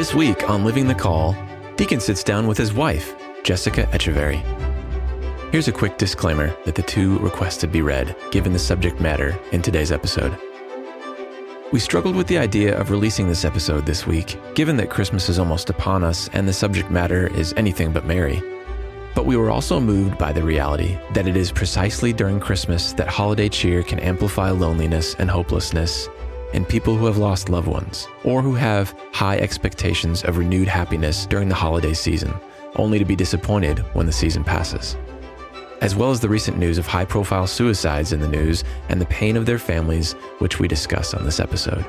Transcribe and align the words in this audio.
This 0.00 0.14
week 0.14 0.48
on 0.48 0.64
Living 0.64 0.88
the 0.88 0.94
Call, 0.94 1.36
Deacon 1.76 2.00
sits 2.00 2.24
down 2.24 2.46
with 2.46 2.56
his 2.56 2.72
wife, 2.72 3.14
Jessica 3.42 3.82
Echeverry. 3.92 4.40
Here's 5.52 5.68
a 5.68 5.72
quick 5.72 5.98
disclaimer 5.98 6.56
that 6.64 6.74
the 6.74 6.80
two 6.80 7.18
requested 7.18 7.70
be 7.70 7.82
read, 7.82 8.16
given 8.30 8.54
the 8.54 8.58
subject 8.58 8.98
matter 8.98 9.38
in 9.52 9.60
today's 9.60 9.92
episode. 9.92 10.34
We 11.70 11.80
struggled 11.80 12.16
with 12.16 12.28
the 12.28 12.38
idea 12.38 12.80
of 12.80 12.90
releasing 12.90 13.28
this 13.28 13.44
episode 13.44 13.84
this 13.84 14.06
week, 14.06 14.38
given 14.54 14.74
that 14.78 14.88
Christmas 14.88 15.28
is 15.28 15.38
almost 15.38 15.68
upon 15.68 16.02
us 16.02 16.30
and 16.32 16.48
the 16.48 16.52
subject 16.54 16.90
matter 16.90 17.26
is 17.34 17.52
anything 17.58 17.92
but 17.92 18.06
merry. 18.06 18.42
But 19.14 19.26
we 19.26 19.36
were 19.36 19.50
also 19.50 19.78
moved 19.78 20.16
by 20.16 20.32
the 20.32 20.42
reality 20.42 20.96
that 21.12 21.28
it 21.28 21.36
is 21.36 21.52
precisely 21.52 22.14
during 22.14 22.40
Christmas 22.40 22.94
that 22.94 23.08
holiday 23.08 23.50
cheer 23.50 23.82
can 23.82 24.00
amplify 24.00 24.48
loneliness 24.48 25.14
and 25.16 25.30
hopelessness 25.30 26.08
in 26.52 26.64
people 26.64 26.96
who 26.96 27.06
have 27.06 27.18
lost 27.18 27.48
loved 27.48 27.68
ones 27.68 28.08
or 28.24 28.42
who 28.42 28.54
have 28.54 28.94
high 29.12 29.38
expectations 29.38 30.24
of 30.24 30.38
renewed 30.38 30.68
happiness 30.68 31.26
during 31.26 31.48
the 31.48 31.54
holiday 31.54 31.94
season, 31.94 32.32
only 32.76 32.98
to 32.98 33.04
be 33.04 33.16
disappointed 33.16 33.78
when 33.94 34.06
the 34.06 34.12
season 34.12 34.44
passes. 34.44 34.96
As 35.80 35.94
well 35.94 36.10
as 36.10 36.20
the 36.20 36.28
recent 36.28 36.58
news 36.58 36.78
of 36.78 36.86
high 36.86 37.04
profile 37.04 37.46
suicides 37.46 38.12
in 38.12 38.20
the 38.20 38.28
news 38.28 38.64
and 38.88 39.00
the 39.00 39.06
pain 39.06 39.36
of 39.36 39.46
their 39.46 39.58
families, 39.58 40.12
which 40.38 40.58
we 40.58 40.68
discuss 40.68 41.14
on 41.14 41.24
this 41.24 41.40
episode. 41.40 41.84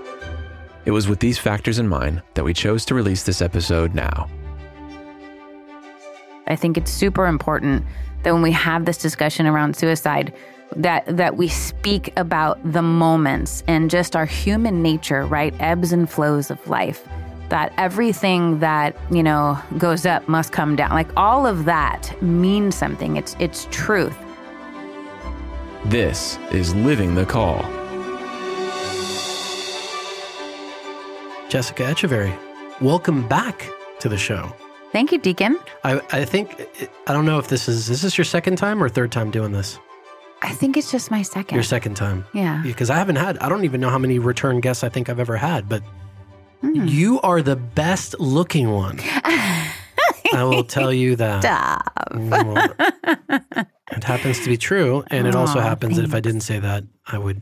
It 0.85 0.91
was 0.91 1.07
with 1.07 1.19
these 1.19 1.37
factors 1.37 1.77
in 1.77 1.87
mind 1.87 2.21
that 2.33 2.43
we 2.43 2.53
chose 2.53 2.85
to 2.85 2.95
release 2.95 3.23
this 3.23 3.41
episode 3.41 3.93
now. 3.93 4.29
I 6.47 6.55
think 6.55 6.77
it's 6.77 6.91
super 6.91 7.27
important 7.27 7.85
that 8.23 8.33
when 8.33 8.41
we 8.41 8.51
have 8.51 8.85
this 8.85 8.97
discussion 8.97 9.47
around 9.47 9.75
suicide, 9.75 10.33
that 10.75 11.05
that 11.17 11.37
we 11.37 11.47
speak 11.47 12.13
about 12.17 12.59
the 12.71 12.81
moments 12.81 13.63
and 13.67 13.89
just 13.89 14.15
our 14.15 14.25
human 14.25 14.81
nature, 14.81 15.25
right? 15.25 15.53
Ebbs 15.59 15.91
and 15.91 16.09
flows 16.09 16.49
of 16.51 16.65
life. 16.67 17.07
That 17.49 17.73
everything 17.77 18.59
that, 18.59 18.95
you 19.11 19.21
know, 19.21 19.59
goes 19.77 20.05
up 20.05 20.27
must 20.29 20.53
come 20.53 20.77
down. 20.77 20.91
Like 20.91 21.09
all 21.17 21.45
of 21.45 21.65
that 21.65 22.21
means 22.21 22.75
something. 22.75 23.17
It's 23.17 23.35
it's 23.39 23.67
truth. 23.71 24.17
This 25.85 26.37
is 26.51 26.73
Living 26.75 27.15
the 27.15 27.25
Call. 27.25 27.61
Jessica 31.49 31.83
Echeverry, 31.83 32.33
welcome 32.79 33.27
back 33.27 33.67
to 33.99 34.07
the 34.07 34.17
show. 34.17 34.55
Thank 34.93 35.11
you, 35.11 35.17
Deacon. 35.17 35.59
I, 35.83 35.99
I 36.11 36.23
think 36.23 36.67
I 37.07 37.13
don't 37.13 37.25
know 37.25 37.39
if 37.39 37.47
this 37.47 37.67
is 37.67 37.89
is 37.89 38.01
this 38.01 38.17
your 38.17 38.25
second 38.25 38.57
time 38.57 38.81
or 38.81 38.87
third 38.87 39.11
time 39.11 39.31
doing 39.31 39.51
this. 39.51 39.77
I 40.41 40.53
think 40.53 40.75
it's 40.75 40.91
just 40.91 41.11
my 41.11 41.21
second. 41.21 41.55
Your 41.55 41.63
second 41.63 41.95
time. 41.95 42.25
Yeah. 42.33 42.61
Because 42.63 42.89
I 42.89 42.97
haven't 42.97 43.17
had, 43.17 43.37
I 43.39 43.49
don't 43.49 43.63
even 43.63 43.79
know 43.79 43.89
how 43.89 43.99
many 43.99 44.19
return 44.19 44.59
guests 44.59 44.83
I 44.83 44.89
think 44.89 45.09
I've 45.09 45.19
ever 45.19 45.37
had, 45.37 45.69
but 45.69 45.83
mm. 46.63 46.89
you 46.89 47.21
are 47.21 47.41
the 47.41 47.55
best 47.55 48.19
looking 48.19 48.71
one. 48.71 48.99
I 50.33 50.43
will 50.43 50.63
tell 50.63 50.91
you 50.91 51.15
that. 51.17 51.43
Stop. 51.43 52.07
Well, 52.13 52.73
it 53.91 54.03
happens 54.03 54.39
to 54.39 54.49
be 54.49 54.57
true. 54.57 55.03
And 55.11 55.27
it 55.27 55.35
also 55.35 55.59
happens 55.59 55.97
thanks. 55.97 56.09
that 56.09 56.15
if 56.15 56.15
I 56.15 56.21
didn't 56.21 56.41
say 56.41 56.59
that, 56.59 56.85
I 57.05 57.17
would 57.17 57.41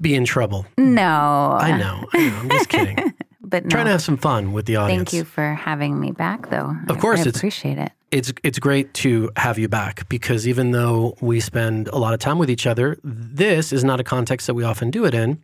be 0.00 0.14
in 0.14 0.24
trouble. 0.24 0.66
No. 0.76 1.56
I 1.60 1.76
know. 1.76 2.06
I 2.12 2.28
know 2.28 2.36
I'm 2.36 2.50
just 2.50 2.68
kidding. 2.68 3.14
but 3.40 3.64
no. 3.64 3.70
trying 3.70 3.86
to 3.86 3.92
have 3.92 4.02
some 4.02 4.16
fun 4.16 4.52
with 4.52 4.66
the 4.66 4.76
audience. 4.76 5.10
Thank 5.10 5.18
you 5.18 5.24
for 5.24 5.54
having 5.54 5.98
me 5.98 6.12
back, 6.12 6.50
though. 6.50 6.76
Of 6.88 6.98
course, 6.98 7.26
I 7.26 7.30
appreciate 7.30 7.78
it. 7.78 7.92
It's 8.12 8.32
it's 8.44 8.58
great 8.58 8.92
to 8.94 9.30
have 9.36 9.58
you 9.58 9.68
back 9.68 10.08
because 10.08 10.46
even 10.46 10.70
though 10.70 11.16
we 11.20 11.40
spend 11.40 11.88
a 11.88 11.96
lot 11.96 12.14
of 12.14 12.20
time 12.20 12.38
with 12.38 12.50
each 12.50 12.66
other, 12.66 12.98
this 13.02 13.72
is 13.72 13.82
not 13.82 13.98
a 13.98 14.04
context 14.04 14.46
that 14.46 14.54
we 14.54 14.64
often 14.64 14.90
do 14.90 15.04
it 15.06 15.14
in. 15.14 15.42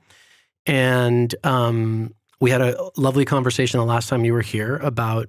And 0.67 1.35
um, 1.45 2.15
we 2.41 2.51
had 2.51 2.61
a 2.61 2.91
lovely 2.97 3.25
conversation 3.25 3.81
the 3.81 3.87
last 3.87 4.09
time 4.09 4.25
you 4.25 4.35
were 4.35 4.43
here 4.43 4.77
about 4.77 5.29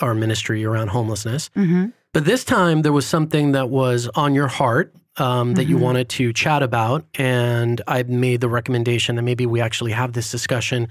our 0.00 0.14
ministry 0.14 0.64
around 0.64 0.88
homelessness. 0.88 1.50
Mm-hmm. 1.50 1.86
But 2.12 2.24
this 2.24 2.44
time 2.44 2.82
there 2.82 2.92
was 2.92 3.06
something 3.06 3.52
that 3.52 3.68
was 3.68 4.08
on 4.14 4.34
your 4.34 4.48
heart 4.48 4.94
um, 5.16 5.54
that 5.54 5.62
mm-hmm. 5.62 5.70
you 5.70 5.78
wanted 5.78 6.08
to 6.08 6.32
chat 6.32 6.62
about. 6.62 7.04
And 7.16 7.82
I 7.86 8.02
made 8.04 8.40
the 8.40 8.48
recommendation 8.48 9.16
that 9.16 9.22
maybe 9.22 9.46
we 9.46 9.60
actually 9.60 9.92
have 9.92 10.14
this 10.14 10.30
discussion 10.30 10.88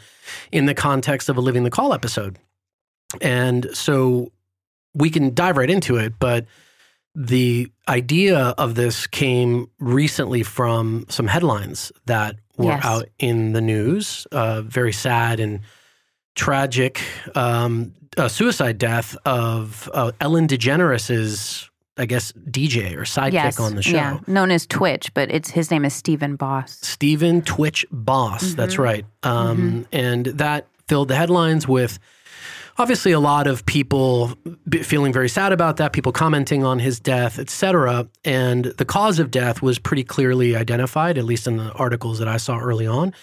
in 0.51 0.65
the 0.65 0.75
context 0.75 1.29
of 1.29 1.37
a 1.37 1.41
Living 1.41 1.63
the 1.63 1.71
Call 1.71 1.93
episode. 1.93 2.37
And 3.21 3.67
so 3.73 4.31
we 4.93 5.09
can 5.09 5.33
dive 5.33 5.57
right 5.57 5.69
into 5.69 5.97
it, 5.97 6.13
but 6.19 6.45
the 7.15 7.71
idea 7.87 8.37
of 8.57 8.75
this 8.75 9.07
came 9.07 9.69
recently 9.79 10.43
from 10.43 11.05
some 11.09 11.27
headlines 11.27 11.91
that 12.05 12.35
were 12.57 12.65
yes. 12.65 12.85
out 12.85 13.09
in 13.17 13.53
the 13.53 13.61
news. 13.61 14.27
Uh, 14.31 14.61
very 14.61 14.93
sad 14.93 15.39
and 15.39 15.61
tragic 16.35 17.01
um, 17.35 17.93
uh, 18.17 18.27
suicide 18.27 18.77
death 18.77 19.17
of 19.25 19.89
uh, 19.93 20.11
Ellen 20.21 20.47
DeGeneres's 20.47 21.69
I 21.97 22.05
guess 22.05 22.31
DJ 22.31 22.95
or 22.95 23.01
sidekick 23.01 23.33
yes, 23.33 23.59
on 23.59 23.75
the 23.75 23.81
show. 23.81 23.97
Yeah, 23.97 24.19
known 24.25 24.51
as 24.51 24.65
Twitch, 24.65 25.13
but 25.13 25.29
it's 25.29 25.49
his 25.49 25.69
name 25.69 25.83
is 25.83 25.93
Stephen 25.93 26.37
Boss. 26.37 26.79
Stephen 26.81 27.41
Twitch 27.41 27.85
Boss. 27.91 28.45
Mm-hmm. 28.45 28.55
That's 28.55 28.79
right. 28.79 29.05
Um, 29.23 29.57
mm-hmm. 29.57 29.81
And 29.91 30.25
that 30.27 30.67
filled 30.87 31.09
the 31.09 31.17
headlines 31.17 31.67
with 31.67 31.99
obviously 32.79 33.11
a 33.11 33.19
lot 33.19 33.45
of 33.45 33.65
people 33.65 34.33
feeling 34.81 35.13
very 35.13 35.29
sad 35.29 35.51
about 35.51 35.77
that, 35.77 35.93
people 35.93 36.11
commenting 36.11 36.63
on 36.63 36.79
his 36.79 36.99
death, 36.99 37.37
etc. 37.37 38.07
And 38.23 38.65
the 38.65 38.85
cause 38.85 39.19
of 39.19 39.31
death 39.31 39.61
was 39.61 39.77
pretty 39.77 40.03
clearly 40.03 40.55
identified, 40.55 41.17
at 41.17 41.25
least 41.25 41.45
in 41.45 41.57
the 41.57 41.71
articles 41.73 42.19
that 42.19 42.27
I 42.27 42.37
saw 42.37 42.57
early 42.57 42.87
on, 42.87 43.13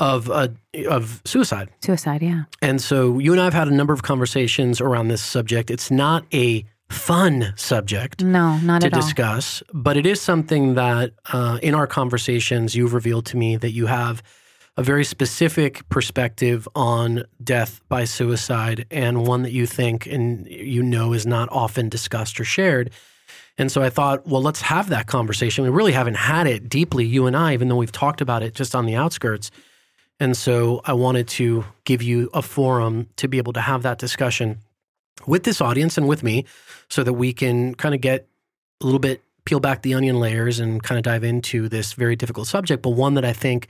of 0.00 0.30
uh, 0.30 0.48
of 0.88 1.20
suicide. 1.24 1.68
Suicide, 1.80 2.22
yeah. 2.22 2.44
And 2.62 2.80
so 2.80 3.18
you 3.18 3.32
and 3.32 3.40
I 3.40 3.44
have 3.44 3.54
had 3.54 3.68
a 3.68 3.74
number 3.74 3.92
of 3.92 4.02
conversations 4.02 4.80
around 4.80 5.08
this 5.08 5.22
subject. 5.22 5.70
It's 5.70 5.90
not 5.90 6.24
a 6.32 6.64
fun 6.88 7.52
subject 7.56 8.22
no 8.22 8.58
not 8.58 8.80
to 8.80 8.88
discuss 8.88 9.60
all. 9.62 9.80
but 9.82 9.96
it 9.96 10.06
is 10.06 10.20
something 10.20 10.74
that 10.74 11.12
uh, 11.32 11.58
in 11.60 11.74
our 11.74 11.84
conversations 11.84 12.76
you've 12.76 12.94
revealed 12.94 13.26
to 13.26 13.36
me 13.36 13.56
that 13.56 13.72
you 13.72 13.86
have 13.86 14.22
a 14.76 14.82
very 14.82 15.04
specific 15.04 15.88
perspective 15.88 16.68
on 16.74 17.24
death 17.42 17.80
by 17.88 18.04
suicide 18.04 18.86
and 18.90 19.26
one 19.26 19.42
that 19.42 19.52
you 19.52 19.66
think 19.66 20.06
and 20.06 20.46
you 20.46 20.82
know 20.82 21.12
is 21.12 21.26
not 21.26 21.48
often 21.50 21.88
discussed 21.88 22.38
or 22.38 22.44
shared. 22.44 22.90
And 23.58 23.72
so 23.72 23.82
i 23.82 23.88
thought 23.88 24.26
well 24.26 24.42
let's 24.42 24.60
have 24.60 24.88
that 24.90 25.06
conversation. 25.06 25.64
We 25.64 25.70
really 25.70 25.92
haven't 25.92 26.16
had 26.16 26.46
it 26.46 26.68
deeply 26.68 27.04
you 27.04 27.26
and 27.26 27.36
i 27.36 27.54
even 27.54 27.68
though 27.68 27.76
we've 27.76 27.92
talked 27.92 28.20
about 28.20 28.42
it 28.42 28.54
just 28.54 28.74
on 28.74 28.86
the 28.86 28.96
outskirts. 28.96 29.50
And 30.20 30.36
so 30.36 30.82
i 30.84 30.92
wanted 30.92 31.28
to 31.28 31.64
give 31.84 32.02
you 32.02 32.28
a 32.34 32.42
forum 32.42 33.08
to 33.16 33.28
be 33.28 33.38
able 33.38 33.54
to 33.54 33.60
have 33.60 33.82
that 33.82 33.98
discussion 33.98 34.58
with 35.26 35.44
this 35.44 35.60
audience 35.60 35.96
and 35.96 36.06
with 36.06 36.22
me 36.22 36.44
so 36.88 37.02
that 37.02 37.14
we 37.14 37.32
can 37.32 37.74
kind 37.74 37.94
of 37.94 38.00
get 38.00 38.28
a 38.82 38.84
little 38.84 39.00
bit 39.00 39.22
peel 39.46 39.60
back 39.60 39.82
the 39.82 39.94
onion 39.94 40.20
layers 40.20 40.60
and 40.60 40.82
kind 40.82 40.98
of 40.98 41.04
dive 41.04 41.24
into 41.24 41.68
this 41.68 41.94
very 41.94 42.16
difficult 42.16 42.48
subject, 42.48 42.82
but 42.82 42.90
one 42.90 43.14
that 43.14 43.24
I 43.24 43.32
think 43.32 43.68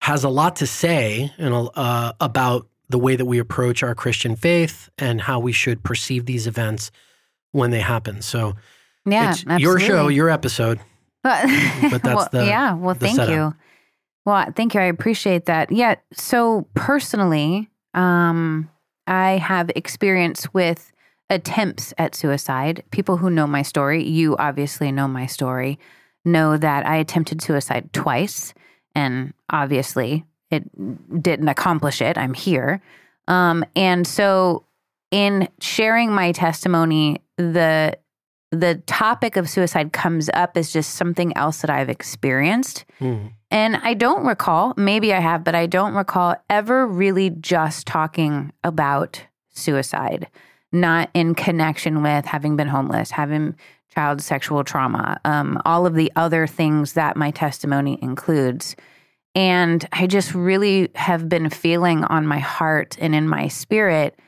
has 0.00 0.24
a 0.24 0.28
lot 0.28 0.56
to 0.56 0.66
say 0.66 1.32
and 1.38 1.68
uh, 1.74 2.12
about 2.20 2.66
the 2.88 2.98
way 2.98 3.16
that 3.16 3.24
we 3.24 3.38
approach 3.38 3.82
our 3.82 3.94
Christian 3.94 4.36
faith 4.36 4.88
and 4.98 5.20
how 5.20 5.40
we 5.40 5.52
should 5.52 5.82
perceive 5.82 6.26
these 6.26 6.46
events 6.46 6.90
when 7.52 7.70
they 7.70 7.80
happen. 7.80 8.22
So, 8.22 8.54
yeah, 9.04 9.30
it's 9.30 9.40
absolutely. 9.40 9.62
your 9.62 9.80
show, 9.80 10.08
your 10.08 10.30
episode. 10.30 10.80
but 11.22 11.42
that's 12.02 12.04
well, 12.04 12.28
the 12.30 12.46
yeah. 12.46 12.74
Well, 12.74 12.94
thank 12.94 13.16
setup. 13.16 13.34
you. 13.34 13.54
Well, 14.24 14.52
thank 14.54 14.74
you. 14.74 14.80
I 14.80 14.84
appreciate 14.84 15.46
that. 15.46 15.72
Yeah. 15.72 15.96
So 16.12 16.66
personally, 16.74 17.68
um, 17.94 18.70
I 19.06 19.38
have 19.38 19.70
experience 19.74 20.52
with 20.52 20.92
attempts 21.30 21.92
at 21.98 22.14
suicide. 22.14 22.84
People 22.90 23.16
who 23.16 23.30
know 23.30 23.46
my 23.46 23.62
story, 23.62 24.04
you 24.04 24.36
obviously 24.36 24.92
know 24.92 25.08
my 25.08 25.26
story, 25.26 25.78
know 26.24 26.56
that 26.56 26.86
I 26.86 26.96
attempted 26.96 27.42
suicide 27.42 27.92
twice. 27.92 28.54
And 28.96 29.34
obviously, 29.50 30.24
it 30.50 31.22
didn't 31.22 31.48
accomplish 31.48 32.00
it. 32.00 32.16
I'm 32.16 32.34
here. 32.34 32.80
Um, 33.28 33.64
and 33.76 34.06
so, 34.06 34.64
in 35.10 35.48
sharing 35.60 36.12
my 36.12 36.32
testimony, 36.32 37.20
the 37.36 37.98
the 38.52 38.76
topic 38.86 39.36
of 39.36 39.50
suicide 39.50 39.92
comes 39.92 40.30
up 40.32 40.56
as 40.56 40.72
just 40.72 40.94
something 40.94 41.36
else 41.36 41.60
that 41.60 41.70
I've 41.70 41.90
experienced. 41.90 42.84
Mm. 43.00 43.32
And 43.50 43.76
I 43.76 43.94
don't 43.94 44.24
recall, 44.24 44.72
maybe 44.76 45.12
I 45.12 45.20
have, 45.20 45.44
but 45.44 45.54
I 45.54 45.66
don't 45.66 45.94
recall 45.94 46.36
ever 46.48 46.86
really 46.86 47.30
just 47.30 47.86
talking 47.86 48.52
about 48.64 49.22
suicide, 49.50 50.28
not 50.72 51.10
in 51.12 51.34
connection 51.34 52.02
with 52.02 52.24
having 52.24 52.56
been 52.56 52.68
homeless, 52.68 53.10
having 53.10 53.56
child 53.96 54.20
sexual 54.20 54.62
trauma, 54.62 55.18
um, 55.24 55.60
all 55.64 55.86
of 55.86 55.94
the 55.94 56.12
other 56.16 56.46
things 56.46 56.92
that 56.92 57.16
my 57.16 57.30
testimony 57.30 57.98
includes. 58.02 58.76
And 59.34 59.86
I 59.92 60.06
just 60.06 60.34
really 60.34 60.90
have 60.94 61.28
been 61.28 61.50
feeling 61.50 62.04
on 62.04 62.26
my 62.26 62.38
heart 62.38 62.96
and 63.00 63.14
in 63.14 63.28
my 63.28 63.48
spirit 63.48 64.18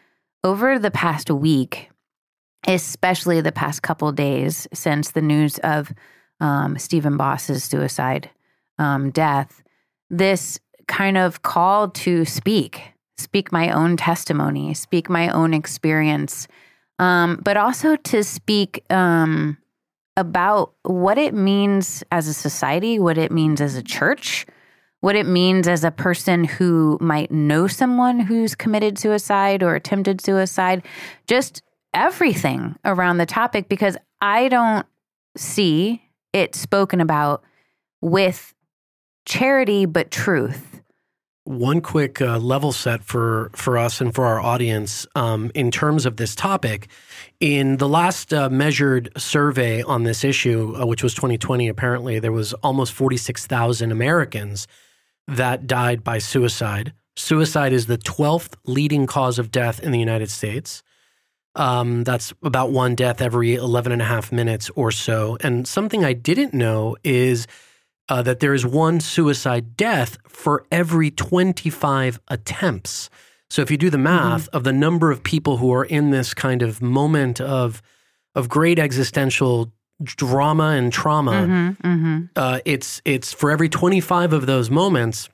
over 0.42 0.78
the 0.78 0.90
past 0.90 1.30
week 1.30 1.90
especially 2.66 3.40
the 3.40 3.52
past 3.52 3.82
couple 3.82 4.10
days 4.12 4.66
since 4.72 5.12
the 5.12 5.22
news 5.22 5.58
of 5.58 5.92
um, 6.40 6.78
Stephen 6.78 7.16
Boss's 7.16 7.64
suicide 7.64 8.30
um, 8.78 9.10
death, 9.10 9.62
this 10.10 10.60
kind 10.86 11.16
of 11.16 11.42
call 11.42 11.88
to 11.90 12.24
speak, 12.24 12.92
speak 13.16 13.52
my 13.52 13.70
own 13.70 13.96
testimony, 13.96 14.74
speak 14.74 15.08
my 15.08 15.28
own 15.30 15.54
experience, 15.54 16.46
um, 16.98 17.40
but 17.42 17.56
also 17.56 17.96
to 17.96 18.22
speak 18.24 18.84
um, 18.90 19.56
about 20.16 20.72
what 20.82 21.18
it 21.18 21.34
means 21.34 22.02
as 22.10 22.26
a 22.26 22.34
society, 22.34 22.98
what 22.98 23.18
it 23.18 23.30
means 23.30 23.60
as 23.60 23.76
a 23.76 23.82
church, 23.82 24.46
what 25.00 25.14
it 25.14 25.26
means 25.26 25.68
as 25.68 25.84
a 25.84 25.92
person 25.92 26.44
who 26.44 26.98
might 27.00 27.30
know 27.30 27.68
someone 27.68 28.18
who's 28.18 28.54
committed 28.54 28.98
suicide 28.98 29.62
or 29.62 29.74
attempted 29.76 30.20
suicide, 30.20 30.84
just 31.28 31.62
everything 31.94 32.74
around 32.84 33.18
the 33.18 33.26
topic, 33.26 33.68
because 33.68 33.96
I 34.20 34.48
don't 34.48 34.86
see 35.36 36.02
it 36.32 36.56
spoken 36.56 37.00
about 37.00 37.44
with 38.00 38.54
charity 39.24 39.86
but 39.86 40.10
truth. 40.10 40.67
One 41.48 41.80
quick 41.80 42.20
uh, 42.20 42.36
level 42.36 42.72
set 42.72 43.02
for 43.02 43.50
for 43.54 43.78
us 43.78 44.02
and 44.02 44.14
for 44.14 44.26
our 44.26 44.38
audience 44.38 45.06
um, 45.14 45.50
in 45.54 45.70
terms 45.70 46.04
of 46.04 46.18
this 46.18 46.34
topic. 46.34 46.88
In 47.40 47.78
the 47.78 47.88
last 47.88 48.34
uh, 48.34 48.50
measured 48.50 49.08
survey 49.16 49.82
on 49.82 50.02
this 50.02 50.24
issue, 50.24 50.76
uh, 50.78 50.84
which 50.84 51.02
was 51.02 51.14
2020, 51.14 51.66
apparently 51.66 52.18
there 52.18 52.32
was 52.32 52.52
almost 52.52 52.92
46,000 52.92 53.90
Americans 53.90 54.68
that 55.26 55.66
died 55.66 56.04
by 56.04 56.18
suicide. 56.18 56.92
Suicide 57.16 57.72
is 57.72 57.86
the 57.86 57.96
12th 57.96 58.52
leading 58.66 59.06
cause 59.06 59.38
of 59.38 59.50
death 59.50 59.80
in 59.80 59.90
the 59.90 59.98
United 59.98 60.30
States. 60.30 60.82
Um, 61.54 62.04
that's 62.04 62.34
about 62.42 62.72
one 62.72 62.94
death 62.94 63.22
every 63.22 63.54
11 63.54 63.90
and 63.90 64.02
a 64.02 64.04
half 64.04 64.30
minutes 64.32 64.68
or 64.76 64.90
so. 64.90 65.38
And 65.40 65.66
something 65.66 66.04
I 66.04 66.12
didn't 66.12 66.52
know 66.52 66.96
is 67.02 67.46
uh, 68.08 68.22
that 68.22 68.40
there 68.40 68.54
is 68.54 68.64
one 68.64 69.00
suicide 69.00 69.76
death 69.76 70.18
for 70.26 70.64
every 70.70 71.10
25 71.10 72.20
attempts. 72.28 73.10
So 73.50 73.62
if 73.62 73.70
you 73.70 73.76
do 73.76 73.90
the 73.90 73.98
math 73.98 74.46
mm-hmm. 74.46 74.56
of 74.56 74.64
the 74.64 74.72
number 74.72 75.10
of 75.10 75.22
people 75.22 75.58
who 75.58 75.72
are 75.72 75.84
in 75.84 76.10
this 76.10 76.34
kind 76.34 76.62
of 76.62 76.82
moment 76.82 77.40
of 77.40 77.82
of 78.34 78.48
great 78.48 78.78
existential 78.78 79.72
drama 80.02 80.70
and 80.70 80.92
trauma, 80.92 81.32
mm-hmm, 81.32 81.86
mm-hmm. 81.86 82.24
Uh, 82.36 82.60
it's 82.64 83.00
it's 83.04 83.32
for 83.32 83.50
every 83.50 83.68
25 83.68 84.32
of 84.32 84.46
those 84.46 84.70
moments, 84.70 85.28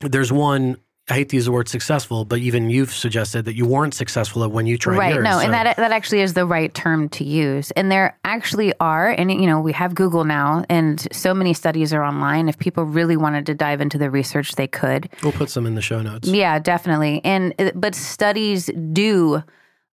there's 0.00 0.32
one 0.32 0.76
I 1.08 1.14
hate 1.14 1.28
to 1.28 1.36
use 1.36 1.44
the 1.44 1.52
word 1.52 1.68
successful, 1.68 2.24
but 2.24 2.40
even 2.40 2.68
you've 2.68 2.92
suggested 2.92 3.44
that 3.44 3.54
you 3.54 3.64
weren't 3.64 3.94
successful 3.94 4.42
at 4.42 4.50
when 4.50 4.66
you 4.66 4.76
tried 4.76 4.98
right, 4.98 5.14
yours. 5.14 5.22
no, 5.24 5.38
so. 5.38 5.38
and 5.38 5.54
that 5.54 5.76
that 5.76 5.92
actually 5.92 6.20
is 6.20 6.34
the 6.34 6.44
right 6.44 6.74
term 6.74 7.08
to 7.10 7.22
use. 7.22 7.70
And 7.72 7.92
there 7.92 8.18
actually 8.24 8.72
are, 8.80 9.10
and 9.10 9.30
you 9.30 9.46
know, 9.46 9.60
we 9.60 9.72
have 9.72 9.94
Google 9.94 10.24
now, 10.24 10.64
and 10.68 11.06
so 11.12 11.32
many 11.32 11.54
studies 11.54 11.92
are 11.92 12.02
online. 12.02 12.48
If 12.48 12.58
people 12.58 12.84
really 12.84 13.16
wanted 13.16 13.46
to 13.46 13.54
dive 13.54 13.80
into 13.80 13.98
the 13.98 14.10
research, 14.10 14.56
they 14.56 14.66
could. 14.66 15.08
We'll 15.22 15.30
put 15.30 15.48
some 15.48 15.64
in 15.64 15.76
the 15.76 15.82
show 15.82 16.02
notes. 16.02 16.26
Yeah, 16.26 16.58
definitely. 16.58 17.20
And 17.22 17.54
but 17.76 17.94
studies 17.94 18.68
do 18.92 19.44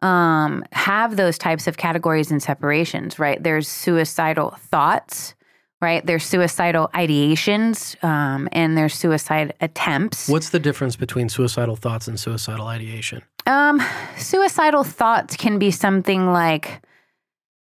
um, 0.02 0.66
have 0.72 1.16
those 1.16 1.38
types 1.38 1.68
of 1.68 1.78
categories 1.78 2.32
and 2.32 2.42
separations. 2.42 3.20
Right? 3.20 3.42
There's 3.42 3.68
suicidal 3.68 4.56
thoughts 4.58 5.36
right? 5.84 6.04
There's 6.04 6.24
suicidal 6.24 6.90
ideations 6.96 8.02
um, 8.04 8.48
and 8.54 8.78
there's 8.78 8.94
suicide 8.94 9.54
attempts. 9.60 10.30
What's 10.30 10.50
the 10.50 10.60
difference 10.60 10.96
between 10.96 11.28
suicidal 11.30 11.76
thoughts 11.76 12.08
and 12.08 12.18
suicidal 12.20 12.68
ideation? 12.68 13.22
Um, 13.46 13.84
suicidal 14.18 14.86
thoughts 14.86 15.36
can 15.36 15.60
be 15.60 15.70
something 15.70 16.32
like, 16.32 16.82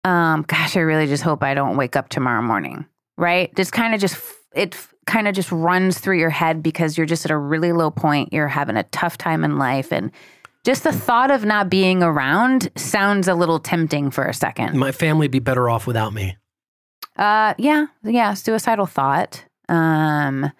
um, 0.05 0.43
gosh, 0.47 0.77
I 0.77 0.79
really 0.79 1.05
just 1.07 1.21
hope 1.21 1.43
I 1.43 1.53
don't 1.53 1.75
wake 1.75 1.97
up 1.97 2.07
tomorrow 2.09 2.41
morning, 2.41 2.85
right? 3.17 3.53
Just 3.55 3.73
kind 3.73 3.93
of 3.93 3.99
just, 3.99 4.17
it 4.55 4.75
kind 5.05 5.27
of 5.27 5.35
just 5.35 5.51
runs 5.51 5.99
through 5.99 6.17
your 6.17 6.29
head 6.29 6.63
because 6.63 6.97
you're 6.97 7.05
just 7.05 7.25
at 7.25 7.31
a 7.31 7.37
really 7.37 7.73
low 7.73 7.91
point. 7.91 8.31
You're 8.31 8.47
having 8.47 8.77
a 8.77 8.83
tough 8.83 9.17
time 9.17 9.43
in 9.43 9.57
life. 9.57 9.91
And 9.91 10.11
just 10.63 10.83
the 10.83 10.93
thought 10.93 11.29
of 11.29 11.43
not 11.43 11.69
being 11.69 12.01
around 12.01 12.71
sounds 12.77 13.27
a 13.27 13.35
little 13.35 13.59
tempting 13.59 14.11
for 14.11 14.23
a 14.23 14.33
second. 14.33 14.77
My 14.77 14.93
family 14.93 15.25
would 15.25 15.31
be 15.31 15.39
better 15.39 15.69
off 15.69 15.85
without 15.85 16.13
me. 16.13 16.37
Uh, 17.17 17.53
yeah, 17.57 17.87
yeah, 18.03 18.33
suicidal 18.33 18.85
thought. 18.85 19.45
Um, 19.69 20.51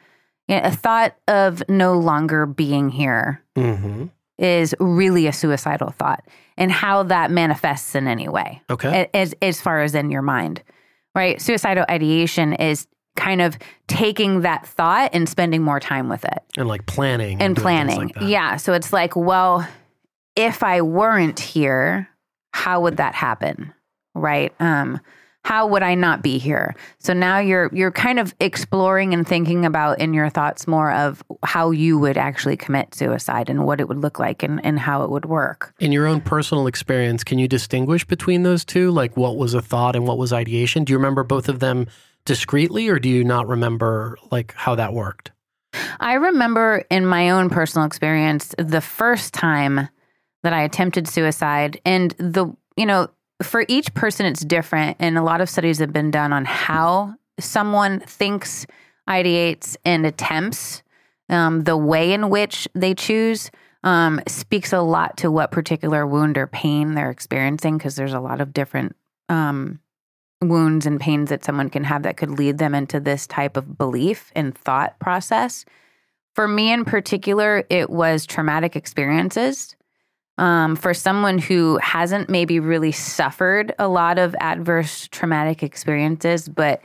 yeah, 0.48 0.68
a 0.68 0.72
thought 0.72 1.16
of 1.28 1.64
no 1.70 1.98
longer 1.98 2.46
being 2.46 2.90
here 2.90 3.42
mm-hmm. 3.56 4.06
is 4.38 4.76
really 4.80 5.28
a 5.28 5.34
suicidal 5.34 5.90
thought, 5.90 6.24
and 6.58 6.72
how 6.72 7.04
that 7.04 7.32
manifests 7.32 7.96
in 7.96 8.08
any 8.08 8.28
way. 8.28 8.62
Okay, 8.70 9.10
as 9.14 9.34
as 9.42 9.62
far 9.62 9.82
as 9.82 9.96
in 9.96 10.12
your 10.12 10.22
mind, 10.22 10.62
right? 11.16 11.42
Suicidal 11.42 11.86
ideation 11.90 12.54
is 12.54 12.88
kind 13.16 13.42
of 13.42 13.58
taking 13.88 14.42
that 14.42 14.66
thought 14.66 15.12
and 15.14 15.30
spending 15.30 15.62
more 15.62 15.80
time 15.80 16.10
with 16.10 16.24
it, 16.26 16.44
and 16.58 16.68
like 16.68 16.86
planning 16.86 17.34
and, 17.34 17.42
and 17.42 17.58
planning. 17.58 18.12
Like 18.16 18.22
yeah, 18.22 18.58
so 18.58 18.74
it's 18.74 18.94
like, 18.94 19.16
well, 19.16 19.68
if 20.36 20.62
I 20.62 20.82
weren't 20.82 21.40
here, 21.40 22.10
how 22.52 22.82
would 22.82 22.98
that 22.98 23.16
happen? 23.16 23.74
Right? 24.14 24.54
Um, 24.60 25.00
how 25.44 25.68
would 25.68 25.84
I 25.84 25.94
not 25.94 26.24
be 26.24 26.38
here? 26.38 26.76
So 27.00 27.14
now 27.14 27.40
you're 27.40 27.70
you're 27.74 27.92
kind 27.92 28.20
of 28.20 28.34
exploring 28.40 29.14
and 29.14 29.28
thinking 29.28 29.66
about 29.66 30.00
in 30.00 30.14
your 30.14 30.30
thoughts 30.30 30.68
more 30.68 30.92
of 30.92 31.22
how 31.44 31.72
you 31.72 32.00
would 32.00 32.18
actually 32.18 32.58
commit 32.58 32.96
suicide 32.96 33.50
and 33.50 33.66
what 33.66 33.80
it 33.80 33.88
would 33.88 34.00
look 34.00 34.20
like 34.20 34.42
and, 34.42 34.64
and 34.66 34.80
how 34.80 35.04
it 35.04 35.10
would 35.10 35.26
work. 35.26 35.74
In 35.80 35.92
your 35.92 36.08
own 36.08 36.22
personal 36.22 36.68
experience, 36.68 37.24
can 37.24 37.40
you 37.40 37.48
distinguish 37.48 38.06
between 38.06 38.44
those 38.44 38.64
two? 38.64 38.92
Like 38.92 39.18
what 39.18 39.38
was 39.38 39.54
a 39.54 39.62
thought 39.62 39.96
and 39.96 40.08
what 40.08 40.18
was 40.18 40.32
ideation? 40.32 40.86
Do 40.86 40.94
you 40.94 40.98
remember 40.98 41.24
both 41.24 41.50
of 41.50 41.60
them 41.60 41.88
discreetly 42.26 42.88
or 42.88 43.00
do 43.00 43.10
you 43.10 43.24
not 43.24 43.48
remember 43.48 44.18
like 44.32 44.54
how 44.56 44.76
that 44.76 44.94
worked? 44.94 45.32
I 46.00 46.14
remember 46.14 46.86
in 46.90 47.06
my 47.06 47.32
own 47.32 47.50
personal 47.50 47.86
experience 47.86 48.56
the 48.58 48.82
first 48.82 49.34
time 49.34 49.90
that 50.44 50.54
I 50.54 50.62
attempted 50.62 51.08
suicide 51.08 51.82
and 51.86 52.12
the 52.12 52.48
you 52.78 52.86
know 52.86 53.10
for 53.42 53.66
each 53.68 53.94
person, 53.94 54.26
it's 54.26 54.44
different. 54.46 54.98
And 55.00 55.18
a 55.18 55.24
lot 55.24 55.42
of 55.42 55.50
studies 55.50 55.80
have 55.80 55.94
been 55.94 56.12
done 56.12 56.34
on 56.34 56.46
how 56.46 57.16
someone 57.40 58.00
thinks, 58.02 58.66
ideates, 59.08 59.76
and 59.86 60.06
attempts. 60.06 60.84
Um, 61.30 61.62
the 61.64 61.78
way 61.78 62.14
in 62.14 62.30
which 62.30 62.68
they 62.76 62.94
choose 62.94 63.50
um, 63.84 64.22
speaks 64.28 64.74
a 64.74 64.82
lot 64.82 65.18
to 65.18 65.32
what 65.32 65.52
particular 65.52 66.06
wound 66.06 66.38
or 66.38 66.48
pain 66.48 66.94
they're 66.94 67.10
experiencing, 67.10 67.78
because 67.78 67.96
there's 67.96 68.14
a 68.14 68.20
lot 68.20 68.42
of 68.42 68.54
different 68.54 68.96
um, 69.30 69.80
wounds 70.42 70.86
and 70.86 71.00
pains 71.00 71.30
that 71.30 71.44
someone 71.44 71.70
can 71.70 71.86
have 71.86 72.04
that 72.04 72.18
could 72.18 72.32
lead 72.32 72.58
them 72.58 72.76
into 72.76 73.00
this 73.00 73.26
type 73.26 73.58
of 73.58 73.78
belief 73.78 74.32
and 74.36 74.56
thought 74.56 75.00
process. 75.00 75.66
For 76.36 76.48
me 76.48 76.72
in 76.72 76.86
particular, 76.86 77.64
it 77.70 77.90
was 77.90 78.26
traumatic 78.26 78.76
experiences 78.76 79.76
um, 80.38 80.76
for 80.76 80.94
someone 80.94 81.38
who 81.38 81.78
hasn't 81.82 82.30
maybe 82.30 82.60
really 82.60 82.92
suffered 82.92 83.74
a 83.78 83.88
lot 83.88 84.18
of 84.18 84.36
adverse 84.40 85.08
traumatic 85.12 85.62
experiences, 85.64 86.50
but 86.50 86.82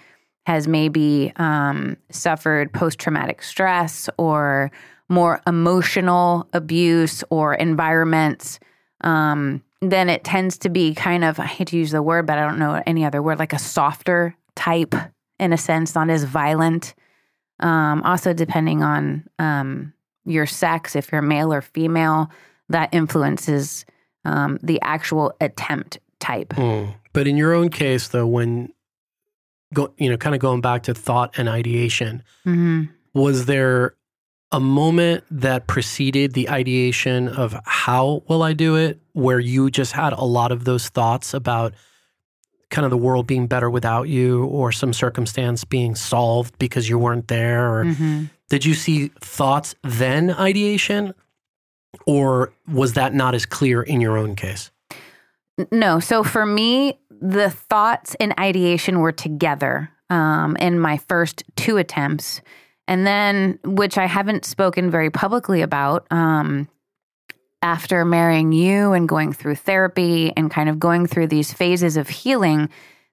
has 0.47 0.67
maybe 0.67 1.33
um, 1.37 1.97
suffered 2.11 2.73
post 2.73 2.99
traumatic 2.99 3.43
stress 3.43 4.09
or 4.19 4.71
more 5.09 5.41
emotional 5.47 6.49
abuse 6.53 7.25
or 7.31 7.55
environments, 7.55 8.59
um, 9.03 9.63
then 9.81 10.09
it 10.09 10.25
tends 10.25 10.59
to 10.59 10.69
be 10.69 10.95
kind 10.95 11.25
of, 11.25 11.39
I 11.39 11.47
hate 11.47 11.69
to 11.69 11.77
use 11.77 11.93
the 11.93 12.03
word, 12.03 12.27
but 12.27 12.39
I 12.39 12.47
don't 12.47 12.59
know 12.59 12.83
any 12.87 13.05
other 13.05 13.23
word, 13.23 13.39
like 13.39 13.53
a 13.53 13.59
softer 13.59 14.35
type 14.57 14.95
in 15.39 15.53
a 15.53 15.57
sense, 15.57 15.95
not 15.95 16.11
as 16.11 16.25
violent. 16.25 16.95
Um, 17.61 18.03
also, 18.03 18.33
depending 18.33 18.83
on 18.83 19.29
um, 19.39 19.93
your 20.25 20.47
sex, 20.47 20.97
if 20.97 21.13
you're 21.13 21.23
male 21.23 21.53
or 21.53 21.63
female, 21.63 22.31
that 22.69 22.89
influences 22.93 23.85
um, 24.25 24.59
the 24.63 24.81
actual 24.83 25.33
attempt 25.41 25.99
type. 26.21 26.51
Mm. 26.51 26.95
But 27.13 27.27
in 27.27 27.37
your 27.37 27.55
own 27.55 27.71
case, 27.71 28.09
though, 28.09 28.27
when 28.27 28.73
go, 29.73 29.93
you 29.99 30.11
know, 30.11 30.17
kind 30.17 30.35
of 30.35 30.41
going 30.41 30.61
back 30.61 30.85
to 30.85 30.95
thought 30.95 31.39
and 31.39 31.49
ideation, 31.49 32.23
mm-hmm. 32.47 32.85
was 33.15 33.47
there 33.47 33.95
a 34.51 34.61
moment 34.61 35.25
that 35.31 35.67
preceded 35.67 36.33
the 36.33 36.49
ideation 36.49 37.29
of 37.29 37.55
how 37.65 38.23
will 38.29 38.43
I 38.43 38.55
do 38.55 38.77
it, 38.77 38.99
where 39.13 39.39
you 39.39 39.71
just 39.71 39.93
had 39.93 40.13
a 40.13 40.25
lot 40.25 40.53
of 40.53 40.65
those 40.65 40.89
thoughts 40.89 41.35
about 41.35 41.75
kind 42.71 42.85
of 42.85 42.91
the 42.91 42.97
world 42.99 43.27
being 43.27 43.47
better 43.47 43.71
without 43.71 44.09
you, 44.09 44.45
or 44.45 44.73
some 44.73 44.93
circumstance 44.93 45.65
being 45.65 45.95
solved 45.95 46.59
because 46.59 46.89
you 46.89 46.99
weren't 46.99 47.29
there, 47.29 47.75
or 47.75 47.85
mm-hmm. 47.85 48.25
did 48.49 48.65
you 48.65 48.75
see 48.75 49.09
thoughts 49.21 49.75
then 49.83 50.31
ideation? 50.31 51.15
Or 52.07 52.53
was 52.73 52.95
that 52.95 53.15
not 53.15 53.35
as 53.35 53.47
clear 53.47 53.83
in 53.83 54.01
your 54.01 54.17
own 54.17 54.35
case? 54.37 54.71
No. 55.73 56.01
So 56.01 56.23
for 56.23 56.47
me, 56.47 56.99
the 57.21 57.51
thoughts 57.51 58.15
and 58.21 58.35
ideation 58.39 59.01
were 59.01 59.13
together 59.13 59.91
um, 60.11 60.57
in 60.57 60.79
my 60.79 60.97
first 60.97 61.45
two 61.57 61.77
attempts. 61.77 62.41
And 62.87 63.07
then, 63.07 63.59
which 63.65 63.99
I 63.99 64.07
haven't 64.07 64.45
spoken 64.45 64.91
very 64.91 65.11
publicly 65.11 65.61
about, 65.61 66.07
um, 66.11 66.69
after 67.61 68.05
marrying 68.05 68.53
you 68.53 68.93
and 68.93 69.09
going 69.09 69.33
through 69.33 69.57
therapy 69.57 70.33
and 70.37 70.51
kind 70.51 70.69
of 70.69 70.79
going 70.79 71.07
through 71.07 71.27
these 71.27 71.53
phases 71.53 71.97
of 71.97 72.09
healing, 72.09 72.69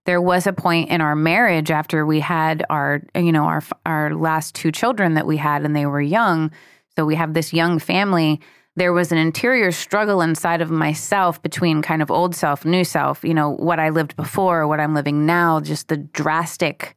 there 0.05 0.21
was 0.21 0.45
a 0.45 0.53
point 0.53 0.89
in 0.89 1.01
our 1.01 1.15
marriage 1.15 1.71
after 1.71 2.05
we 2.05 2.19
had 2.19 2.63
our, 2.69 3.01
you 3.15 3.31
know, 3.31 3.45
our 3.45 3.63
our 3.85 4.13
last 4.13 4.53
two 4.53 4.71
children 4.71 5.15
that 5.15 5.25
we 5.25 5.37
had 5.37 5.63
and 5.63 5.75
they 5.75 5.87
were 5.87 6.01
young. 6.01 6.51
So 6.95 7.05
we 7.05 7.15
have 7.15 7.33
this 7.33 7.53
young 7.53 7.79
family 7.79 8.39
there 8.75 8.93
was 8.93 9.11
an 9.11 9.17
interior 9.17 9.71
struggle 9.71 10.21
inside 10.21 10.61
of 10.61 10.69
myself 10.69 11.41
between 11.41 11.81
kind 11.81 12.01
of 12.01 12.11
old 12.11 12.35
self, 12.35 12.65
new 12.65 12.83
self, 12.83 13.23
you 13.23 13.33
know, 13.33 13.51
what 13.51 13.79
I 13.79 13.89
lived 13.89 14.15
before, 14.15 14.67
what 14.67 14.79
I'm 14.79 14.93
living 14.93 15.25
now, 15.25 15.61
just 15.61 15.87
the 15.87 15.97
drastic 15.97 16.95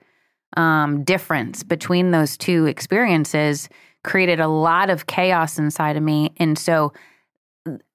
um, 0.57 1.05
difference 1.05 1.63
between 1.63 2.11
those 2.11 2.37
two 2.37 2.67
experiences 2.67 3.69
created 4.03 4.41
a 4.41 4.49
lot 4.49 4.91
of 4.91 5.07
chaos 5.07 5.59
inside 5.59 5.97
of 5.97 6.03
me. 6.03 6.33
And 6.39 6.59
so 6.59 6.93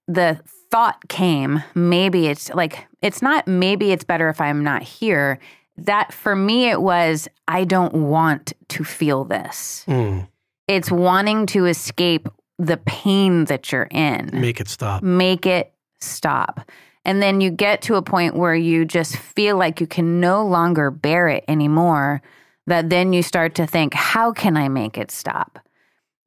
the 0.07 0.39
thought 0.71 1.07
came 1.07 1.63
maybe 1.75 2.27
it's 2.27 2.49
like, 2.53 2.87
it's 3.01 3.21
not 3.21 3.47
maybe 3.47 3.91
it's 3.91 4.03
better 4.03 4.29
if 4.29 4.39
I'm 4.39 4.63
not 4.63 4.81
here. 4.83 5.39
That 5.75 6.13
for 6.13 6.35
me, 6.35 6.69
it 6.69 6.81
was, 6.81 7.27
I 7.47 7.63
don't 7.63 7.93
want 7.93 8.53
to 8.69 8.83
feel 8.83 9.25
this. 9.25 9.83
Mm. 9.87 10.27
It's 10.67 10.91
wanting 10.91 11.47
to 11.47 11.65
escape 11.65 12.29
the 12.59 12.77
pain 12.77 13.45
that 13.45 13.71
you're 13.71 13.87
in. 13.91 14.29
Make 14.33 14.59
it 14.59 14.67
stop. 14.67 15.03
Make 15.03 15.45
it 15.45 15.73
stop. 15.99 16.61
And 17.05 17.21
then 17.21 17.41
you 17.41 17.49
get 17.49 17.81
to 17.83 17.95
a 17.95 18.01
point 18.01 18.35
where 18.35 18.55
you 18.55 18.85
just 18.85 19.17
feel 19.17 19.57
like 19.57 19.81
you 19.81 19.87
can 19.87 20.19
no 20.19 20.45
longer 20.45 20.89
bear 20.89 21.27
it 21.27 21.43
anymore. 21.47 22.21
That 22.65 22.89
then 22.89 23.11
you 23.11 23.23
start 23.23 23.55
to 23.55 23.67
think, 23.67 23.93
how 23.93 24.31
can 24.31 24.55
I 24.55 24.69
make 24.69 24.97
it 24.97 25.11
stop? 25.11 25.59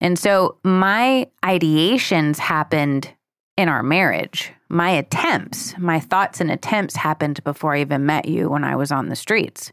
And 0.02 0.18
so 0.18 0.58
my 0.62 1.28
ideations 1.42 2.36
happened 2.36 3.10
in 3.56 3.70
our 3.70 3.82
marriage. 3.82 4.52
My 4.68 4.90
attempts, 4.90 5.76
my 5.78 5.98
thoughts 5.98 6.40
and 6.40 6.50
attempts 6.50 6.96
happened 6.96 7.42
before 7.42 7.74
I 7.74 7.80
even 7.80 8.04
met 8.04 8.28
you 8.28 8.50
when 8.50 8.64
I 8.64 8.76
was 8.76 8.92
on 8.92 9.08
the 9.08 9.16
streets. 9.16 9.72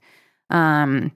Um, 0.49 1.11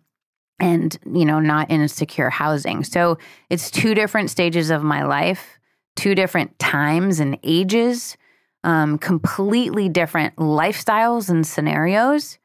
and 0.60 0.98
you 1.14 1.26
know 1.26 1.40
not 1.40 1.70
in 1.70 1.88
secure 1.88 2.30
housing 2.30 2.84
so 2.84 3.18
it's 3.50 3.70
two 3.70 3.94
different 3.94 4.30
stages 4.30 4.70
of 4.70 4.84
my 4.84 5.04
life 5.04 5.60
two 5.96 6.16
different 6.16 6.58
times 6.60 7.20
and 7.20 7.38
ages 7.44 8.18
um, 8.64 8.98
completely 8.98 9.88
different 9.88 10.36
lifestyles 10.38 11.30
and 11.30 11.46
scenarios 11.46 12.38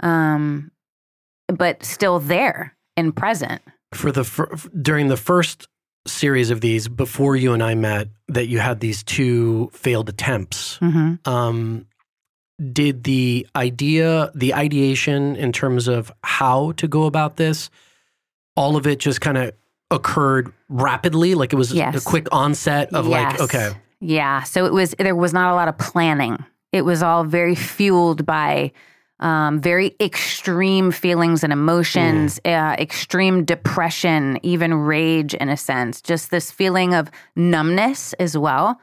um, 0.00 0.70
but 1.48 1.84
still 1.84 2.20
there 2.20 2.76
and 2.96 3.16
present 3.16 3.62
For 3.92 4.12
the 4.12 4.24
fir- 4.24 4.54
during 4.80 5.08
the 5.08 5.16
first 5.16 5.68
series 6.06 6.50
of 6.50 6.60
these 6.60 6.88
before 6.88 7.36
you 7.36 7.52
and 7.52 7.62
I 7.62 7.74
met, 7.74 8.08
that 8.28 8.46
you 8.48 8.58
had 8.58 8.80
these 8.80 9.02
two 9.02 9.70
failed 9.72 10.08
attempts. 10.08 10.78
mm-hmm. 10.78 11.28
Um, 11.28 11.86
did 12.72 13.04
the 13.04 13.46
idea, 13.56 14.30
the 14.34 14.54
ideation 14.54 15.36
in 15.36 15.52
terms 15.52 15.88
of 15.88 16.12
how 16.22 16.72
to 16.72 16.86
go 16.88 17.04
about 17.04 17.36
this, 17.36 17.70
all 18.56 18.76
of 18.76 18.86
it 18.86 18.98
just 19.00 19.20
kind 19.20 19.36
of 19.38 19.52
occurred 19.90 20.52
rapidly? 20.68 21.34
Like 21.34 21.52
it 21.52 21.56
was 21.56 21.72
Yes. 21.72 21.94
a 21.96 22.04
quick 22.08 22.28
onset 22.32 22.92
of 22.94 23.06
like, 23.06 23.40
okay, 23.40 23.72
Yeah. 24.00 24.42
So 24.42 24.66
it 24.66 24.72
was, 24.72 24.94
there 24.98 25.16
was 25.16 25.32
not 25.32 25.52
a 25.52 25.54
lot 25.54 25.68
of 25.68 25.78
planning. 25.78 26.44
It 26.72 26.84
was 26.84 27.02
all 27.02 27.24
very 27.24 27.54
fueled 27.54 28.26
by 28.26 28.72
um, 29.20 29.60
very 29.60 29.94
extreme 30.00 30.90
feelings 30.90 31.44
and 31.44 31.52
emotions, 31.52 32.40
uh, 32.44 32.74
extreme 32.78 33.44
depression, 33.44 34.38
even 34.42 34.74
rage 34.74 35.34
in 35.34 35.48
a 35.48 35.56
sense, 35.56 36.02
just 36.02 36.30
this 36.30 36.50
feeling 36.50 36.94
of 36.94 37.10
numbness 37.36 38.12
as 38.14 38.36
well. 38.36 38.80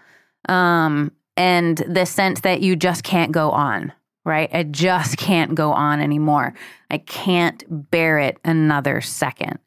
Um, 0.49 1.11
and 1.37 1.77
the 1.77 2.05
sense 2.05 2.41
that 2.41 2.61
you 2.61 2.75
just 2.75 3.03
can't 3.03 3.31
go 3.31 3.51
on, 3.51 3.93
right? 4.25 4.49
I 4.53 4.63
just 4.63 5.17
can't 5.17 5.55
go 5.55 5.71
on 5.71 6.01
anymore. 6.01 6.53
I 6.89 6.97
can't 6.99 7.63
bear 7.91 8.19
it 8.19 8.37
another 8.43 9.01
second. 9.01 9.59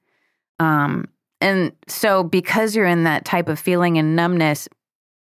Um, 0.58 1.08
and 1.40 1.72
so, 1.88 2.22
because 2.22 2.74
you're 2.74 2.86
in 2.86 3.04
that 3.04 3.24
type 3.24 3.48
of 3.48 3.58
feeling 3.58 3.98
and 3.98 4.16
numbness, 4.16 4.68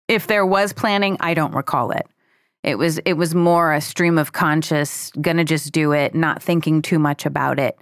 if 0.09 0.27
there 0.27 0.45
was 0.47 0.73
planning, 0.73 1.17
I 1.21 1.35
don't 1.35 1.55
recall 1.55 1.91
it. 1.91 2.07
It 2.63 2.79
was 2.79 2.99
it 2.99 3.15
was 3.15 3.35
more 3.35 3.73
a 3.73 3.81
stream 3.81 4.19
of 4.19 4.33
conscious, 4.33 5.11
gonna 5.21 5.45
just 5.45 5.73
do 5.73 5.93
it, 5.93 6.15
not 6.15 6.43
thinking 6.43 6.83
too 6.83 6.99
much 6.99 7.27
about 7.27 7.59
it 7.59 7.77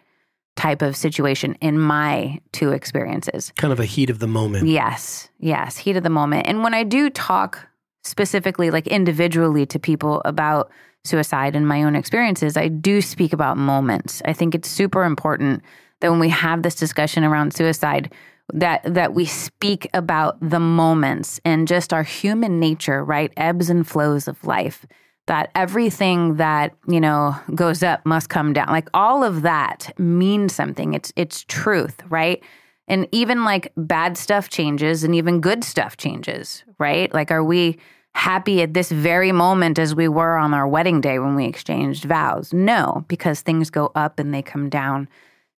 type 0.57 0.83
of 0.83 0.97
situation 0.97 1.57
in 1.61 1.79
my 1.79 2.39
two 2.53 2.73
experiences. 2.73 3.53
kind 3.57 3.73
of 3.73 3.81
a 3.81 3.87
heat 3.87 4.11
of 4.11 4.19
the 4.19 4.27
moment. 4.27 4.67
Yes, 4.67 5.31
yes, 5.39 5.77
heat 5.79 5.97
of 5.97 6.03
the 6.03 6.11
moment. 6.11 6.47
And 6.47 6.63
when 6.63 6.75
I 6.75 6.83
do 6.85 7.11
talk 7.11 7.67
specifically, 8.05 8.71
like 8.71 8.87
individually 8.87 9.67
to 9.67 9.79
people 9.79 10.23
about 10.25 10.71
suicide 11.05 11.57
and 11.57 11.67
my 11.67 11.83
own 11.83 11.97
experiences, 11.97 12.57
I 12.57 12.69
do 12.69 13.01
speak 13.01 13.33
about 13.33 13.57
moments. 13.57 14.23
I 14.25 14.33
think 14.33 14.55
it's 14.55 14.69
super 14.69 15.05
important 15.05 15.63
that 16.01 16.11
when 16.11 16.21
we 16.21 16.29
have 16.29 16.63
this 16.63 16.75
discussion 16.75 17.25
around 17.25 17.55
suicide, 17.55 18.13
that 18.53 18.83
that 18.95 19.15
we 19.15 19.25
speak 19.25 19.89
about 19.95 20.37
the 20.41 20.61
moments 20.61 21.41
and 21.45 21.67
just 21.67 21.93
our 21.93 22.03
human 22.03 22.61
nature, 22.61 23.05
right? 23.05 23.33
Ebbs 23.37 23.71
and 23.71 23.87
flows 23.87 24.29
of 24.29 24.45
life. 24.45 24.85
That 25.29 25.51
everything 25.55 26.37
that, 26.37 26.75
you 26.89 27.01
know, 27.01 27.37
goes 27.55 27.85
up 27.85 28.05
must 28.05 28.29
come 28.29 28.53
down. 28.53 28.67
Like 28.69 28.89
all 28.93 29.23
of 29.23 29.43
that 29.43 29.93
means 29.97 30.53
something. 30.55 30.95
It's 30.95 31.13
it's 31.15 31.45
truth, 31.49 32.03
right? 32.09 32.43
And 32.89 33.09
even 33.13 33.45
like 33.45 33.73
bad 33.77 34.17
stuff 34.17 34.49
changes 34.49 35.05
and 35.05 35.15
even 35.15 35.41
good 35.41 35.65
stuff 35.65 35.97
changes, 35.97 36.65
right? 36.79 37.13
Like, 37.15 37.31
are 37.31 37.45
we 37.45 37.79
happy 38.15 38.61
at 38.61 38.75
this 38.75 38.91
very 38.91 39.33
moment 39.33 39.79
as 39.79 39.95
we 39.95 40.09
were 40.09 40.37
on 40.37 40.53
our 40.53 40.69
wedding 40.69 41.01
day 41.01 41.19
when 41.19 41.35
we 41.35 41.47
exchanged 41.47 42.05
vows? 42.05 42.53
No, 42.53 43.05
because 43.09 43.41
things 43.41 43.71
go 43.71 43.93
up 43.95 44.19
and 44.19 44.35
they 44.35 44.43
come 44.43 44.69
down. 44.69 45.09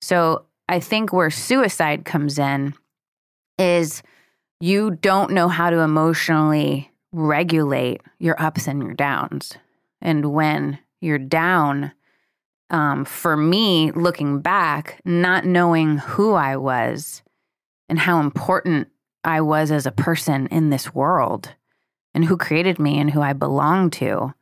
So 0.00 0.45
I 0.69 0.81
think 0.81 1.12
where 1.12 1.31
suicide 1.31 2.04
comes 2.04 2.38
in 2.38 2.75
is 3.59 4.02
you 4.61 4.90
don't 4.90 5.33
know 5.33 5.49
how 5.49 5.71
to 5.71 5.81
emotionally 5.81 6.90
regulate 7.12 8.02
your 8.19 8.40
ups 8.40 8.66
and 8.66 8.83
your 8.83 8.95
downs. 8.95 9.54
And 10.00 10.33
when 10.33 10.78
you're 11.00 11.19
down, 11.19 11.93
um, 12.71 13.04
for 13.04 13.37
me, 13.37 13.90
looking 13.92 14.40
back, 14.40 15.00
not 15.04 15.44
knowing 15.44 15.99
who 15.99 16.33
I 16.35 16.56
was 16.56 17.23
and 17.88 17.99
how 17.99 18.21
important 18.21 18.88
I 19.23 19.40
was 19.40 19.71
as 19.71 19.87
a 19.87 19.92
person 19.92 20.47
in 20.49 20.71
this 20.71 20.94
world 20.94 21.52
and 22.14 22.25
who 22.25 22.37
created 22.37 22.78
me 22.78 22.99
and 22.99 23.11
who 23.11 23.21
I 23.21 23.33
belonged 23.33 23.92
to, 23.94 24.35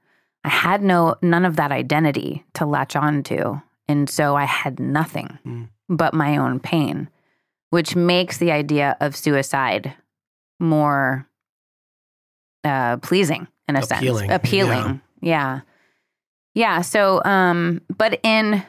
I 0.45 0.49
had 0.49 0.83
no 0.83 1.17
none 1.23 1.45
of 1.45 1.57
that 1.57 1.73
identity 1.73 2.45
to 2.55 2.67
latch 2.67 2.97
on 2.97 3.23
to. 3.25 3.63
And 3.89 4.09
so 4.09 4.37
I 4.37 4.45
had 4.45 4.79
nothing 4.81 5.39
Mm. 5.47 5.69
but 5.89 6.15
my 6.15 6.37
own 6.37 6.61
pain, 6.61 7.09
which 7.71 7.95
makes 7.97 8.39
the 8.39 8.53
idea 8.53 8.97
of 9.01 9.17
suicide 9.17 9.95
more 10.61 11.27
uh, 12.65 12.97
pleasing 12.99 13.49
in 13.69 13.77
a 13.77 13.81
Appealing, 13.83 14.29
sense. 14.29 14.33
Appealing. 14.37 15.01
Yeah. 15.21 15.31
yeah. 15.57 15.61
So, 16.83 17.23
um, 17.25 17.81
but 17.97 18.21
in 18.23 18.63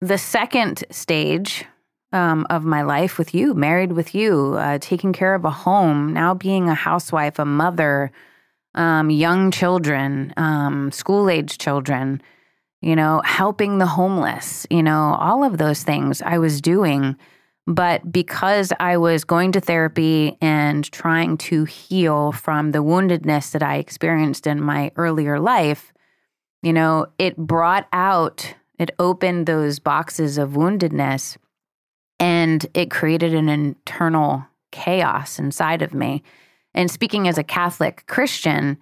the 0.00 0.18
second 0.18 0.84
stage 0.90 1.64
um, 2.12 2.46
of 2.50 2.64
my 2.64 2.82
life 2.82 3.18
with 3.18 3.34
you, 3.34 3.54
married 3.54 3.92
with 3.92 4.14
you, 4.14 4.54
uh, 4.54 4.78
taking 4.80 5.12
care 5.12 5.34
of 5.34 5.44
a 5.44 5.50
home, 5.50 6.12
now 6.12 6.34
being 6.34 6.68
a 6.68 6.74
housewife, 6.74 7.38
a 7.38 7.44
mother, 7.44 8.12
um, 8.74 9.10
young 9.10 9.50
children, 9.50 10.32
um, 10.36 10.92
school 10.92 11.30
age 11.30 11.58
children, 11.58 12.20
you 12.82 12.94
know, 12.94 13.22
helping 13.24 13.78
the 13.78 13.86
homeless, 13.86 14.66
you 14.70 14.82
know, 14.82 15.16
all 15.18 15.42
of 15.42 15.56
those 15.56 15.82
things 15.82 16.20
I 16.20 16.38
was 16.38 16.60
doing. 16.60 17.16
But 17.66 18.12
because 18.12 18.74
I 18.78 18.98
was 18.98 19.24
going 19.24 19.52
to 19.52 19.60
therapy 19.60 20.36
and 20.42 20.84
trying 20.92 21.38
to 21.38 21.64
heal 21.64 22.32
from 22.32 22.72
the 22.72 22.84
woundedness 22.84 23.52
that 23.52 23.62
I 23.62 23.76
experienced 23.76 24.46
in 24.46 24.60
my 24.60 24.92
earlier 24.96 25.40
life, 25.40 25.93
you 26.64 26.72
know, 26.72 27.06
it 27.18 27.36
brought 27.36 27.86
out, 27.92 28.54
it 28.78 28.90
opened 28.98 29.46
those 29.46 29.78
boxes 29.78 30.38
of 30.38 30.50
woundedness 30.50 31.36
and 32.18 32.66
it 32.74 32.90
created 32.90 33.34
an 33.34 33.48
internal 33.48 34.46
chaos 34.72 35.38
inside 35.38 35.82
of 35.82 35.94
me. 35.94 36.22
And 36.74 36.90
speaking 36.90 37.28
as 37.28 37.38
a 37.38 37.44
Catholic 37.44 38.04
Christian, 38.06 38.78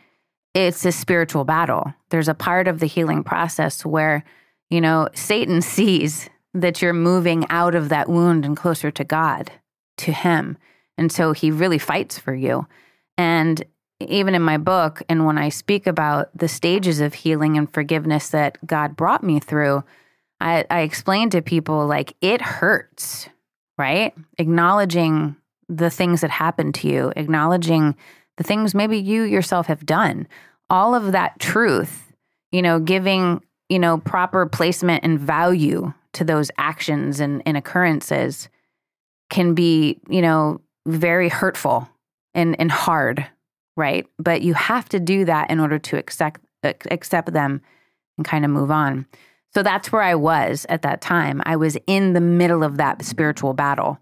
it's 0.55 0.85
a 0.85 0.93
spiritual 0.93 1.45
battle. 1.45 1.93
There's 2.11 2.29
a 2.29 2.35
part 2.35 2.69
of 2.69 2.79
the 2.79 2.87
healing 2.87 3.25
process 3.25 3.85
where, 3.85 4.25
you 4.71 4.81
know, 4.81 5.09
Satan 5.15 5.61
sees 5.62 6.29
that 6.55 6.83
you're 6.83 6.93
moving 6.93 7.47
out 7.49 7.75
of 7.75 7.89
that 7.89 8.09
wound 8.09 8.45
and 8.45 8.57
closer 8.57 8.91
to 8.91 9.05
God, 9.05 9.51
to 9.99 10.12
Him. 10.12 10.59
And 10.99 11.11
so 11.11 11.33
he 11.33 11.51
really 11.51 11.79
fights 11.79 12.19
for 12.19 12.35
you. 12.35 12.67
And 13.17 13.65
even 14.09 14.35
in 14.35 14.43
my 14.43 14.59
book, 14.59 15.03
and 15.09 15.27
when 15.27 15.39
I 15.39 15.49
speak 15.49 15.87
about 15.87 16.37
the 16.37 16.49
stages 16.49 17.01
of 17.01 17.15
healing 17.15 17.57
and 17.57 17.73
forgiveness 17.73 18.29
that 18.31 18.59
God 18.67 18.97
brought 18.97 19.23
me 19.23 19.41
through, 19.41 19.85
I, 20.41 20.65
I 20.71 20.81
explain 20.81 21.31
to 21.31 21.43
people 21.43 21.87
like 21.87 22.15
it 22.21 22.43
hurts, 22.43 23.29
right? 23.79 24.15
Acknowledging 24.39 25.37
the 25.69 25.91
things 25.91 26.21
that 26.21 26.31
happened 26.31 26.75
to 26.77 26.89
you, 26.89 27.13
acknowledging 27.17 27.97
the 28.37 28.45
things 28.45 28.75
maybe 28.75 28.99
you 28.99 29.23
yourself 29.23 29.67
have 29.67 29.87
done, 29.87 30.27
all 30.69 30.95
of 30.95 31.13
that 31.13 31.39
truth, 31.39 32.13
you 32.51 32.63
know, 32.63 32.81
giving, 32.81 33.43
you 33.69 33.79
know, 33.79 33.99
proper 33.99 34.47
placement 34.47 35.05
and 35.05 35.21
value 35.21 35.93
to 36.15 36.25
those 36.25 36.51
actions 36.59 37.21
and, 37.21 37.43
and 37.47 37.57
occurrences 37.57 38.49
can 39.31 39.55
be, 39.55 39.99
you 40.09 40.21
know, 40.21 40.61
very 40.87 41.29
hurtful 41.29 41.89
and, 42.35 42.59
and 42.61 42.71
hard 42.71 43.27
right? 43.76 44.07
But 44.19 44.43
you 44.43 44.55
have 44.55 44.88
to 44.91 45.00
do 45.00 45.25
that 45.25 45.50
in 45.50 45.61
order 45.61 45.79
to 45.79 45.97
accept 45.97 46.41
accept 46.64 47.33
them 47.33 47.61
and 48.17 48.26
kind 48.26 48.45
of 48.45 48.50
move 48.50 48.71
on. 48.71 49.07
So 49.52 49.62
that's 49.62 49.91
where 49.91 50.02
I 50.02 50.14
was 50.14 50.64
at 50.69 50.83
that 50.83 51.00
time. 51.00 51.43
I 51.45 51.57
was 51.57 51.76
in 51.87 52.12
the 52.12 52.21
middle 52.21 52.62
of 52.62 52.76
that 52.76 53.05
spiritual 53.05 53.52
battle 53.52 53.99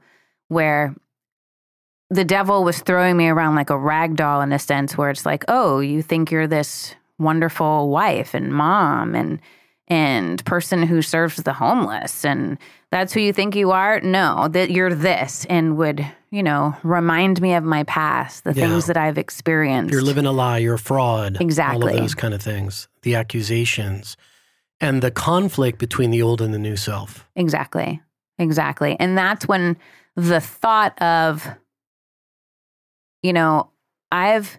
where 0.48 0.94
the 2.10 2.24
devil 2.24 2.64
was 2.64 2.80
throwing 2.80 3.16
me 3.16 3.28
around 3.28 3.54
like 3.54 3.70
a 3.70 3.78
rag 3.78 4.16
doll 4.16 4.42
in 4.42 4.52
a 4.52 4.58
sense 4.58 4.98
where 4.98 5.10
it's 5.10 5.24
like, 5.24 5.44
"Oh, 5.48 5.80
you 5.80 6.02
think 6.02 6.30
you're 6.30 6.46
this 6.46 6.94
wonderful 7.18 7.88
wife 7.88 8.34
and 8.34 8.52
mom 8.52 9.14
and 9.14 9.40
and 9.90 10.42
person 10.44 10.85
who 10.85 11.02
serves 11.02 11.37
the 11.42 11.52
homeless 11.52 12.25
and 12.25 12.56
that's 12.92 13.12
who 13.12 13.20
you 13.20 13.32
think 13.32 13.54
you 13.56 13.73
are 13.73 14.00
no 14.00 14.47
that 14.49 14.70
you're 14.70 14.94
this 14.94 15.44
and 15.50 15.76
would 15.76 16.06
you 16.30 16.42
know 16.42 16.75
remind 16.85 17.40
me 17.42 17.54
of 17.54 17.64
my 17.64 17.82
past 17.85 18.44
the 18.44 18.52
Yeah. 18.54 18.68
things 18.68 18.87
that 18.87 18.97
i've 18.97 19.18
experienced 19.18 19.92
You're 19.92 20.00
living 20.02 20.26
a 20.26 20.32
lie, 20.32 20.59
you're 20.59 20.75
a 20.75 20.78
fraud. 20.78 21.37
All 21.37 21.42
Exactly. 21.42 21.92
of 21.94 21.99
those 21.99 22.14
kind 22.14 22.32
of 22.35 22.40
things. 22.40 22.87
The 23.02 23.16
accusations 23.16 24.16
and 24.80 25.02
the 25.02 25.11
conflict 25.11 25.78
between 25.78 26.11
the 26.11 26.23
old 26.23 26.40
and 26.40 26.54
the 26.54 26.59
new 26.59 26.76
self. 26.76 27.26
exactly 27.35 28.00
exactly 28.38 28.97
and 29.00 29.18
that's 29.18 29.47
when 29.49 29.76
the 30.16 30.40
thought 30.40 31.00
of 31.02 31.47
you 33.23 33.32
know 33.32 33.70
i've 34.12 34.59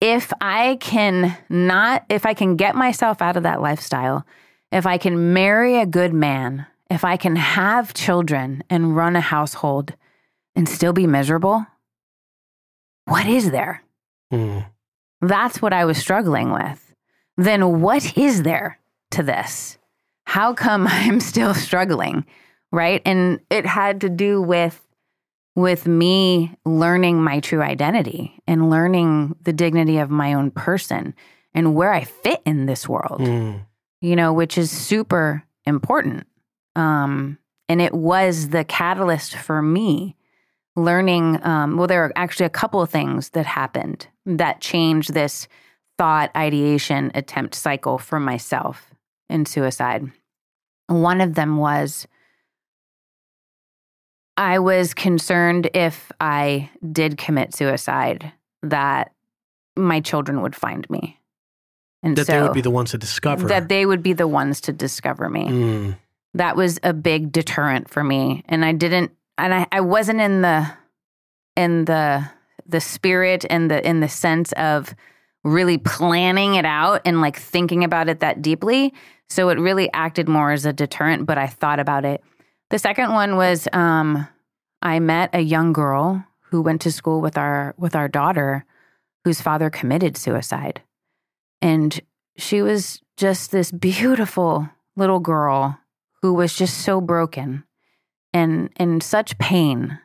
if 0.00 0.32
i 0.40 0.76
can 0.80 1.36
not 1.48 2.04
if 2.08 2.26
i 2.26 2.34
can 2.34 2.56
get 2.56 2.74
myself 2.74 3.22
out 3.22 3.36
of 3.36 3.42
that 3.44 3.60
lifestyle 3.62 4.26
if 4.72 4.86
i 4.86 4.98
can 4.98 5.32
marry 5.32 5.76
a 5.78 5.86
good 5.86 6.12
man 6.12 6.66
if 6.90 7.04
i 7.04 7.16
can 7.16 7.36
have 7.36 7.94
children 7.94 8.62
and 8.70 8.96
run 8.96 9.14
a 9.16 9.20
household 9.20 9.94
and 10.56 10.68
still 10.68 10.92
be 10.92 11.06
miserable 11.06 11.66
what 13.06 13.26
is 13.26 13.50
there 13.50 13.82
Mm. 14.32 14.64
that's 15.20 15.60
what 15.60 15.74
I 15.74 15.84
was 15.84 15.98
struggling 15.98 16.52
with. 16.52 16.94
Then 17.36 17.82
what 17.82 18.16
is 18.16 18.44
there 18.44 18.78
to 19.10 19.22
this? 19.22 19.76
How 20.24 20.54
come 20.54 20.86
I'm 20.90 21.20
still 21.20 21.52
struggling? 21.52 22.24
Right? 22.70 23.02
And 23.04 23.40
it 23.50 23.66
had 23.66 24.00
to 24.00 24.08
do 24.08 24.40
with 24.40 24.80
with 25.54 25.86
me 25.86 26.56
learning 26.64 27.22
my 27.22 27.40
true 27.40 27.60
identity 27.60 28.40
and 28.46 28.70
learning 28.70 29.36
the 29.42 29.52
dignity 29.52 29.98
of 29.98 30.08
my 30.08 30.32
own 30.32 30.50
person 30.50 31.14
and 31.52 31.74
where 31.74 31.92
I 31.92 32.04
fit 32.04 32.40
in 32.46 32.64
this 32.64 32.88
world 32.88 33.20
Mm. 33.20 33.66
You 34.02 34.16
know, 34.16 34.32
which 34.32 34.58
is 34.58 34.70
super 34.70 35.44
important. 35.64 36.26
Um, 36.76 37.38
and 37.68 37.80
it 37.80 37.94
was 37.94 38.50
the 38.50 38.64
catalyst 38.64 39.36
for 39.36 39.62
me 39.62 40.16
learning. 40.76 41.42
Um, 41.44 41.76
well, 41.76 41.86
there 41.86 42.04
are 42.04 42.12
actually 42.16 42.46
a 42.46 42.50
couple 42.50 42.82
of 42.82 42.90
things 42.90 43.30
that 43.30 43.46
happened 43.46 44.08
that 44.26 44.60
changed 44.60 45.14
this 45.14 45.48
thought, 45.98 46.30
ideation, 46.36 47.12
attempt 47.14 47.54
cycle 47.54 47.96
for 47.96 48.18
myself 48.18 48.90
in 49.30 49.46
suicide. 49.46 50.10
One 50.88 51.20
of 51.20 51.34
them 51.34 51.56
was 51.56 52.06
I 54.36 54.58
was 54.58 54.94
concerned 54.94 55.70
if 55.74 56.10
I 56.18 56.70
did 56.90 57.18
commit 57.18 57.54
suicide 57.54 58.32
that 58.62 59.12
my 59.76 60.00
children 60.00 60.42
would 60.42 60.56
find 60.56 60.88
me. 60.90 61.18
And 62.02 62.16
That 62.16 62.26
so 62.26 62.32
they 62.32 62.42
would 62.42 62.54
be 62.54 62.60
the 62.60 62.70
ones 62.70 62.90
to 62.90 62.98
discover. 62.98 63.46
that 63.48 63.68
they 63.68 63.86
would 63.86 64.02
be 64.02 64.12
the 64.12 64.26
ones 64.28 64.60
to 64.62 64.72
discover 64.72 65.28
me. 65.28 65.46
Mm. 65.46 65.98
That 66.34 66.56
was 66.56 66.80
a 66.82 66.92
big 66.92 67.30
deterrent 67.30 67.88
for 67.90 68.02
me. 68.02 68.42
And 68.48 68.64
I 68.64 68.72
didn't 68.72 69.12
and 69.38 69.54
I, 69.54 69.66
I 69.72 69.80
wasn't 69.80 70.20
in 70.20 70.42
the 70.42 70.66
in 71.56 71.84
the 71.84 72.28
the 72.66 72.80
spirit 72.80 73.44
and 73.50 73.70
the 73.70 73.86
in 73.86 74.00
the 74.00 74.08
sense 74.08 74.52
of 74.52 74.94
really 75.44 75.78
planning 75.78 76.54
it 76.54 76.64
out 76.64 77.02
and 77.04 77.20
like 77.20 77.36
thinking 77.36 77.84
about 77.84 78.08
it 78.08 78.20
that 78.20 78.42
deeply. 78.42 78.94
So 79.28 79.48
it 79.48 79.58
really 79.58 79.92
acted 79.92 80.28
more 80.28 80.52
as 80.52 80.66
a 80.66 80.72
deterrent, 80.72 81.26
but 81.26 81.38
I 81.38 81.46
thought 81.46 81.80
about 81.80 82.04
it. 82.04 82.22
The 82.70 82.78
second 82.78 83.12
one 83.12 83.36
was 83.36 83.68
um 83.72 84.26
I 84.80 84.98
met 84.98 85.30
a 85.32 85.40
young 85.40 85.72
girl 85.72 86.24
who 86.50 86.62
went 86.62 86.80
to 86.82 86.92
school 86.92 87.20
with 87.20 87.38
our 87.38 87.74
with 87.76 87.94
our 87.94 88.08
daughter 88.08 88.64
whose 89.24 89.40
father 89.40 89.70
committed 89.70 90.16
suicide. 90.16 90.82
And 91.62 91.98
she 92.36 92.60
was 92.60 93.00
just 93.16 93.52
this 93.52 93.70
beautiful 93.70 94.68
little 94.96 95.20
girl 95.20 95.78
who 96.20 96.34
was 96.34 96.54
just 96.54 96.78
so 96.78 97.00
broken 97.00 97.64
and 98.34 98.70
in 98.76 99.00
such 99.00 99.38
pain 99.38 99.98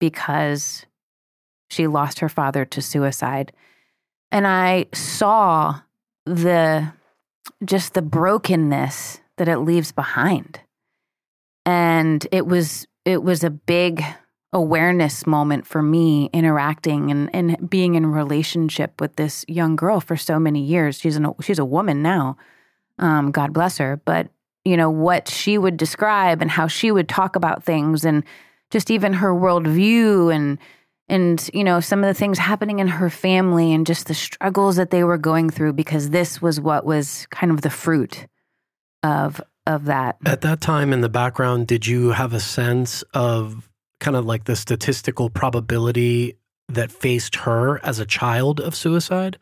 because 0.00 0.84
she 1.70 1.86
lost 1.86 2.18
her 2.18 2.28
father 2.28 2.64
to 2.64 2.82
suicide. 2.82 3.52
And 4.32 4.46
I 4.46 4.86
saw 4.92 5.80
the 6.24 6.92
just 7.64 7.94
the 7.94 8.02
brokenness 8.02 9.20
that 9.36 9.48
it 9.48 9.58
leaves 9.58 9.92
behind. 9.92 10.60
And 11.64 12.26
it 12.32 12.46
was 12.46 12.86
it 13.04 13.22
was 13.22 13.44
a 13.44 13.50
big 13.50 14.04
awareness 14.52 15.26
moment 15.26 15.66
for 15.66 15.82
me 15.82 16.30
interacting 16.32 17.10
and, 17.10 17.34
and 17.34 17.68
being 17.68 17.94
in 17.94 18.06
relationship 18.06 19.00
with 19.00 19.16
this 19.16 19.44
young 19.48 19.76
girl 19.76 20.00
for 20.00 20.16
so 20.16 20.38
many 20.38 20.62
years. 20.62 20.98
She's 20.98 21.16
an 21.16 21.32
she's 21.42 21.58
a 21.58 21.64
woman 21.64 22.02
now. 22.02 22.36
Um, 22.98 23.30
God 23.30 23.52
bless 23.52 23.78
her. 23.78 24.00
But 24.04 24.28
you 24.64 24.76
know, 24.76 24.90
what 24.90 25.28
she 25.28 25.58
would 25.58 25.76
describe 25.76 26.42
and 26.42 26.50
how 26.50 26.66
she 26.66 26.90
would 26.90 27.08
talk 27.08 27.36
about 27.36 27.64
things 27.64 28.04
and 28.04 28.24
just 28.70 28.90
even 28.90 29.12
her 29.14 29.32
worldview 29.32 30.34
and 30.34 30.58
and 31.08 31.48
you 31.54 31.62
know 31.62 31.80
some 31.80 32.02
of 32.02 32.08
the 32.08 32.18
things 32.18 32.38
happening 32.38 32.78
in 32.78 32.88
her 32.88 33.10
family 33.10 33.72
and 33.72 33.86
just 33.86 34.06
the 34.06 34.14
struggles 34.14 34.76
that 34.76 34.90
they 34.90 35.04
were 35.04 35.18
going 35.18 35.50
through 35.50 35.72
because 35.72 36.10
this 36.10 36.42
was 36.42 36.60
what 36.60 36.84
was 36.84 37.26
kind 37.30 37.52
of 37.52 37.62
the 37.62 37.70
fruit 37.70 38.26
of 39.02 39.40
of 39.66 39.84
that 39.84 40.16
At 40.24 40.40
that 40.42 40.60
time 40.60 40.92
in 40.92 41.00
the 41.00 41.08
background, 41.08 41.66
did 41.66 41.86
you 41.86 42.10
have 42.10 42.32
a 42.32 42.40
sense 42.40 43.02
of 43.14 43.68
kind 44.00 44.16
of 44.16 44.24
like 44.24 44.44
the 44.44 44.56
statistical 44.56 45.30
probability 45.30 46.36
that 46.68 46.90
faced 46.90 47.36
her 47.36 47.84
as 47.84 47.98
a 47.98 48.06
child 48.06 48.60
of 48.60 48.74
suicide? 48.74 49.38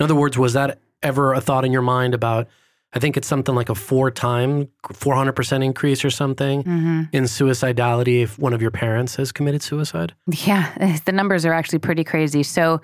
In 0.00 0.04
other 0.04 0.14
words, 0.14 0.38
was 0.38 0.54
that 0.54 0.80
ever 1.02 1.34
a 1.34 1.40
thought 1.40 1.64
in 1.64 1.72
your 1.72 1.82
mind 1.82 2.14
about, 2.14 2.48
I 2.92 2.98
think 2.98 3.16
it's 3.16 3.28
something 3.28 3.54
like 3.54 3.68
a 3.68 3.74
four 3.74 4.10
time, 4.10 4.68
400% 4.84 5.64
increase 5.64 6.04
or 6.04 6.10
something 6.10 6.62
hmm 6.62 7.02
in 7.12 7.24
suicidality 7.24 8.22
if 8.22 8.38
one 8.38 8.54
of 8.54 8.62
your 8.62 8.70
parents 8.70 9.16
has 9.16 9.32
committed 9.32 9.62
suicide? 9.62 10.14
Yeah, 10.26 10.98
the 11.04 11.12
numbers 11.12 11.44
are 11.44 11.52
actually 11.52 11.80
pretty 11.80 12.04
crazy. 12.04 12.42
So 12.42 12.80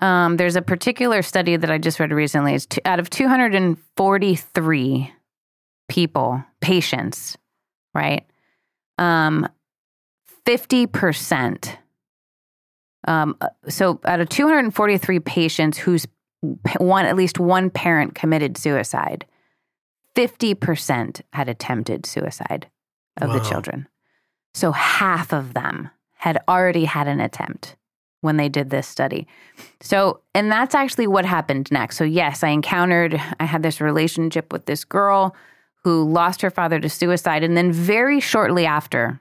um, 0.00 0.38
there's 0.38 0.56
a 0.56 0.62
particular 0.62 1.20
study 1.22 1.56
that 1.56 1.70
I 1.70 1.76
just 1.76 2.00
read 2.00 2.10
recently. 2.10 2.54
It's 2.54 2.64
two, 2.66 2.80
out 2.86 2.98
of 2.98 3.10
243 3.10 5.12
people, 5.90 6.42
patients, 6.60 7.36
right? 7.94 8.24
Um, 8.96 9.46
50%. 10.46 11.76
Um, 13.08 13.36
uh, 13.40 13.48
so 13.68 14.00
out 14.04 14.20
of 14.20 14.28
243 14.28 15.20
patients 15.20 15.78
whose 15.78 16.06
one, 16.78 17.06
at 17.06 17.16
least 17.16 17.38
one 17.38 17.70
parent 17.70 18.14
committed 18.14 18.56
suicide, 18.56 19.26
50% 20.16 21.22
had 21.32 21.48
attempted 21.48 22.06
suicide 22.06 22.68
of 23.20 23.32
the 23.32 23.40
children. 23.40 23.86
So 24.54 24.72
half 24.72 25.32
of 25.32 25.54
them 25.54 25.90
had 26.16 26.42
already 26.48 26.84
had 26.84 27.08
an 27.08 27.20
attempt 27.20 27.76
when 28.20 28.36
they 28.36 28.48
did 28.48 28.70
this 28.70 28.86
study. 28.86 29.26
So, 29.80 30.20
and 30.34 30.50
that's 30.50 30.74
actually 30.74 31.06
what 31.06 31.24
happened 31.24 31.70
next. 31.70 31.96
So, 31.96 32.04
yes, 32.04 32.42
I 32.42 32.48
encountered, 32.48 33.20
I 33.38 33.44
had 33.44 33.62
this 33.62 33.80
relationship 33.80 34.52
with 34.52 34.66
this 34.66 34.84
girl 34.84 35.34
who 35.84 36.04
lost 36.10 36.42
her 36.42 36.50
father 36.50 36.78
to 36.80 36.88
suicide. 36.88 37.42
And 37.42 37.56
then 37.56 37.72
very 37.72 38.20
shortly 38.20 38.66
after, 38.66 39.20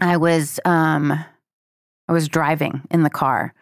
I 0.00 0.16
was, 0.16 0.58
um, 0.64 1.12
I 2.08 2.12
was 2.12 2.28
driving 2.28 2.82
in 2.90 3.02
the 3.02 3.10
car 3.10 3.54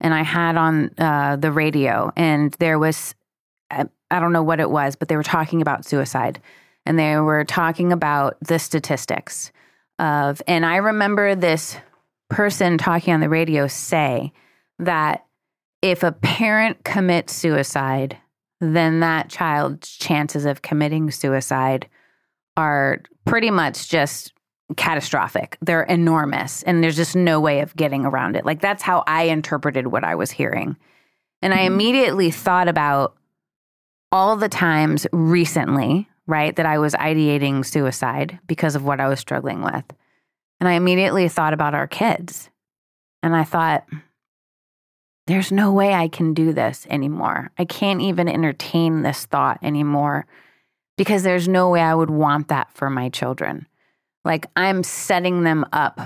and 0.00 0.12
I 0.14 0.22
had 0.22 0.56
on 0.56 0.90
uh, 0.98 1.36
the 1.36 1.52
radio 1.52 2.12
and 2.16 2.52
there 2.58 2.78
was, 2.78 3.14
I, 3.70 3.84
I 4.10 4.20
don't 4.20 4.32
know 4.32 4.42
what 4.42 4.60
it 4.60 4.70
was, 4.70 4.96
but 4.96 5.08
they 5.08 5.16
were 5.16 5.22
talking 5.22 5.62
about 5.62 5.84
suicide 5.84 6.40
and 6.86 6.98
they 6.98 7.16
were 7.16 7.44
talking 7.44 7.92
about 7.92 8.36
the 8.40 8.58
statistics 8.58 9.52
of, 9.98 10.42
and 10.46 10.66
I 10.66 10.76
remember 10.76 11.34
this 11.34 11.76
person 12.28 12.78
talking 12.78 13.14
on 13.14 13.20
the 13.20 13.28
radio 13.28 13.66
say 13.66 14.32
that 14.78 15.24
if 15.82 16.02
a 16.02 16.12
parent 16.12 16.82
commits 16.84 17.34
suicide, 17.34 18.16
then 18.60 19.00
that 19.00 19.28
child's 19.28 19.90
chances 19.96 20.44
of 20.44 20.62
committing 20.62 21.10
suicide 21.10 21.88
are 22.56 23.02
pretty 23.24 23.50
much 23.50 23.88
just 23.88 24.32
catastrophic. 24.76 25.58
They're 25.60 25.82
enormous, 25.82 26.62
and 26.62 26.82
there's 26.82 26.96
just 26.96 27.16
no 27.16 27.40
way 27.40 27.60
of 27.60 27.76
getting 27.76 28.04
around 28.04 28.36
it. 28.36 28.44
Like, 28.44 28.60
that's 28.60 28.82
how 28.82 29.04
I 29.06 29.24
interpreted 29.24 29.88
what 29.88 30.04
I 30.04 30.14
was 30.14 30.30
hearing. 30.30 30.76
And 31.42 31.52
I 31.52 31.58
mm-hmm. 31.58 31.74
immediately 31.74 32.30
thought 32.30 32.68
about 32.68 33.16
all 34.10 34.36
the 34.36 34.48
times 34.48 35.06
recently, 35.12 36.08
right, 36.26 36.54
that 36.56 36.66
I 36.66 36.78
was 36.78 36.94
ideating 36.94 37.64
suicide 37.64 38.38
because 38.46 38.74
of 38.74 38.84
what 38.84 39.00
I 39.00 39.08
was 39.08 39.20
struggling 39.20 39.62
with. 39.62 39.84
And 40.60 40.68
I 40.68 40.72
immediately 40.72 41.28
thought 41.28 41.52
about 41.52 41.74
our 41.74 41.86
kids. 41.86 42.48
And 43.22 43.34
I 43.34 43.44
thought, 43.44 43.84
there's 45.26 45.50
no 45.50 45.72
way 45.72 45.94
I 45.94 46.08
can 46.08 46.34
do 46.34 46.52
this 46.52 46.86
anymore. 46.90 47.50
I 47.58 47.64
can't 47.64 48.00
even 48.00 48.28
entertain 48.28 49.02
this 49.02 49.24
thought 49.24 49.58
anymore 49.62 50.26
because 50.96 51.22
there's 51.22 51.48
no 51.48 51.70
way 51.70 51.80
I 51.80 51.94
would 51.94 52.10
want 52.10 52.48
that 52.48 52.70
for 52.72 52.90
my 52.90 53.08
children. 53.08 53.66
Like 54.24 54.46
I'm 54.56 54.82
setting 54.82 55.42
them 55.44 55.64
up 55.72 56.00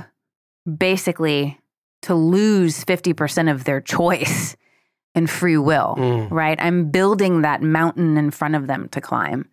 basically 0.77 1.59
to 2.03 2.15
lose 2.15 2.85
50% 2.85 3.51
of 3.51 3.65
their 3.65 3.81
choice 3.81 4.57
and 5.15 5.29
free 5.29 5.57
will, 5.57 5.95
Mm. 5.99 6.31
right? 6.31 6.59
I'm 6.61 6.91
building 6.91 7.43
that 7.43 7.63
mountain 7.63 8.17
in 8.17 8.31
front 8.31 8.55
of 8.55 8.67
them 8.67 8.89
to 8.91 9.01
climb. 9.01 9.49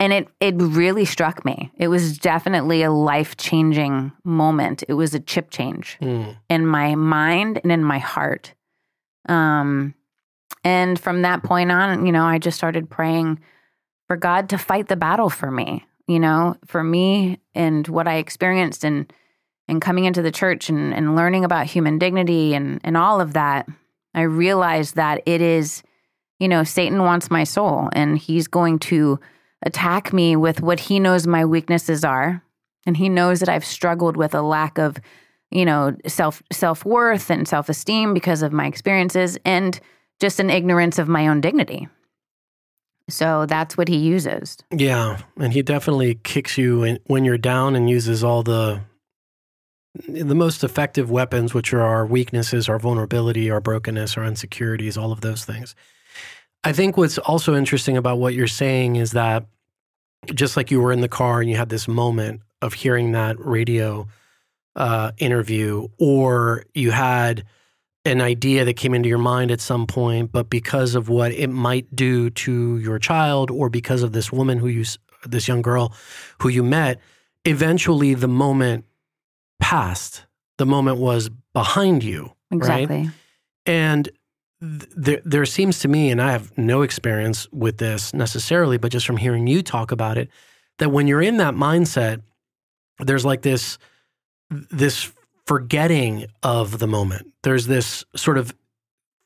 And 0.00 0.12
it 0.12 0.28
it 0.40 0.54
really 0.58 1.04
struck 1.04 1.44
me. 1.44 1.70
It 1.76 1.86
was 1.88 2.18
definitely 2.18 2.82
a 2.82 2.90
life-changing 2.90 4.12
moment. 4.24 4.82
It 4.88 4.94
was 4.94 5.14
a 5.14 5.20
chip 5.20 5.50
change 5.50 5.96
Mm. 6.00 6.36
in 6.50 6.66
my 6.66 6.94
mind 6.96 7.60
and 7.62 7.70
in 7.70 7.84
my 7.84 7.98
heart. 7.98 8.54
Um, 9.28 9.94
and 10.64 10.98
from 10.98 11.22
that 11.22 11.42
point 11.44 11.70
on, 11.70 12.04
you 12.04 12.12
know, 12.12 12.24
I 12.24 12.38
just 12.38 12.56
started 12.56 12.90
praying 12.90 13.38
for 14.08 14.16
God 14.16 14.48
to 14.50 14.58
fight 14.58 14.88
the 14.88 14.96
battle 14.96 15.30
for 15.30 15.50
me, 15.50 15.84
you 16.06 16.18
know, 16.18 16.56
for 16.66 16.82
me 16.82 17.38
and 17.54 17.86
what 17.88 18.08
I 18.08 18.16
experienced 18.16 18.84
and 18.84 19.12
and 19.68 19.80
coming 19.80 20.04
into 20.04 20.22
the 20.22 20.32
church 20.32 20.68
and, 20.68 20.92
and 20.92 21.14
learning 21.14 21.44
about 21.44 21.66
human 21.66 21.98
dignity 21.98 22.52
and, 22.52 22.80
and 22.82 22.96
all 22.96 23.20
of 23.20 23.32
that, 23.34 23.68
I 24.12 24.22
realized 24.22 24.96
that 24.96 25.22
it 25.24 25.40
is, 25.40 25.84
you 26.40 26.48
know, 26.48 26.64
Satan 26.64 27.04
wants 27.04 27.30
my 27.30 27.44
soul 27.44 27.88
and 27.92 28.18
he's 28.18 28.48
going 28.48 28.80
to 28.80 29.20
attack 29.62 30.12
me 30.12 30.34
with 30.34 30.60
what 30.60 30.80
he 30.80 30.98
knows 30.98 31.26
my 31.26 31.44
weaknesses 31.44 32.04
are. 32.04 32.42
And 32.84 32.96
he 32.96 33.08
knows 33.08 33.38
that 33.38 33.48
I've 33.48 33.64
struggled 33.64 34.16
with 34.16 34.34
a 34.34 34.42
lack 34.42 34.78
of 34.78 34.98
you 35.52 35.64
know 35.64 35.94
self 36.06 36.42
self-worth 36.50 37.30
and 37.30 37.46
self-esteem 37.46 38.14
because 38.14 38.42
of 38.42 38.52
my 38.52 38.66
experiences 38.66 39.38
and 39.44 39.78
just 40.18 40.40
an 40.40 40.50
ignorance 40.50 40.98
of 40.98 41.08
my 41.08 41.28
own 41.28 41.40
dignity 41.40 41.88
so 43.08 43.46
that's 43.46 43.76
what 43.76 43.88
he 43.88 43.96
uses 43.96 44.58
Yeah, 44.70 45.20
and 45.38 45.52
he 45.52 45.62
definitely 45.62 46.16
kicks 46.22 46.56
you 46.56 46.84
in, 46.84 46.98
when 47.06 47.24
you're 47.24 47.38
down 47.38 47.76
and 47.76 47.88
uses 47.90 48.22
all 48.24 48.42
the 48.42 48.80
the 50.08 50.34
most 50.34 50.64
effective 50.64 51.10
weapons, 51.10 51.52
which 51.52 51.74
are 51.74 51.82
our 51.82 52.06
weaknesses, 52.06 52.68
our 52.68 52.78
vulnerability, 52.78 53.50
our 53.50 53.60
brokenness, 53.60 54.16
our 54.16 54.24
insecurities, 54.24 54.96
all 54.96 55.12
of 55.12 55.20
those 55.20 55.44
things. 55.44 55.74
I 56.64 56.72
think 56.72 56.96
what's 56.96 57.18
also 57.18 57.54
interesting 57.54 57.96
about 57.96 58.18
what 58.18 58.34
you're 58.34 58.46
saying 58.46 58.96
is 58.96 59.10
that 59.12 59.46
just 60.32 60.56
like 60.56 60.70
you 60.70 60.80
were 60.80 60.92
in 60.92 61.00
the 61.00 61.08
car 61.08 61.40
and 61.40 61.50
you 61.50 61.56
had 61.56 61.68
this 61.68 61.88
moment 61.88 62.40
of 62.62 62.72
hearing 62.72 63.12
that 63.12 63.38
radio 63.38 64.06
uh, 64.76 65.10
interview, 65.18 65.88
or 65.98 66.64
you 66.72 66.90
had 66.92 67.44
an 68.04 68.20
idea 68.20 68.64
that 68.64 68.74
came 68.74 68.94
into 68.94 69.08
your 69.08 69.18
mind 69.18 69.50
at 69.50 69.60
some 69.60 69.86
point, 69.86 70.32
but 70.32 70.50
because 70.50 70.94
of 70.94 71.08
what 71.08 71.32
it 71.32 71.48
might 71.48 71.94
do 71.94 72.30
to 72.30 72.78
your 72.78 72.98
child, 72.98 73.50
or 73.50 73.68
because 73.68 74.02
of 74.02 74.12
this 74.12 74.32
woman 74.32 74.58
who 74.58 74.66
you, 74.68 74.84
this 75.24 75.46
young 75.46 75.62
girl 75.62 75.94
who 76.40 76.48
you 76.48 76.62
met, 76.62 77.00
eventually 77.44 78.14
the 78.14 78.28
moment 78.28 78.84
passed. 79.60 80.26
The 80.58 80.66
moment 80.66 80.98
was 80.98 81.30
behind 81.52 82.02
you. 82.02 82.32
exactly 82.50 83.10
And 83.66 84.08
th- 84.60 84.90
there, 84.96 85.20
there 85.24 85.46
seems 85.46 85.78
to 85.80 85.88
me, 85.88 86.10
and 86.10 86.20
I 86.20 86.32
have 86.32 86.56
no 86.58 86.82
experience 86.82 87.46
with 87.52 87.78
this 87.78 88.12
necessarily, 88.12 88.78
but 88.78 88.92
just 88.92 89.06
from 89.06 89.16
hearing 89.16 89.46
you 89.46 89.62
talk 89.62 89.92
about 89.92 90.18
it, 90.18 90.28
that 90.78 90.90
when 90.90 91.06
you're 91.06 91.22
in 91.22 91.36
that 91.36 91.54
mindset, 91.54 92.22
there's 92.98 93.24
like 93.24 93.42
this, 93.42 93.78
this 94.50 95.12
forgetting 95.46 96.26
of 96.42 96.78
the 96.78 96.86
moment. 96.86 97.32
There's 97.42 97.66
this 97.66 98.04
sort 98.14 98.38
of 98.38 98.54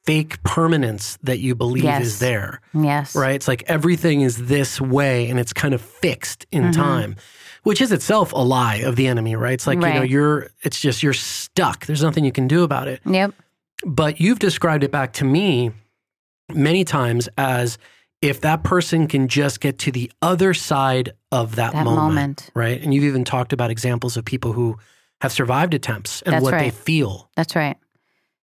fake 0.05 0.43
permanence 0.45 1.19
that 1.23 1.41
you 1.41 1.55
believe 1.55 1.85
Yes. 1.85 2.03
is 2.05 2.19
there, 2.21 2.61
yes 2.73 3.15
right? 3.17 3.35
It's 3.35 3.49
like 3.49 3.65
everything 3.67 4.21
is 4.21 4.47
this 4.47 4.81
way 4.81 5.29
and 5.29 5.39
it's 5.41 5.53
kind 5.53 5.75
of 5.75 5.81
fixed 5.81 6.47
in 6.53 6.65
Mhm. 6.65 6.73
time. 6.75 7.17
Which 7.65 7.81
is 7.81 7.91
itself 7.91 8.33
a 8.33 8.37
lie 8.37 8.77
of 8.77 8.95
the 8.95 9.09
enemy, 9.09 9.35
right? 9.35 9.55
It's 9.55 9.67
like, 9.67 9.81
you 9.81 9.93
know, 9.93 10.03
you're, 10.03 10.51
it's 10.63 10.81
just, 10.81 11.03
you're 11.03 11.13
stuck. 11.13 11.87
There's 11.87 12.03
nothing 12.05 12.25
you 12.25 12.31
can 12.33 12.47
do 12.47 12.63
about 12.63 12.87
it 12.89 13.01
yep 13.05 13.33
but 13.85 14.21
you've 14.21 14.39
described 14.39 14.83
it 14.85 14.91
back 14.91 15.13
to 15.15 15.25
me 15.25 15.71
many 16.55 16.83
times 16.85 17.29
as 17.37 17.77
if 18.23 18.41
that 18.41 18.63
person 18.63 19.07
can 19.07 19.29
just 19.29 19.61
get 19.61 19.79
to 19.81 19.93
the 19.93 20.11
other 20.23 20.55
side 20.55 21.13
of 21.31 21.57
that, 21.57 21.73
that 21.75 21.85
moment, 21.85 21.97
moment, 21.97 22.51
right? 22.55 22.81
And 22.83 22.95
you've 22.95 23.05
even 23.05 23.25
talked 23.25 23.53
about 23.53 23.71
examples 23.71 24.17
of 24.17 24.25
people 24.25 24.53
who 24.55 24.79
have 25.21 25.33
survived 25.33 25.75
attempts 25.75 26.23
and 26.23 26.33
That's 26.35 26.43
what 26.45 26.53
they 26.53 26.71
feel. 26.71 27.31
that's 27.37 27.57
right. 27.57 27.77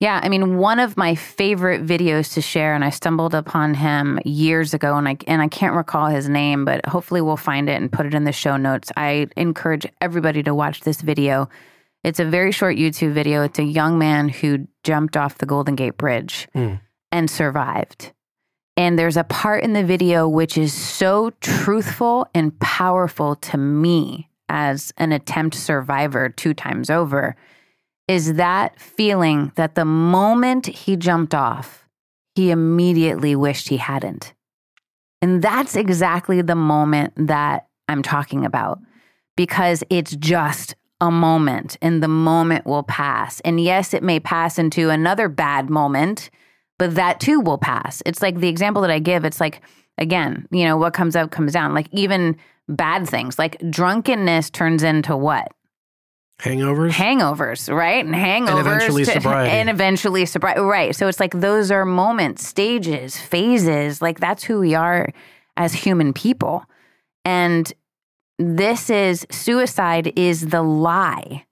Yeah 0.00 0.20
i 0.22 0.28
mean 0.28 0.58
one 0.58 0.78
of 0.78 0.96
my 0.96 1.14
favorite 1.16 1.84
videos 1.84 2.34
to 2.34 2.40
share 2.40 2.74
and 2.74 2.84
i 2.84 2.90
stumbled 2.90 3.34
upon 3.34 3.74
him 3.74 4.20
years 4.24 4.72
ago 4.72 4.96
and 4.96 5.08
i 5.08 5.16
and 5.26 5.42
i 5.42 5.48
can't 5.48 5.74
recall 5.74 6.06
his 6.06 6.28
name 6.28 6.64
but 6.64 6.86
hopefully 6.86 7.20
we'll 7.20 7.36
find 7.36 7.68
it 7.68 7.80
and 7.80 7.90
put 7.90 8.06
it 8.06 8.14
in 8.14 8.22
the 8.24 8.32
show 8.32 8.56
notes. 8.56 8.92
I 8.96 9.26
encourage 9.36 9.86
everybody 10.00 10.42
to 10.44 10.54
watch 10.54 10.82
this 10.82 11.00
video. 11.00 11.48
It's 12.04 12.20
a 12.20 12.24
very 12.24 12.52
short 12.52 12.76
youtube 12.76 13.12
video. 13.12 13.42
It's 13.42 13.58
a 13.58 13.64
young 13.64 13.98
man 13.98 14.28
who 14.28 14.68
jumped 14.84 15.16
off 15.16 15.38
the 15.38 15.46
golden 15.46 15.74
gate 15.74 15.96
bridge 15.96 16.46
Hmm. 16.52 16.74
and 17.10 17.28
survived. 17.28 18.12
And 18.76 18.96
there's 18.96 19.16
a 19.16 19.24
part 19.24 19.64
in 19.64 19.72
the 19.72 19.82
video 19.82 20.28
which 20.28 20.56
is 20.56 20.72
so 20.72 21.30
truthful 21.40 22.28
and 22.34 22.56
powerful 22.60 23.34
to 23.34 23.58
me 23.58 24.27
as 24.48 24.92
an 24.96 25.12
attempt 25.12 25.54
survivor 25.54 26.28
two 26.28 26.54
times 26.54 26.90
over 26.90 27.36
is 28.06 28.34
that 28.34 28.80
feeling 28.80 29.52
that 29.56 29.74
the 29.74 29.84
moment 29.84 30.66
he 30.66 30.96
jumped 30.96 31.34
off, 31.34 31.86
he 32.34 32.50
immediately 32.50 33.36
wished 33.36 33.68
he 33.68 33.76
hadn't. 33.76 34.32
And 35.20 35.42
that's 35.42 35.76
exactly 35.76 36.40
the 36.40 36.54
moment 36.54 37.12
that 37.16 37.66
I'm 37.88 38.02
talking 38.02 38.44
about 38.44 38.78
because 39.36 39.84
it's 39.90 40.16
just 40.16 40.74
a 41.00 41.10
moment 41.10 41.76
and 41.82 42.02
the 42.02 42.08
moment 42.08 42.66
will 42.66 42.82
pass. 42.82 43.40
And 43.40 43.60
yes, 43.60 43.94
it 43.94 44.02
may 44.02 44.20
pass 44.20 44.58
into 44.58 44.90
another 44.90 45.28
bad 45.28 45.70
moment, 45.70 46.30
but 46.78 46.94
that 46.94 47.20
too 47.20 47.40
will 47.40 47.58
pass. 47.58 48.02
It's 48.06 48.22
like 48.22 48.40
the 48.40 48.48
example 48.48 48.82
that 48.82 48.90
I 48.90 48.98
give, 48.98 49.24
it's 49.24 49.40
like, 49.40 49.60
again, 49.96 50.46
you 50.50 50.64
know, 50.64 50.76
what 50.76 50.94
comes 50.94 51.14
up 51.14 51.30
comes 51.30 51.52
down. 51.52 51.74
Like 51.74 51.88
even 51.92 52.36
bad 52.68 53.08
things, 53.08 53.38
like 53.38 53.58
drunkenness 53.70 54.50
turns 54.50 54.82
into 54.82 55.16
what? 55.16 55.48
Hangovers? 56.40 56.92
hangovers, 56.92 57.74
right? 57.74 58.04
And 58.04 58.14
hangovers 58.14 58.48
And 58.50 58.58
eventually 58.60 59.04
sobriety. 59.16 59.50
and 59.50 59.68
eventually 59.68 60.24
sobriety, 60.24 60.60
right? 60.60 60.94
So 60.94 61.08
it's 61.08 61.18
like 61.18 61.32
those 61.32 61.72
are 61.72 61.84
moments, 61.84 62.46
stages, 62.46 63.16
phases. 63.18 64.00
Like 64.00 64.20
that's 64.20 64.44
who 64.44 64.60
we 64.60 64.74
are 64.76 65.08
as 65.56 65.72
human 65.74 66.12
people, 66.12 66.64
and 67.24 67.72
this 68.38 68.88
is 68.88 69.26
suicide 69.32 70.12
is 70.16 70.46
the 70.50 70.62
lie 70.62 71.44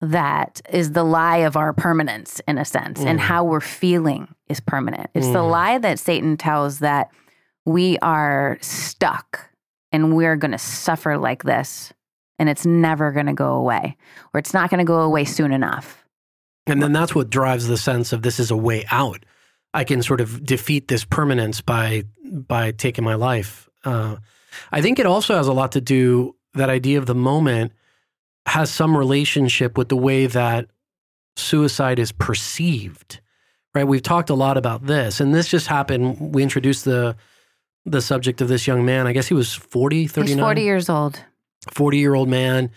that 0.00 0.60
is 0.70 0.92
the 0.92 1.02
lie 1.02 1.38
of 1.38 1.56
our 1.56 1.72
permanence 1.72 2.40
in 2.46 2.56
a 2.56 2.64
sense, 2.64 3.00
and 3.00 3.18
Mm. 3.18 3.22
how 3.22 3.42
we're 3.42 3.60
feeling 3.60 4.28
is 4.48 4.60
permanent. 4.60 5.10
It's 5.12 5.26
the 5.26 5.40
Mm. 5.42 5.50
lie 5.50 5.78
that 5.78 5.98
Satan 5.98 6.36
tells 6.36 6.78
that 6.78 7.10
we 7.66 7.98
are 7.98 8.56
stuck 8.60 9.49
and 9.92 10.14
we're 10.16 10.36
going 10.36 10.52
to 10.52 10.58
suffer 10.58 11.18
like 11.18 11.44
this 11.44 11.92
and 12.38 12.48
it's 12.48 12.64
never 12.64 13.12
going 13.12 13.26
to 13.26 13.34
go 13.34 13.54
away 13.54 13.96
or 14.32 14.38
it's 14.38 14.54
not 14.54 14.70
going 14.70 14.78
to 14.78 14.84
go 14.84 15.00
away 15.00 15.24
soon 15.24 15.52
enough. 15.52 16.04
And 16.66 16.82
then 16.82 16.92
that's 16.92 17.14
what 17.14 17.30
drives 17.30 17.66
the 17.66 17.76
sense 17.76 18.12
of 18.12 18.22
this 18.22 18.38
is 18.38 18.50
a 18.50 18.56
way 18.56 18.84
out. 18.90 19.24
I 19.72 19.84
can 19.84 20.02
sort 20.02 20.20
of 20.20 20.44
defeat 20.44 20.88
this 20.88 21.04
permanence 21.04 21.60
by 21.60 22.04
by 22.24 22.72
taking 22.72 23.04
my 23.04 23.14
life. 23.14 23.68
Uh, 23.84 24.16
I 24.72 24.82
think 24.82 24.98
it 24.98 25.06
also 25.06 25.36
has 25.36 25.46
a 25.46 25.52
lot 25.52 25.72
to 25.72 25.80
do 25.80 26.36
that 26.54 26.70
idea 26.70 26.98
of 26.98 27.06
the 27.06 27.14
moment 27.14 27.72
has 28.46 28.70
some 28.70 28.96
relationship 28.96 29.78
with 29.78 29.88
the 29.88 29.96
way 29.96 30.26
that 30.26 30.66
suicide 31.36 31.98
is 31.98 32.12
perceived. 32.12 33.20
Right? 33.74 33.86
We've 33.86 34.02
talked 34.02 34.30
a 34.30 34.34
lot 34.34 34.56
about 34.56 34.86
this, 34.86 35.20
and 35.20 35.32
this 35.32 35.46
just 35.46 35.68
happened. 35.68 36.34
We 36.34 36.42
introduced 36.42 36.84
the 36.84 37.16
the 37.86 38.00
subject 38.00 38.40
of 38.40 38.48
this 38.48 38.66
young 38.66 38.84
man. 38.84 39.06
I 39.06 39.12
guess 39.12 39.26
he 39.28 39.34
was 39.34 39.54
40, 39.54 40.06
39. 40.06 40.36
He's 40.38 40.42
40 40.42 40.62
years 40.62 40.88
old. 40.88 41.20
40 41.72 41.98
year 41.98 42.14
old 42.14 42.28
man 42.28 42.70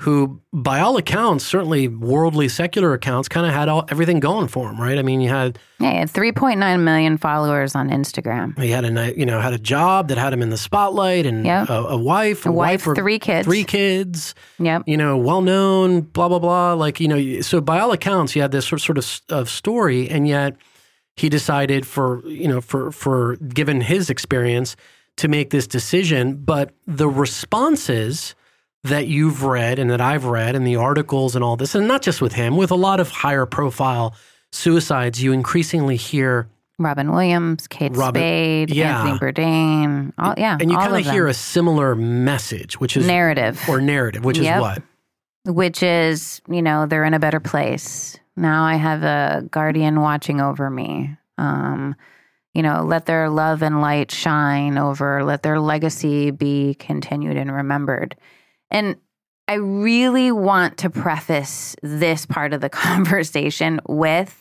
who, 0.00 0.40
by 0.52 0.80
all 0.80 0.96
accounts, 0.96 1.44
certainly 1.44 1.86
worldly 1.86 2.48
secular 2.48 2.92
accounts, 2.92 3.28
kind 3.28 3.46
of 3.46 3.52
had 3.52 3.68
all, 3.68 3.84
everything 3.88 4.18
going 4.18 4.48
for 4.48 4.68
him, 4.68 4.80
right? 4.80 4.98
I 4.98 5.02
mean, 5.02 5.20
you 5.20 5.28
had 5.28 5.60
Yeah, 5.78 5.92
he 5.92 5.96
had 5.98 6.10
3.9 6.10 6.80
million 6.82 7.18
followers 7.18 7.76
on 7.76 7.88
Instagram. 7.88 8.58
he 8.58 8.70
had 8.70 8.84
a 8.84 9.16
you 9.16 9.24
know 9.24 9.40
had 9.40 9.52
a 9.52 9.58
job 9.58 10.08
that 10.08 10.18
had 10.18 10.32
him 10.32 10.42
in 10.42 10.50
the 10.50 10.56
spotlight 10.56 11.24
and 11.24 11.44
Yep. 11.46 11.68
a, 11.68 11.72
a 11.72 11.96
wife, 11.96 12.46
A 12.46 12.50
wife, 12.50 12.84
or 12.86 12.96
three 12.96 13.20
kids. 13.20 13.46
three 13.46 13.62
kids, 13.64 14.34
Yep. 14.58 14.82
you 14.86 14.96
know, 14.96 15.16
well 15.18 15.40
known, 15.42 16.00
blah 16.00 16.28
blah 16.28 16.40
blah. 16.40 16.72
Like 16.72 16.98
you 16.98 17.06
know, 17.06 17.40
so 17.42 17.60
by 17.60 17.78
all 17.78 17.92
accounts, 17.92 18.32
he 18.32 18.40
had 18.40 18.50
this 18.50 18.66
sort 18.66 18.80
sort 18.80 18.98
of, 18.98 19.20
of 19.28 19.48
story, 19.48 20.08
and 20.08 20.26
yet 20.26 20.56
he 21.16 21.28
decided 21.28 21.86
for 21.86 22.26
you 22.26 22.48
know 22.48 22.60
for 22.60 22.90
for 22.92 23.36
given 23.36 23.80
his 23.80 24.10
experience 24.10 24.76
to 25.16 25.28
make 25.28 25.50
this 25.50 25.66
decision. 25.66 26.36
But 26.36 26.74
the 26.86 27.08
responses 27.08 28.34
that 28.84 29.06
you've 29.06 29.44
read 29.44 29.78
and 29.78 29.90
that 29.90 30.00
I've 30.00 30.24
read 30.24 30.56
and 30.56 30.66
the 30.66 30.76
articles 30.76 31.36
and 31.36 31.44
all 31.44 31.56
this, 31.56 31.74
and 31.74 31.86
not 31.86 32.02
just 32.02 32.20
with 32.20 32.32
him, 32.32 32.56
with 32.56 32.70
a 32.70 32.76
lot 32.76 32.98
of 32.98 33.10
higher 33.10 33.46
profile 33.46 34.14
suicides, 34.50 35.22
you 35.22 35.32
increasingly 35.32 35.96
hear 35.96 36.48
Robin 36.78 37.12
Williams, 37.12 37.68
Kate 37.68 37.94
Robin- 37.94 38.20
Spade, 38.20 38.70
yeah. 38.74 39.04
Anthony 39.04 39.18
Bourdain. 39.18 40.12
All, 40.18 40.34
yeah, 40.36 40.56
and 40.60 40.70
you 40.70 40.76
kind 40.76 40.96
of 41.06 41.12
hear 41.12 41.28
a 41.28 41.34
similar 41.34 41.94
message, 41.94 42.80
which 42.80 42.96
is 42.96 43.06
narrative. 43.06 43.60
or 43.68 43.80
narrative, 43.80 44.24
which 44.24 44.38
is 44.38 44.46
what? 44.46 44.82
which 45.44 45.82
is, 45.82 46.40
you 46.48 46.62
know, 46.62 46.86
they're 46.86 47.04
in 47.04 47.14
a 47.14 47.18
better 47.18 47.40
place. 47.40 48.18
Now 48.36 48.64
I 48.64 48.76
have 48.76 49.02
a 49.02 49.46
guardian 49.50 50.00
watching 50.00 50.40
over 50.40 50.70
me. 50.70 51.16
Um, 51.38 51.94
you 52.54 52.62
know, 52.62 52.82
let 52.82 53.06
their 53.06 53.30
love 53.30 53.62
and 53.62 53.80
light 53.80 54.10
shine 54.10 54.76
over, 54.76 55.24
let 55.24 55.42
their 55.42 55.58
legacy 55.58 56.30
be 56.30 56.74
continued 56.74 57.36
and 57.36 57.50
remembered. 57.50 58.14
And 58.70 58.96
I 59.48 59.54
really 59.54 60.32
want 60.32 60.78
to 60.78 60.90
preface 60.90 61.74
this 61.82 62.26
part 62.26 62.52
of 62.52 62.60
the 62.60 62.68
conversation 62.70 63.80
with 63.88 64.38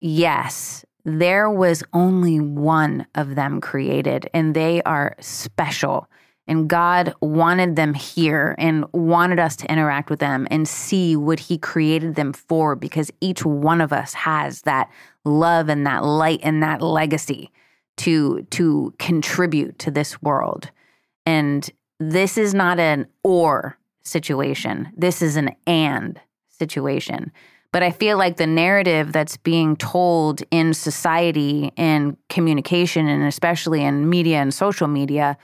yes, 0.00 0.84
there 1.04 1.50
was 1.50 1.82
only 1.92 2.40
one 2.40 3.06
of 3.14 3.34
them 3.34 3.60
created, 3.60 4.28
and 4.34 4.54
they 4.54 4.82
are 4.82 5.16
special. 5.20 6.08
And 6.48 6.68
God 6.68 7.14
wanted 7.20 7.76
them 7.76 7.94
here 7.94 8.56
and 8.58 8.84
wanted 8.92 9.38
us 9.38 9.54
to 9.56 9.70
interact 9.70 10.10
with 10.10 10.18
them 10.18 10.48
and 10.50 10.66
see 10.66 11.14
what 11.14 11.38
He 11.38 11.56
created 11.56 12.14
them 12.14 12.32
for 12.32 12.74
because 12.74 13.10
each 13.20 13.44
one 13.44 13.80
of 13.80 13.92
us 13.92 14.12
has 14.14 14.62
that 14.62 14.90
love 15.24 15.68
and 15.68 15.86
that 15.86 16.04
light 16.04 16.40
and 16.42 16.62
that 16.62 16.82
legacy 16.82 17.50
to, 17.98 18.42
to 18.50 18.92
contribute 18.98 19.78
to 19.78 19.90
this 19.90 20.20
world. 20.20 20.70
And 21.24 21.68
this 22.00 22.36
is 22.36 22.54
not 22.54 22.80
an 22.80 23.06
or 23.22 23.78
situation, 24.02 24.88
this 24.96 25.22
is 25.22 25.36
an 25.36 25.54
and 25.66 26.20
situation. 26.48 27.30
But 27.72 27.82
I 27.82 27.90
feel 27.90 28.18
like 28.18 28.36
the 28.36 28.46
narrative 28.46 29.12
that's 29.12 29.38
being 29.38 29.76
told 29.76 30.42
in 30.50 30.74
society 30.74 31.72
and 31.78 32.18
communication, 32.28 33.08
and 33.08 33.22
especially 33.22 33.82
in 33.82 34.10
media 34.10 34.42
and 34.42 34.52
social 34.52 34.88
media, 34.88 35.38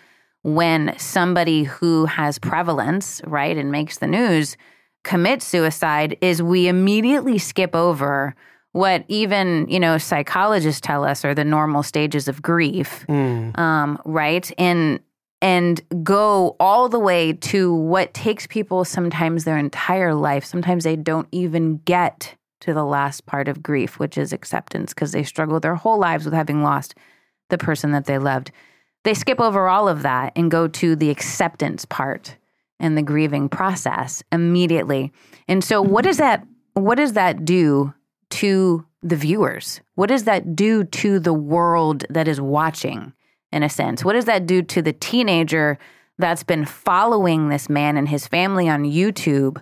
when 0.55 0.95
somebody 0.99 1.65
who 1.65 2.07
has 2.07 2.39
prevalence, 2.39 3.21
right, 3.27 3.57
and 3.57 3.71
makes 3.71 3.99
the 3.99 4.07
news 4.07 4.57
commits 5.05 5.47
suicide, 5.47 6.17
is 6.21 6.43
we 6.43 6.69
immediately 6.69 7.39
skip 7.39 7.75
over 7.75 8.35
what 8.73 9.05
even, 9.09 9.67
you 9.69 9.81
know, 9.81 9.99
psychologists 9.99 10.81
tell 10.81 11.05
us 11.05 11.25
are 11.25 11.35
the 11.35 11.45
normal 11.45 11.83
stages 11.83 12.29
of 12.29 12.43
grief 12.43 13.05
Mm. 13.09 13.59
um, 13.59 14.01
right? 14.05 14.51
And 14.59 15.01
and 15.41 15.81
go 16.03 16.57
all 16.59 16.89
the 16.89 16.99
way 16.99 17.33
to 17.33 17.73
what 17.73 18.13
takes 18.13 18.47
people 18.49 18.85
sometimes 18.85 19.45
their 19.45 19.57
entire 19.57 20.13
life. 20.13 20.45
Sometimes 20.45 20.83
they 20.83 20.97
don't 20.97 21.29
even 21.31 21.77
get 21.85 22.35
to 22.61 22.75
the 22.75 22.85
last 22.85 23.25
part 23.25 23.47
of 23.47 23.63
grief, 23.63 24.01
which 24.01 24.19
is 24.19 24.33
acceptance, 24.33 24.93
because 24.93 25.13
they 25.13 25.23
struggle 25.23 25.61
their 25.61 25.77
whole 25.77 25.97
lives 25.99 26.25
with 26.25 26.35
having 26.35 26.65
lost 26.65 26.97
the 27.51 27.59
person 27.59 27.93
that 27.93 28.07
they 28.07 28.19
loved. 28.19 28.51
They 29.05 29.15
skip 29.15 29.41
over 29.41 29.69
all 29.69 29.89
of 29.89 30.03
that 30.03 30.33
and 30.37 30.51
go 30.51 30.69
to 30.69 30.97
the 30.97 31.11
acceptance 31.11 31.85
part 31.85 32.37
and 32.81 32.97
the 32.97 33.03
grieving 33.03 33.49
process 33.49 34.23
immediately. 34.33 35.13
And 35.47 35.63
so 35.63 35.83
what 35.83 36.05
does 36.05 36.19
that 36.19 36.47
what 36.75 36.97
does 36.97 37.15
that 37.15 37.45
do 37.45 37.93
to 38.31 38.87
the 39.03 39.17
viewers? 39.17 39.81
What 39.95 40.09
does 40.09 40.25
that 40.25 40.55
do 40.55 40.85
to 40.85 41.19
the 41.19 41.33
world 41.33 42.05
that 42.11 42.29
is 42.29 42.41
watching 42.41 43.13
in 43.51 43.63
a 43.63 43.69
sense? 43.69 44.05
What 44.05 44.13
does 44.13 44.27
that 44.27 44.47
do 44.47 44.63
to 44.63 44.83
the 44.83 44.93
teenager 44.93 45.79
that's 46.19 46.45
been 46.45 46.65
following 46.65 47.49
this 47.49 47.69
man 47.69 47.97
and 47.97 48.09
his 48.09 48.27
family 48.27 48.69
on 48.69 48.85
YouTube? 48.85 49.61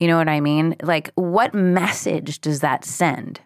You 0.00 0.08
know 0.08 0.16
what 0.16 0.28
I 0.28 0.40
mean? 0.40 0.76
Like 0.82 1.10
what 1.14 1.54
message 1.54 2.40
does 2.40 2.60
that 2.60 2.84
send? 2.84 3.40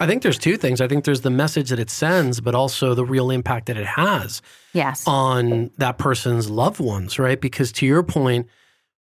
I 0.00 0.06
think 0.06 0.22
there's 0.22 0.38
two 0.38 0.56
things. 0.56 0.80
I 0.80 0.88
think 0.88 1.04
there's 1.04 1.20
the 1.20 1.30
message 1.30 1.70
that 1.70 1.78
it 1.78 1.88
sends, 1.90 2.40
but 2.40 2.54
also 2.54 2.94
the 2.94 3.04
real 3.04 3.30
impact 3.30 3.66
that 3.66 3.76
it 3.76 3.86
has 3.86 4.42
Yes. 4.72 5.04
on 5.06 5.70
that 5.78 5.98
person's 5.98 6.50
loved 6.50 6.80
ones, 6.80 7.18
right? 7.18 7.40
Because 7.40 7.70
to 7.72 7.86
your 7.86 8.02
point, 8.02 8.48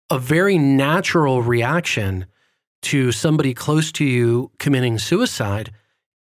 a 0.09 0.17
very 0.17 0.57
natural 0.57 1.43
reaction 1.43 2.25
to 2.83 3.11
somebody 3.11 3.53
close 3.53 3.91
to 3.93 4.03
you 4.05 4.49
committing 4.57 4.97
suicide 4.97 5.71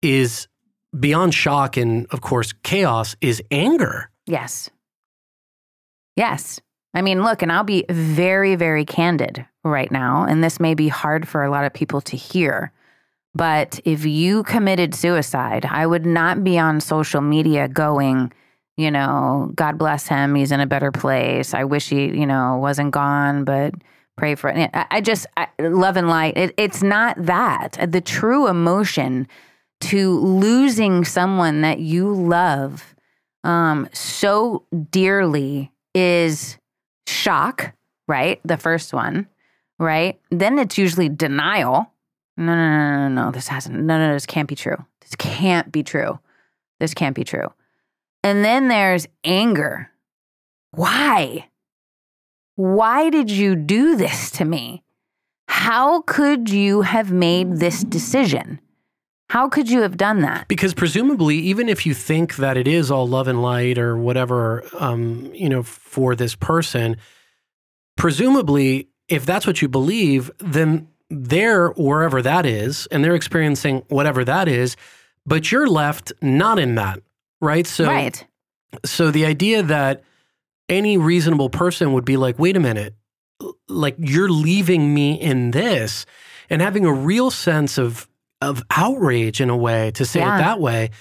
is 0.02 0.48
beyond 1.00 1.34
shock 1.34 1.78
and, 1.78 2.06
of 2.12 2.20
course, 2.20 2.52
chaos 2.64 3.16
is 3.22 3.42
anger. 3.52 4.10
Yes. 4.26 4.70
Yes. 6.16 6.60
I 6.94 7.02
mean, 7.02 7.24
look, 7.24 7.42
and 7.42 7.52
I'll 7.52 7.64
be 7.64 7.86
very, 7.90 8.56
very 8.56 8.84
candid 8.84 9.46
right 9.64 9.92
now, 9.92 10.26
and 10.26 10.44
this 10.44 10.60
may 10.60 10.74
be 10.74 10.88
hard 10.88 11.28
for 11.28 11.44
a 11.44 11.50
lot 11.52 11.64
of 11.66 11.74
people 11.74 12.02
to 12.02 12.18
hear. 12.18 12.72
But 13.40 13.80
if 13.86 14.06
you 14.06 14.44
committed 14.44 14.94
suicide, 14.94 15.66
I 15.66 15.88
would 15.88 16.06
not 16.06 16.44
be 16.44 16.60
on 16.60 16.82
social 16.82 17.22
media 17.22 17.70
going, 17.70 18.34
you 18.76 18.92
know, 18.92 19.50
God 19.56 19.78
bless 19.78 20.10
him. 20.10 20.36
He's 20.36 20.52
in 20.52 20.60
a 20.60 20.68
better 20.68 20.92
place. 20.92 21.54
I 21.54 21.64
wish 21.64 21.88
he, 21.88 22.08
you 22.08 22.26
know, 22.26 22.58
wasn't 22.58 22.92
gone, 22.92 23.46
but 23.46 23.76
pray 24.18 24.36
for 24.36 24.50
it. 24.50 24.70
I, 24.74 25.00
just, 25.00 25.26
I, 25.38 25.48
love 25.58 25.96
and 25.96 26.10
light. 26.10 26.36
It, 26.36 26.54
it's 26.58 26.84
not 26.84 27.16
that. 27.28 27.78
The 27.90 28.02
true 28.02 28.48
emotion 28.48 29.26
to 29.82 30.20
losing 30.20 31.06
someone 31.06 31.62
that 31.62 31.80
you 31.80 32.14
love 32.14 32.94
um, 33.46 33.88
so 33.94 34.66
dearly 34.92 35.72
is 35.96 36.58
shock, 37.08 37.72
right? 38.06 38.42
The 38.44 38.58
first 38.58 38.92
one, 38.92 39.30
right? 39.80 40.20
Then 40.30 40.60
it's 40.60 40.78
usually 40.78 41.08
denial. 41.08 41.90
No, 42.40 42.56
no, 42.56 42.56
no, 42.56 43.10
no, 43.10 43.26
no. 43.26 43.32
This 43.32 43.50
hasn't, 43.50 43.76
no, 43.76 43.98
no, 43.98 44.14
this 44.14 44.26
can't 44.26 44.48
be 44.48 44.56
true. 44.56 44.78
This 45.02 45.16
can't 45.16 45.72
be 45.72 45.84
true. 45.84 46.20
This 46.80 46.94
can't 46.94 47.16
be 47.16 47.24
true. 47.24 47.48
And 48.24 48.44
then 48.44 48.68
there's 48.68 49.08
anger. 49.24 49.92
Why? 50.72 51.50
Why 52.56 53.10
did 53.10 53.32
you 53.32 53.56
do 53.56 53.96
this 53.96 54.32
to 54.32 54.46
me? 54.46 54.84
How 55.48 56.02
could 56.02 56.50
you 56.50 56.82
have 56.82 57.12
made 57.12 57.58
this 57.58 57.84
decision? 57.84 58.60
How 59.30 59.48
could 59.48 59.70
you 59.70 59.82
have 59.82 59.98
done 59.98 60.22
that? 60.22 60.48
Because 60.48 60.74
presumably, 60.74 61.38
even 61.38 61.70
if 61.70 61.86
you 61.86 61.94
think 61.94 62.36
that 62.36 62.58
it 62.58 62.68
is 62.68 62.92
all 62.92 63.08
love 63.08 63.28
and 63.28 63.42
light 63.42 63.78
or 63.78 63.98
whatever, 63.98 64.64
um, 64.78 65.32
you 65.34 65.50
know, 65.50 65.64
for 65.64 66.16
this 66.16 66.36
person, 66.36 66.98
presumably, 67.96 68.90
if 69.08 69.26
that's 69.26 69.48
what 69.48 69.62
you 69.62 69.68
believe, 69.68 70.30
then 70.40 70.89
they're 71.10 71.70
wherever 71.72 72.22
that 72.22 72.46
is, 72.46 72.88
and 72.88 73.04
they're 73.04 73.16
experiencing 73.16 73.84
whatever 73.90 74.24
that 74.26 74.48
is, 74.48 74.76
but 75.26 75.52
you're 75.52 75.68
left 75.68 76.12
not 76.22 76.60
in 76.60 76.76
that, 76.76 77.00
right? 77.42 77.66
So, 77.66 77.86
right. 77.86 78.26
so 78.86 79.12
the 79.12 79.26
idea 79.26 79.64
that 79.64 80.04
any 80.68 80.98
reasonable 80.98 81.50
person 81.50 81.94
would 81.94 82.06
be 82.06 82.18
like, 82.18 82.38
wait 82.38 82.56
a 82.56 82.60
minute, 82.60 82.96
like 83.68 83.96
you're 83.98 84.30
leaving 84.30 84.94
me 84.94 85.14
in 85.20 85.52
this, 85.52 86.06
and 86.50 86.62
having 86.62 86.86
a 86.86 86.94
real 86.94 87.32
sense 87.32 87.78
of 87.78 88.08
of 88.42 88.64
outrage 88.72 89.42
in 89.42 89.50
a 89.50 89.58
way 89.58 89.92
to 89.92 90.06
say 90.06 90.20
Yeah. 90.22 90.36
it 90.36 90.40
that 90.40 90.60
way, 90.62 90.92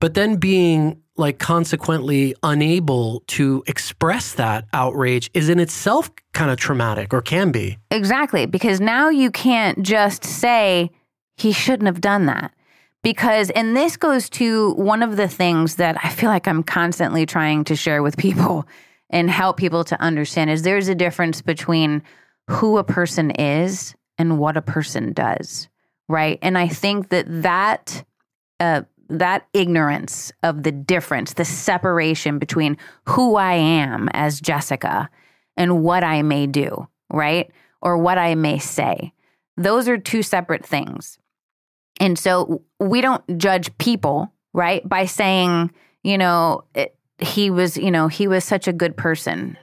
but 0.00 0.14
then 0.14 0.36
being 0.36 1.01
like 1.16 1.38
consequently 1.38 2.34
unable 2.42 3.22
to 3.26 3.62
express 3.66 4.32
that 4.34 4.66
outrage 4.72 5.30
is 5.34 5.48
in 5.48 5.60
itself 5.60 6.10
kind 6.32 6.50
of 6.50 6.56
traumatic 6.56 7.12
or 7.12 7.20
can 7.20 7.52
be. 7.52 7.78
Exactly. 7.90 8.46
Because 8.46 8.80
now 8.80 9.10
you 9.10 9.30
can't 9.30 9.82
just 9.82 10.24
say 10.24 10.90
he 11.36 11.52
shouldn't 11.52 11.86
have 11.86 12.00
done 12.00 12.26
that. 12.26 12.52
Because, 13.02 13.50
and 13.50 13.76
this 13.76 13.96
goes 13.96 14.30
to 14.30 14.74
one 14.74 15.02
of 15.02 15.16
the 15.16 15.28
things 15.28 15.76
that 15.76 15.98
I 16.02 16.08
feel 16.10 16.30
like 16.30 16.46
I'm 16.46 16.62
constantly 16.62 17.26
trying 17.26 17.64
to 17.64 17.76
share 17.76 18.02
with 18.02 18.16
people 18.16 18.66
and 19.10 19.28
help 19.28 19.56
people 19.56 19.84
to 19.84 20.00
understand 20.00 20.50
is 20.50 20.62
there's 20.62 20.88
a 20.88 20.94
difference 20.94 21.42
between 21.42 22.02
who 22.48 22.78
a 22.78 22.84
person 22.84 23.30
is 23.32 23.94
and 24.18 24.38
what 24.38 24.56
a 24.56 24.62
person 24.62 25.12
does. 25.12 25.68
Right. 26.08 26.38
And 26.42 26.56
I 26.56 26.68
think 26.68 27.10
that 27.10 27.26
that, 27.42 28.04
uh, 28.60 28.82
that 29.08 29.46
ignorance 29.52 30.32
of 30.42 30.62
the 30.62 30.72
difference, 30.72 31.34
the 31.34 31.44
separation 31.44 32.38
between 32.38 32.76
who 33.08 33.36
I 33.36 33.54
am 33.54 34.08
as 34.12 34.40
Jessica 34.40 35.08
and 35.56 35.82
what 35.82 36.04
I 36.04 36.22
may 36.22 36.46
do, 36.46 36.88
right? 37.12 37.50
Or 37.80 37.98
what 37.98 38.18
I 38.18 38.34
may 38.34 38.58
say. 38.58 39.12
Those 39.56 39.88
are 39.88 39.98
two 39.98 40.22
separate 40.22 40.64
things. 40.64 41.18
And 42.00 42.18
so 42.18 42.62
we 42.80 43.00
don't 43.00 43.22
judge 43.38 43.76
people, 43.78 44.32
right? 44.54 44.86
By 44.88 45.04
saying, 45.06 45.70
you 46.02 46.16
know, 46.18 46.64
it, 46.74 46.96
he 47.18 47.50
was, 47.50 47.76
you 47.76 47.90
know, 47.90 48.08
he 48.08 48.26
was 48.26 48.44
such 48.44 48.66
a 48.66 48.72
good 48.72 48.96
person. 48.96 49.56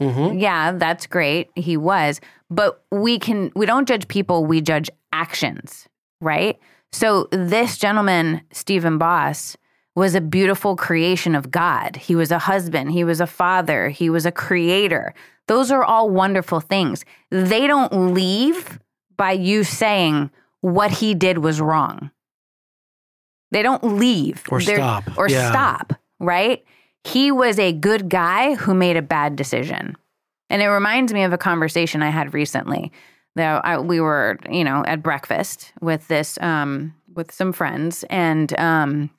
hmm 0.00 0.38
Yeah, 0.38 0.72
that's 0.72 1.06
great. 1.06 1.50
He 1.54 1.76
was. 1.76 2.20
But 2.50 2.82
we 2.90 3.18
can, 3.18 3.52
we 3.54 3.66
don't 3.66 3.86
judge 3.86 4.08
people, 4.08 4.44
we 4.46 4.60
judge 4.60 4.88
actions, 5.12 5.88
right? 6.20 6.58
So 6.94 7.26
this 7.32 7.76
gentleman, 7.76 8.42
Stephen 8.52 8.98
Boss, 8.98 9.56
was 9.96 10.14
a 10.14 10.20
beautiful 10.20 10.76
creation 10.76 11.34
of 11.34 11.50
God. 11.50 11.96
He 11.96 12.14
was 12.14 12.30
a 12.30 12.38
husband, 12.38 12.92
he 12.92 13.02
was 13.02 13.20
a 13.20 13.26
father, 13.26 13.88
he 13.88 14.08
was 14.08 14.24
a 14.26 14.30
creator. 14.32 15.12
Those 15.48 15.72
are 15.72 15.82
all 15.82 16.08
wonderful 16.08 16.60
things. 16.60 17.04
They 17.30 17.66
don't 17.66 18.14
leave 18.14 18.78
by 19.16 19.32
you 19.32 19.64
saying 19.64 20.30
what 20.60 20.92
he 20.92 21.14
did 21.14 21.38
was 21.38 21.60
wrong. 21.60 22.12
They 23.50 23.62
don't 23.62 23.82
leave 23.98 24.44
Or 24.48 24.60
They're- 24.60 24.76
stop. 24.76 25.04
Or 25.16 25.28
Yeah. 25.28 25.50
stop, 25.50 25.94
right? 26.20 26.64
He 27.02 27.32
was 27.32 27.58
a 27.58 27.72
good 27.72 28.08
guy 28.08 28.54
who 28.54 28.72
made 28.72 28.96
a 28.96 29.02
bad 29.02 29.34
decision. 29.34 29.96
And 30.48 30.62
it 30.62 30.68
reminds 30.68 31.12
me 31.12 31.24
of 31.24 31.32
a 31.32 31.38
conversation 31.38 32.02
I 32.04 32.10
had 32.10 32.34
recently. 32.34 32.92
Though 33.36 33.60
I, 33.64 33.78
we 33.78 34.00
were, 34.00 34.38
you 34.48 34.62
know, 34.62 34.84
at 34.86 35.02
breakfast 35.02 35.72
with 35.80 36.06
this, 36.08 36.38
um, 36.40 36.94
with 37.14 37.32
some 37.32 37.52
friends, 37.52 38.04
and 38.08 38.56
um, 38.58 39.10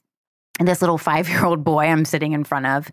this 0.59 0.81
little 0.81 0.97
five-year-old 0.97 1.63
boy 1.63 1.85
I'm 1.85 2.05
sitting 2.05 2.31
in 2.31 2.43
front 2.43 2.65
of, 2.65 2.91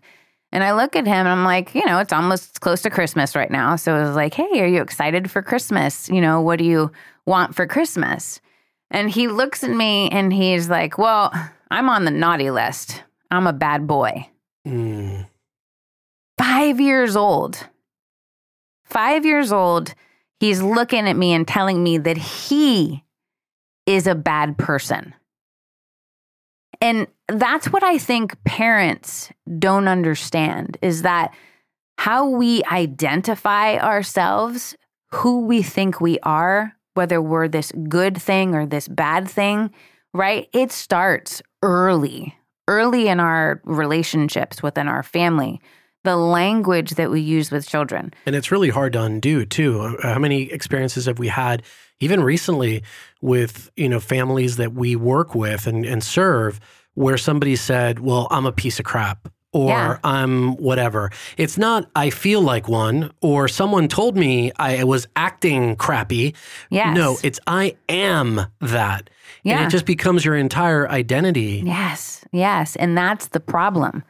and 0.51 0.63
I 0.63 0.73
look 0.73 0.95
at 0.95 1.07
him 1.07 1.13
and 1.13 1.29
I'm 1.29 1.45
like, 1.45 1.73
you 1.73 1.83
know, 1.85 1.97
it's 1.97 2.13
almost 2.13 2.61
close 2.61 2.83
to 2.83 2.91
Christmas 2.91 3.35
right 3.35 3.49
now. 3.49 3.75
So 3.75 3.95
I 3.95 4.03
was 4.03 4.15
like, 4.15 4.35
hey, 4.35 4.61
are 4.61 4.67
you 4.67 4.81
excited 4.81 5.31
for 5.31 5.41
Christmas? 5.41 6.09
You 6.09 6.21
know, 6.21 6.41
what 6.41 6.59
do 6.59 6.65
you 6.65 6.91
want 7.25 7.55
for 7.55 7.65
Christmas? 7.65 8.39
And 8.91 9.09
he 9.09 9.27
looks 9.27 9.63
at 9.63 9.71
me 9.71 10.09
and 10.11 10.31
he's 10.31 10.69
like, 10.69 10.99
well, 10.99 11.33
I'm 11.71 11.89
on 11.89 12.05
the 12.05 12.11
naughty 12.11 12.51
list. 12.51 13.03
I'm 13.31 13.47
a 13.47 13.53
bad 13.53 13.87
boy. 13.87 14.29
Mm. 14.67 15.27
Five 16.37 16.79
years 16.79 17.15
old. 17.15 17.67
Five 18.85 19.25
years 19.25 19.51
old. 19.51 19.95
He's 20.43 20.61
looking 20.61 21.07
at 21.07 21.15
me 21.15 21.31
and 21.31 21.47
telling 21.47 21.81
me 21.81 21.97
that 21.99 22.17
he 22.17 23.05
is 23.85 24.07
a 24.07 24.13
bad 24.13 24.57
person. 24.57 25.15
And 26.81 27.07
that's 27.29 27.71
what 27.71 27.81
I 27.81 27.97
think 27.97 28.35
parents 28.43 29.31
don't 29.57 29.87
understand 29.87 30.77
is 30.81 31.03
that 31.03 31.33
how 31.97 32.27
we 32.27 32.61
identify 32.65 33.77
ourselves, 33.77 34.75
who 35.13 35.45
we 35.45 35.61
think 35.63 36.01
we 36.01 36.19
are, 36.23 36.73
whether 36.93 37.21
we're 37.21 37.47
this 37.47 37.71
good 37.87 38.21
thing 38.21 38.53
or 38.53 38.65
this 38.65 38.89
bad 38.89 39.29
thing, 39.29 39.71
right? 40.13 40.49
It 40.51 40.73
starts 40.73 41.41
early, 41.61 42.37
early 42.67 43.07
in 43.07 43.21
our 43.21 43.61
relationships 43.63 44.61
within 44.61 44.89
our 44.89 45.03
family. 45.03 45.61
The 46.03 46.17
language 46.17 46.91
that 46.91 47.09
we 47.11 47.21
use 47.21 47.49
with 47.51 47.67
children. 47.67 48.13
And 48.25 48.35
it's 48.35 48.51
really 48.51 48.69
hard 48.69 48.93
to 48.93 49.01
undo 49.03 49.45
too. 49.45 49.97
How 50.03 50.19
many 50.19 50.51
experiences 50.51 51.05
have 51.05 51.17
we 51.19 51.29
had, 51.29 51.63
even 51.99 52.21
recently, 52.23 52.83
with 53.21 53.71
you 53.77 53.87
know 53.89 53.99
families 53.99 54.57
that 54.57 54.73
we 54.73 54.95
work 54.95 55.33
with 55.33 55.65
and, 55.67 55.85
and 55.85 56.03
serve, 56.03 56.59
where 56.95 57.17
somebody 57.17 57.55
said, 57.55 57.99
"Well, 57.99 58.27
I'm 58.31 58.45
a 58.45 58.51
piece 58.51 58.79
of 58.79 58.85
crap," 58.85 59.29
or 59.53 59.69
Yeah. 59.69 59.97
"I'm 60.03 60.57
whatever." 60.57 61.09
It's 61.37 61.57
not 61.57 61.89
I 61.95 62.09
feel 62.09 62.41
like 62.41 62.67
one, 62.67 63.11
or 63.21 63.47
someone 63.47 63.87
told 63.87 64.17
me 64.17 64.51
I 64.59 64.83
was 64.83 65.07
acting 65.15 65.77
crappy. 65.77 66.35
Yes. 66.69 66.93
No, 66.97 67.17
it's 67.23 67.39
I 67.47 67.75
am 67.87 68.41
that. 68.59 69.09
And 69.45 69.59
Yeah. 69.59 69.65
it 69.65 69.69
just 69.69 69.85
becomes 69.85 70.25
your 70.25 70.35
entire 70.35 70.89
identity. 70.89 71.63
Yes, 71.65 72.25
yes. 72.33 72.75
And 72.75 72.97
that's 72.97 73.27
the 73.27 73.39
problem. 73.39 74.03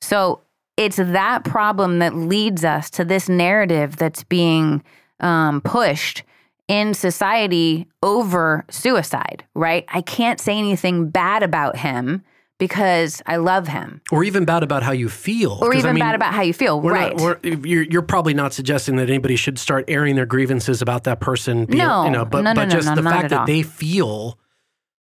So 0.00 0.40
it's 0.76 0.96
that 0.96 1.44
problem 1.44 1.98
that 1.98 2.14
leads 2.14 2.64
us 2.64 2.90
to 2.90 3.04
this 3.04 3.28
narrative 3.28 3.96
that's 3.96 4.24
being 4.24 4.82
um, 5.20 5.60
pushed 5.60 6.22
in 6.68 6.94
society 6.94 7.86
over 8.02 8.64
suicide, 8.70 9.44
right? 9.54 9.84
I 9.88 10.00
can't 10.02 10.40
say 10.40 10.56
anything 10.56 11.10
bad 11.10 11.42
about 11.42 11.76
him 11.76 12.22
because 12.58 13.22
I 13.26 13.36
love 13.36 13.68
him, 13.68 14.02
Or 14.12 14.22
even 14.22 14.44
bad 14.44 14.62
about 14.62 14.82
how 14.82 14.92
you 14.92 15.08
feel. 15.08 15.52
or 15.62 15.70
'Cause, 15.70 15.76
I 15.76 15.78
even 15.78 15.94
mean, 15.94 16.00
bad 16.00 16.14
about 16.14 16.34
how 16.34 16.42
you 16.42 16.52
feel, 16.52 16.80
right? 16.82 17.16
Not, 17.16 17.42
we're, 17.42 17.56
you're, 17.64 17.82
you're 17.84 18.02
probably 18.02 18.34
not 18.34 18.52
suggesting 18.52 18.96
that 18.96 19.08
anybody 19.08 19.36
should 19.36 19.58
start 19.58 19.86
airing 19.88 20.14
their 20.14 20.26
grievances 20.26 20.82
about 20.82 21.04
that 21.04 21.20
person. 21.20 21.64
be- 21.64 21.78
No. 21.78 22.04
you 22.04 22.10
know, 22.10 22.24
but, 22.26 22.42
No, 22.42 22.52
no, 22.52 22.60
but 22.60 22.64
no, 22.68 22.70
just 22.70 22.94
the 22.94 23.02
fact 23.02 23.30
that 23.30 23.40
all. 23.40 23.46
they 23.46 23.62
feel. 23.62 24.38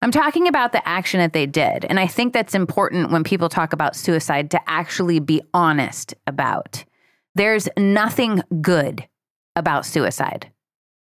I'm 0.03 0.11
talking 0.11 0.47
about 0.47 0.73
the 0.73 0.87
action 0.87 1.21
that 1.21 1.33
they 1.33 1.47
did. 1.47 1.85
And 1.85 1.99
I 1.99 2.07
think 2.07 2.33
that's 2.33 2.55
important 2.55 3.11
when 3.11 3.25
people 3.25 3.49
talk 3.49 3.73
about 3.73 3.97
suicide 3.97 4.51
to 4.53 4.61
actually 4.67 5.21
be 5.21 5.43
honest 5.55 6.15
about. 6.27 6.85
There's 7.35 7.69
nothing 7.77 8.43
good 8.61 9.07
about 9.55 9.87
suicide. 9.87 10.51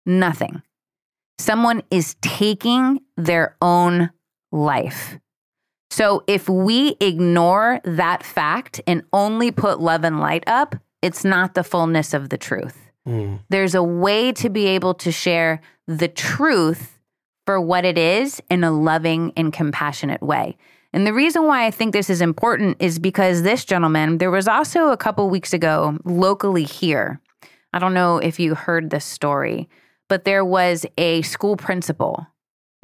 Nothing. 0.06 0.62
Someone 1.38 1.84
is 1.92 2.16
taking 2.22 3.02
their 3.18 3.56
own 3.62 4.10
life. 4.52 5.20
So 5.90 6.24
if 6.28 6.50
we 6.50 6.96
ignore 7.00 7.80
that 7.84 8.24
fact 8.24 8.82
and 8.88 9.04
only 9.14 9.52
put 9.52 9.80
love 9.80 10.04
and 10.04 10.20
light 10.20 10.44
up, 10.48 10.76
it's 11.02 11.24
not 11.24 11.54
the 11.54 11.64
fullness 11.64 12.14
of 12.14 12.30
the 12.30 12.38
truth. 12.38 12.78
Mm. 13.08 13.40
There's 13.50 13.76
a 13.76 13.84
way 13.84 14.32
to 14.34 14.50
be 14.50 14.66
able 14.68 14.94
to 14.96 15.12
share 15.12 15.62
the 15.88 16.08
truth 16.08 16.97
for 17.48 17.62
what 17.62 17.86
it 17.86 17.98
is 17.98 18.42
in 18.50 18.66
a 18.66 18.72
loving 18.72 19.32
and 19.38 19.54
compassionate 19.54 20.22
way. 20.22 20.58
And 20.92 21.08
the 21.08 21.14
reason 21.14 21.46
why 21.46 21.66
I 21.66 21.72
think 21.72 21.94
this 21.94 22.10
is 22.10 22.20
important 22.20 22.76
is 22.82 23.00
because 23.00 23.42
this 23.42 23.64
gentleman, 23.64 24.18
there 24.18 24.30
was 24.30 24.50
also 24.50 24.90
a 24.90 24.98
couple 24.98 25.30
weeks 25.30 25.54
ago 25.54 25.98
locally 26.04 26.66
here. 26.66 27.22
I 27.72 27.80
don't 27.80 27.94
know 27.94 28.18
if 28.18 28.38
you 28.38 28.54
heard 28.54 28.90
this 28.90 29.06
story, 29.06 29.70
but 30.10 30.26
there 30.26 30.44
was 30.44 30.86
a 30.98 31.22
school 31.22 31.56
principal 31.56 32.28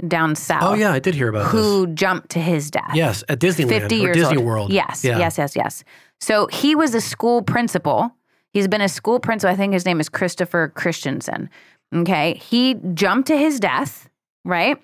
down 0.07 0.33
south 0.33 0.63
Oh, 0.63 0.73
yeah, 0.75 0.93
I 0.93 0.99
did 0.99 1.13
hear 1.13 1.27
about 1.27 1.47
who 1.47 1.87
jumped 1.87 2.29
to 2.29 2.39
his 2.39 2.71
death. 2.71 2.91
Yes, 2.93 3.21
at 3.27 3.39
Disneyland 3.39 3.81
50 3.81 3.95
or 3.95 4.03
years 4.05 4.15
Disney 4.15 4.37
old. 4.37 4.45
World. 4.45 4.71
Yes, 4.71 5.03
Yeah. 5.03 5.19
yes, 5.19 5.37
yes, 5.37 5.57
yes. 5.57 5.83
So 6.21 6.47
he 6.47 6.73
was 6.73 6.95
a 6.95 7.01
school 7.01 7.41
principal. 7.41 8.15
He's 8.53 8.69
been 8.69 8.81
a 8.81 8.87
school 8.89 9.19
principal. 9.19 9.51
I 9.53 9.57
think 9.57 9.73
his 9.73 9.85
name 9.85 9.99
is 9.99 10.07
Christopher 10.07 10.71
Christensen. 10.73 11.49
Okay. 11.93 12.35
He 12.35 12.75
jumped 12.93 13.27
to 13.27 13.37
his 13.37 13.59
death, 13.59 14.09
right? 14.43 14.77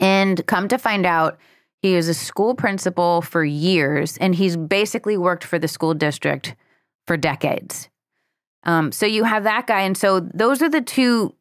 And 0.00 0.44
come 0.46 0.68
to 0.68 0.78
find 0.78 1.06
out, 1.06 1.38
he 1.80 1.94
was 1.94 2.08
a 2.08 2.14
school 2.14 2.54
principal 2.54 3.20
for 3.20 3.44
years 3.44 4.16
and 4.16 4.34
he's 4.34 4.56
basically 4.56 5.18
worked 5.18 5.44
for 5.44 5.58
the 5.58 5.68
school 5.68 5.92
district 5.92 6.56
for 7.06 7.16
decades. 7.16 7.90
Um, 8.64 8.90
so 8.90 9.04
you 9.04 9.24
have 9.24 9.44
that 9.44 9.66
guy. 9.66 9.82
And 9.82 9.96
so 9.96 10.20
those 10.20 10.62
are 10.62 10.70
the 10.70 10.80
two 10.80 11.34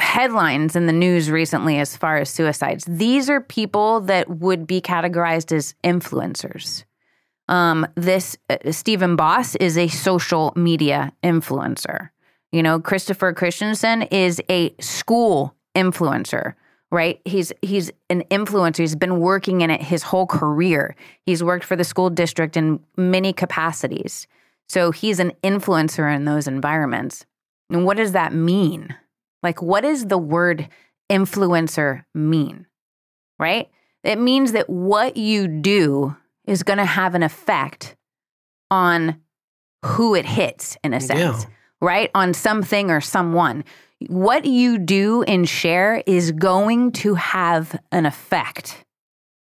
headlines 0.00 0.74
in 0.74 0.86
the 0.86 0.92
news 0.92 1.30
recently 1.30 1.78
as 1.78 1.96
far 1.96 2.16
as 2.16 2.30
suicides. 2.30 2.84
These 2.88 3.30
are 3.30 3.40
people 3.40 4.00
that 4.02 4.28
would 4.28 4.66
be 4.66 4.80
categorized 4.80 5.52
as 5.52 5.74
influencers. 5.84 6.84
Um, 7.48 7.86
this 7.96 8.36
uh, 8.48 8.72
Stephen 8.72 9.16
Boss 9.16 9.54
is 9.56 9.76
a 9.76 9.88
social 9.88 10.52
media 10.56 11.12
influencer. 11.22 12.10
You 12.52 12.62
know, 12.62 12.80
Christopher 12.80 13.32
Christensen 13.32 14.02
is 14.02 14.40
a 14.48 14.74
school 14.80 15.54
influencer, 15.76 16.54
right? 16.90 17.20
He's 17.24 17.52
he's 17.62 17.90
an 18.08 18.22
influencer. 18.30 18.78
He's 18.78 18.96
been 18.96 19.20
working 19.20 19.60
in 19.60 19.70
it 19.70 19.80
his 19.82 20.02
whole 20.02 20.26
career. 20.26 20.94
He's 21.26 21.42
worked 21.42 21.64
for 21.64 21.76
the 21.76 21.84
school 21.84 22.10
district 22.10 22.56
in 22.56 22.80
many 22.96 23.32
capacities. 23.32 24.26
So 24.68 24.90
he's 24.92 25.18
an 25.18 25.32
influencer 25.42 26.14
in 26.14 26.24
those 26.24 26.46
environments. 26.46 27.26
And 27.70 27.84
what 27.84 27.96
does 27.96 28.12
that 28.12 28.32
mean? 28.32 28.94
Like, 29.42 29.62
what 29.62 29.82
does 29.82 30.06
the 30.06 30.18
word 30.18 30.68
influencer 31.10 32.04
mean? 32.14 32.66
Right? 33.38 33.68
It 34.04 34.18
means 34.18 34.52
that 34.52 34.68
what 34.70 35.16
you 35.16 35.46
do 35.48 36.16
is 36.46 36.62
going 36.62 36.78
to 36.78 36.84
have 36.84 37.14
an 37.14 37.22
effect 37.22 37.96
on 38.70 39.20
who 39.84 40.14
it 40.14 40.26
hits, 40.26 40.76
in 40.84 40.92
a 40.94 41.00
sense, 41.00 41.20
Yeah. 41.44 41.50
right? 41.80 42.10
On 42.14 42.32
something 42.34 42.90
or 42.90 43.00
someone. 43.00 43.64
What 44.06 44.46
you 44.46 44.78
do 44.78 45.22
and 45.24 45.48
share 45.48 46.02
is 46.06 46.32
going 46.32 46.92
to 46.92 47.14
have 47.14 47.78
an 47.92 48.06
effect. 48.06 48.84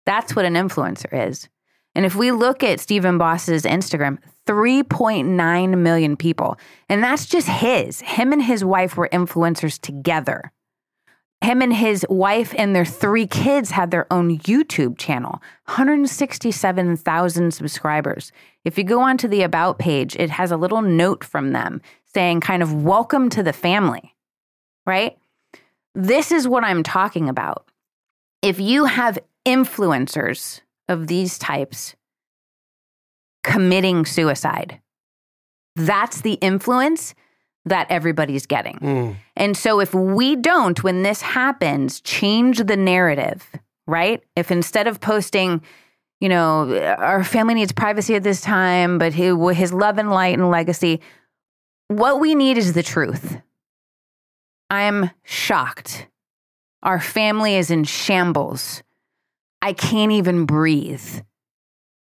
That's 0.06 0.36
what 0.36 0.46
an 0.46 0.54
influencer 0.54 1.28
is. 1.28 1.50
And 1.94 2.06
if 2.06 2.16
we 2.16 2.32
look 2.32 2.64
at 2.64 2.80
Stephen 2.80 3.18
Boss's 3.18 3.64
Instagram, 3.64 4.20
3.9 4.46 5.78
million 5.78 6.16
people. 6.16 6.58
And 6.88 7.04
that's 7.04 7.26
just 7.26 7.50
his. 7.50 8.00
Him 8.00 8.32
and 8.32 8.42
his 8.42 8.64
wife 8.64 8.96
were 8.96 9.10
influencers 9.12 9.80
together. 9.80 10.54
Him 11.42 11.62
and 11.62 11.74
his 11.74 12.06
wife 12.10 12.56
and 12.58 12.76
their 12.76 12.86
three 12.86 13.28
kids 13.28 13.72
had 13.72 13.92
their 13.92 14.12
own 14.12 14.40
YouTube 14.40 14.98
channel, 14.98 15.42
167,000 15.66 17.54
subscribers. 17.54 18.32
If 18.64 18.78
you 18.78 18.84
go 18.84 19.02
onto 19.02 19.28
the 19.28 19.44
About 19.44 19.78
page, 19.78 20.16
it 20.16 20.30
has 20.32 20.52
a 20.52 20.58
little 20.58 20.82
note 20.82 21.24
from 21.24 21.52
them 21.52 21.82
saying, 22.06 22.42
kind 22.42 22.64
of, 22.64 22.84
welcome 22.84 23.30
to 23.30 23.44
the 23.44 23.54
family, 23.54 24.16
right? 24.88 25.18
This 25.94 26.32
is 26.32 26.48
what 26.48 26.64
I'm 26.64 26.82
talking 26.82 27.30
about. 27.30 27.70
If 28.42 28.60
you 28.60 28.86
have 28.86 29.20
influencers 29.46 30.62
of 30.88 31.08
these 31.08 31.38
types 31.38 31.96
committing 33.44 34.06
suicide, 34.06 34.82
that's 35.76 36.22
the 36.22 36.34
influence 36.34 37.14
that 37.66 37.88
everybody's 37.90 38.46
getting. 38.46 38.80
Mm. 38.80 39.16
And 39.36 39.58
so 39.58 39.80
if 39.80 39.94
we 39.94 40.36
don't, 40.38 40.84
when 40.84 41.04
this 41.04 41.22
happens, 41.22 42.00
change 42.02 42.60
the 42.60 42.78
narrative, 42.78 43.46
right? 43.86 44.24
If 44.36 44.52
instead 44.52 44.88
of 44.88 45.02
posting, 45.02 45.62
you 46.22 46.30
know, 46.30 46.96
our 46.98 47.24
family 47.24 47.56
needs 47.56 47.74
privacy 47.74 48.16
at 48.16 48.24
this 48.24 48.40
time, 48.40 48.98
but 48.98 49.14
his 49.14 49.74
love 49.74 49.98
and 49.98 50.10
light 50.10 50.38
and 50.38 50.50
legacy, 50.50 51.02
what 51.90 52.20
we 52.20 52.36
need 52.36 52.58
is 52.58 52.74
the 52.74 52.84
truth. 52.84 53.38
I'm 54.70 55.12
shocked. 55.24 56.08
Our 56.84 57.00
family 57.00 57.56
is 57.56 57.72
in 57.72 57.84
shambles. 57.84 58.84
I 59.62 59.74
can't 59.74 60.12
even 60.12 60.46
breathe. 60.46 61.22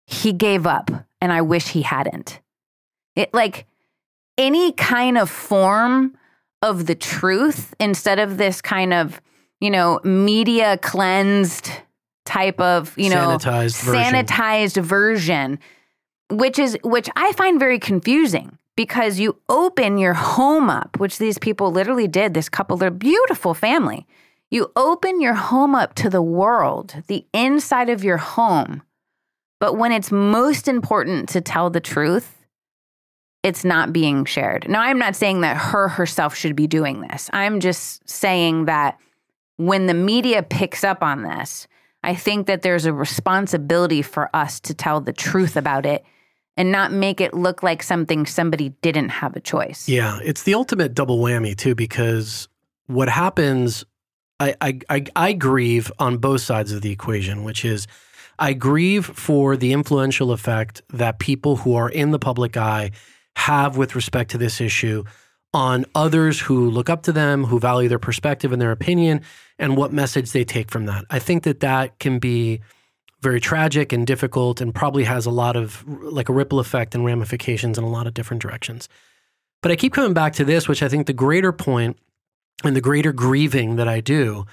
He 0.06 0.34
gave 0.34 0.68
up 0.68 0.92
and 1.20 1.32
I 1.32 1.42
wish 1.42 1.70
he 1.70 1.82
hadn't. 1.82 2.40
It 3.16 3.34
like 3.34 3.66
any 4.38 4.72
kind 4.74 5.18
of 5.18 5.30
form 5.30 6.18
of 6.62 6.86
the 6.86 6.96
truth 6.96 7.74
instead 7.80 8.20
of 8.20 8.38
this 8.38 8.62
kind 8.62 8.94
of, 8.94 9.22
you 9.60 9.70
know, 9.70 10.00
media 10.04 10.78
cleansed 10.78 11.72
type 12.26 12.60
of, 12.60 12.98
you 12.98 13.10
know, 13.10 13.38
Sanitized 13.38 13.84
version. 13.84 14.14
sanitized 14.14 14.82
version, 14.82 15.60
which 16.30 16.60
is 16.60 16.78
which 16.84 17.10
I 17.16 17.34
find 17.34 17.60
very 17.60 17.80
confusing 17.80 18.58
because 18.82 19.20
you 19.20 19.38
open 19.48 20.00
your 20.00 20.16
home 20.16 20.68
up, 20.68 21.00
which 21.00 21.20
these 21.20 21.38
people 21.38 21.72
literally 21.72 22.08
did, 22.08 22.34
this 22.34 22.50
couple, 22.50 22.78
they're 22.78 22.90
beautiful 22.90 23.54
family. 23.54 24.08
You 24.50 24.72
open 24.76 25.22
your 25.22 25.36
home 25.36 25.76
up 25.76 25.94
to 25.96 26.10
the 26.10 26.24
world, 26.24 26.96
the 27.06 27.24
inside 27.32 27.92
of 27.92 28.04
your 28.04 28.18
home. 28.18 28.82
But 29.60 29.78
when 29.78 29.92
it's 29.92 30.12
most 30.12 30.68
important 30.68 31.30
to 31.30 31.42
tell 31.42 31.70
the 31.70 31.80
truth, 31.80 32.44
it's 33.44 33.64
not 33.64 33.94
being 33.94 34.26
shared. 34.26 34.68
Now, 34.68 34.82
I'm 34.82 34.98
not 34.98 35.16
saying 35.16 35.42
that 35.42 35.58
her 35.58 35.88
herself 35.88 36.36
should 36.36 36.56
be 36.56 36.66
doing 36.66 37.02
this. 37.02 37.30
I'm 37.34 37.60
just 37.60 38.10
saying 38.10 38.66
that 38.66 38.98
when 39.58 39.86
the 39.86 39.94
media 39.94 40.42
picks 40.42 40.84
up 40.84 41.04
on 41.04 41.22
this, 41.22 41.68
I 42.04 42.16
think 42.16 42.48
that 42.48 42.64
there's 42.64 42.88
a 42.88 42.94
responsibility 42.94 44.02
for 44.02 44.36
us 44.36 44.60
to 44.62 44.74
tell 44.74 45.02
the 45.02 45.14
truth 45.14 45.56
about 45.56 45.86
it 45.86 46.04
and 46.62 46.72
not 46.72 46.92
make 46.92 47.20
it 47.20 47.34
look 47.34 47.64
like 47.64 47.82
something 47.82 48.24
somebody 48.24 48.70
didn't 48.84 49.10
have 49.10 49.36
a 49.36 49.40
choice. 49.40 49.90
Yeah, 49.90 50.20
it's 50.24 50.44
the 50.44 50.54
ultimate 50.54 50.94
double 50.94 51.18
whammy 51.18 51.58
too, 51.58 51.74
because 51.74 52.48
what 52.86 53.10
happens, 53.10 53.84
I, 54.40 54.54
I, 54.62 54.80
I, 54.88 55.06
I 55.16 55.34
grieve 55.34 55.92
on 55.98 56.20
both 56.20 56.42
sides 56.42 56.72
of 56.72 56.84
the 56.84 56.92
equation, 56.92 57.44
which 57.44 57.66
is 57.66 57.88
I 58.38 58.54
grieve 58.54 59.08
for 59.08 59.58
the 59.58 59.74
influential 59.74 60.32
effect 60.32 60.84
that 60.90 61.18
people 61.18 61.56
who 61.56 61.74
are 61.74 61.90
in 61.90 62.12
the 62.12 62.20
public 62.20 62.56
eye 62.56 62.92
have 63.38 63.76
with 63.76 63.96
respect 63.96 64.30
to 64.30 64.38
this 64.38 64.62
issue 64.62 65.04
on 65.56 65.86
others 65.96 66.40
who 66.42 66.70
look 66.70 66.92
up 66.92 67.02
to 67.04 67.12
them, 67.12 67.46
who 67.46 67.60
value 67.60 67.90
their 67.90 67.98
perspective 67.98 68.52
and 68.52 68.62
their 68.62 68.72
opinion, 68.72 69.22
and 69.58 69.76
what 69.76 69.92
message 69.92 70.32
they 70.32 70.44
take 70.44 70.70
from 70.70 70.86
that. 70.86 71.06
I 71.10 71.18
think 71.18 71.42
that 71.42 71.62
that 71.62 71.98
can 71.98 72.20
be 72.20 72.62
very 73.22 73.40
tragic 73.40 73.94
and 73.94 74.06
difficult 74.08 74.62
and 74.62 74.74
probably 74.74 75.04
has 75.04 75.26
a 75.26 75.32
lot 75.32 75.56
of 75.56 75.84
like 75.88 76.30
a 76.30 76.34
ripple 76.34 76.60
effect 76.60 76.96
and 76.96 77.06
ramifications 77.06 77.78
in 77.78 77.84
a 77.84 77.90
lot 77.90 78.08
of 78.08 78.14
different 78.14 78.42
directions. 78.42 78.90
But 79.62 79.72
I 79.72 79.76
keep 79.76 79.94
coming 79.94 80.14
back 80.14 80.34
to 80.34 80.46
this, 80.46 80.68
which 80.68 80.82
I 80.82 80.90
think 80.90 81.08
the 81.08 81.14
greater 81.14 81.52
point 81.52 81.98
and 82.64 82.76
the 82.76 82.82
greater 82.82 83.12
grieving 83.12 83.76
that 83.76 83.88
I 83.88 84.00
do 84.00 84.46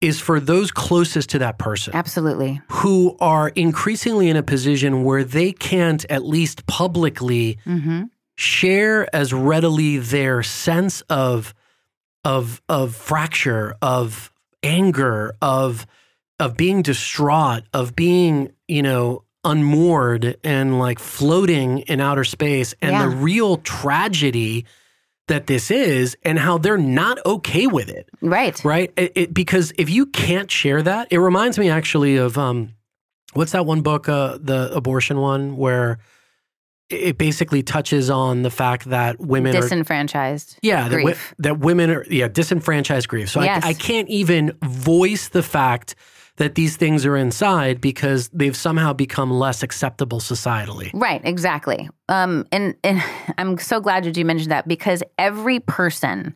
is 0.00 0.20
for 0.20 0.40
those 0.40 0.70
closest 0.70 1.28
to 1.30 1.38
that 1.38 1.58
person 1.58 1.94
Absolutely. 1.94 2.60
who 2.68 3.16
are 3.20 3.50
increasingly 3.50 4.28
in 4.30 4.36
a 4.36 4.42
position 4.42 5.04
where 5.04 5.24
they 5.24 5.52
can't, 5.52 6.06
at 6.10 6.24
least 6.24 6.66
publicly, 6.66 7.58
hmm 7.64 8.04
share 8.40 9.14
as 9.14 9.34
readily 9.34 9.98
their 9.98 10.42
sense 10.42 11.02
of 11.10 11.52
of 12.24 12.62
of 12.70 12.94
fracture, 12.94 13.76
of 13.82 14.32
anger, 14.62 15.34
of 15.42 15.86
of 16.40 16.56
being 16.56 16.82
distraught, 16.82 17.62
of 17.72 17.94
being, 17.94 18.50
you 18.66 18.82
know, 18.82 19.22
unmoored 19.44 20.36
and 20.44 20.78
like 20.78 20.98
floating 20.98 21.78
in 21.80 22.00
outer 22.00 22.24
space 22.24 22.74
and 22.82 22.92
Yeah. 22.92 23.02
the 23.04 23.08
real 23.16 23.56
tragedy 23.58 24.66
that 25.28 25.46
this 25.46 25.70
is 25.70 26.16
and 26.24 26.38
how 26.38 26.58
they're 26.58 26.76
not 26.76 27.24
okay 27.24 27.66
with 27.66 27.88
it 27.88 28.08
Right. 28.20 28.60
right? 28.64 28.92
It, 28.96 29.12
it, 29.14 29.34
because 29.34 29.72
if 29.78 29.88
you 29.88 30.06
can't 30.06 30.50
share 30.50 30.82
that, 30.82 31.08
it 31.10 31.18
reminds 31.18 31.58
me 31.58 31.70
actually 31.70 32.16
of 32.16 32.36
um, 32.36 32.74
what's 33.32 33.52
that 33.52 33.64
one 33.64 33.82
book, 33.82 34.08
uh, 34.08 34.38
the 34.40 34.70
abortion 34.74 35.18
one, 35.20 35.56
where 35.56 35.98
it 36.90 37.16
basically 37.16 37.62
touches 37.62 38.10
on 38.10 38.42
the 38.42 38.50
fact 38.50 38.86
that 38.90 39.20
women 39.20 39.54
are 39.56 39.60
Disenfranchised. 39.60 40.58
yeah 40.62 40.88
that, 40.88 41.16
that 41.38 41.58
women 41.60 41.88
are 41.90 42.04
yeah 42.10 42.26
disenfranchised 42.28 43.08
grief. 43.08 43.30
So 43.30 43.40
Yes. 43.40 43.64
I, 43.64 43.68
I 43.68 43.72
can't 43.74 44.08
even 44.08 44.52
voice 44.64 45.28
the 45.28 45.42
fact 45.44 45.94
that 46.40 46.54
these 46.54 46.78
things 46.78 47.04
are 47.04 47.18
inside 47.18 47.82
because 47.82 48.30
they've 48.30 48.56
somehow 48.56 48.94
become 48.94 49.30
less 49.30 49.62
acceptable 49.62 50.20
societally. 50.20 50.90
Right, 50.94 51.20
exactly. 51.22 51.90
Um, 52.08 52.46
and, 52.50 52.74
and 52.82 53.02
I'm 53.38 53.58
so 53.58 53.78
glad 53.78 54.04
that 54.04 54.16
you 54.16 54.24
mentioned 54.24 54.50
that 54.50 54.66
because 54.66 55.02
every 55.18 55.60
person 55.60 56.34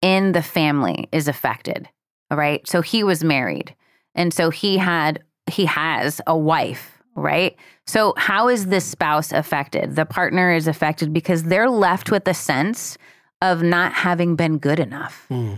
in 0.00 0.32
the 0.32 0.40
family 0.40 1.06
is 1.12 1.28
affected. 1.28 1.86
All 2.30 2.38
right. 2.38 2.66
So 2.66 2.80
he 2.80 3.04
was 3.04 3.22
married. 3.22 3.76
And 4.14 4.32
so 4.32 4.48
he 4.48 4.78
had, 4.78 5.22
he 5.50 5.66
has 5.66 6.22
a 6.26 6.36
wife, 6.36 7.02
right? 7.14 7.56
So 7.86 8.14
how 8.16 8.48
is 8.48 8.68
this 8.68 8.86
spouse 8.86 9.32
affected? 9.32 9.96
The 9.96 10.06
partner 10.06 10.50
is 10.50 10.66
affected 10.66 11.12
because 11.12 11.42
they're 11.42 11.68
left 11.68 12.10
with 12.10 12.26
a 12.26 12.34
sense 12.34 12.96
of 13.42 13.62
not 13.62 13.92
having 13.92 14.34
been 14.34 14.56
good 14.56 14.80
enough. 14.80 15.26
Hmm. 15.28 15.56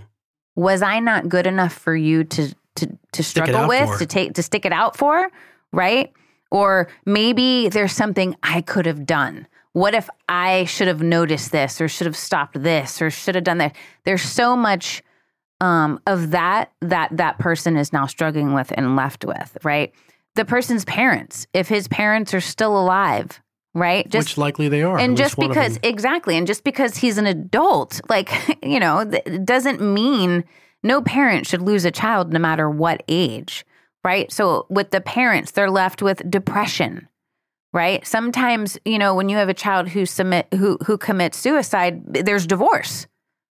Was 0.56 0.82
I 0.82 0.98
not 0.98 1.28
good 1.28 1.46
enough 1.46 1.72
for 1.72 1.94
you 1.94 2.24
to 2.24 2.52
to 2.78 2.98
to 3.12 3.22
struggle 3.22 3.68
with, 3.68 3.88
for. 3.88 3.98
to 3.98 4.06
take 4.06 4.34
to 4.34 4.42
stick 4.42 4.64
it 4.64 4.72
out 4.72 4.96
for, 4.96 5.28
right? 5.72 6.12
Or 6.50 6.88
maybe 7.04 7.68
there's 7.68 7.92
something 7.92 8.34
I 8.42 8.62
could 8.62 8.86
have 8.86 9.04
done. 9.04 9.46
What 9.72 9.94
if 9.94 10.08
I 10.28 10.64
should 10.64 10.88
have 10.88 11.02
noticed 11.02 11.52
this 11.52 11.80
or 11.80 11.88
should 11.88 12.06
have 12.06 12.16
stopped 12.16 12.60
this 12.62 13.02
or 13.02 13.10
should 13.10 13.34
have 13.34 13.44
done 13.44 13.58
that? 13.58 13.76
There's 14.04 14.22
so 14.22 14.56
much 14.56 15.02
um, 15.60 16.00
of 16.06 16.30
that 16.30 16.72
that 16.80 17.16
that 17.16 17.38
person 17.38 17.76
is 17.76 17.92
now 17.92 18.06
struggling 18.06 18.54
with 18.54 18.72
and 18.76 18.96
left 18.96 19.24
with, 19.24 19.58
right? 19.62 19.92
The 20.36 20.44
person's 20.44 20.84
parents, 20.84 21.46
if 21.52 21.68
his 21.68 21.88
parents 21.88 22.32
are 22.32 22.40
still 22.40 22.78
alive, 22.80 23.40
right? 23.74 24.08
Just 24.08 24.30
Which 24.30 24.38
likely 24.38 24.68
they 24.68 24.82
are. 24.82 24.98
and 24.98 25.16
just 25.16 25.36
because 25.36 25.78
exactly 25.82 26.36
and 26.36 26.46
just 26.46 26.64
because 26.64 26.96
he's 26.96 27.18
an 27.18 27.26
adult 27.26 28.00
like 28.08 28.30
you 28.62 28.80
know 28.80 29.04
th- 29.08 29.44
doesn't 29.44 29.80
mean 29.80 30.44
no 30.82 31.02
parent 31.02 31.46
should 31.46 31.62
lose 31.62 31.84
a 31.84 31.90
child 31.90 32.32
no 32.32 32.38
matter 32.38 32.68
what 32.68 33.02
age 33.08 33.64
right 34.04 34.30
so 34.32 34.66
with 34.68 34.90
the 34.90 35.00
parents 35.00 35.52
they're 35.52 35.70
left 35.70 36.02
with 36.02 36.28
depression 36.30 37.08
right 37.72 38.06
sometimes 38.06 38.78
you 38.84 38.98
know 38.98 39.14
when 39.14 39.28
you 39.28 39.36
have 39.36 39.48
a 39.48 39.54
child 39.54 39.88
who 39.88 40.06
submit 40.06 40.46
who 40.54 40.78
who 40.86 40.96
commits 40.96 41.38
suicide 41.38 42.02
there's 42.06 42.46
divorce 42.46 43.06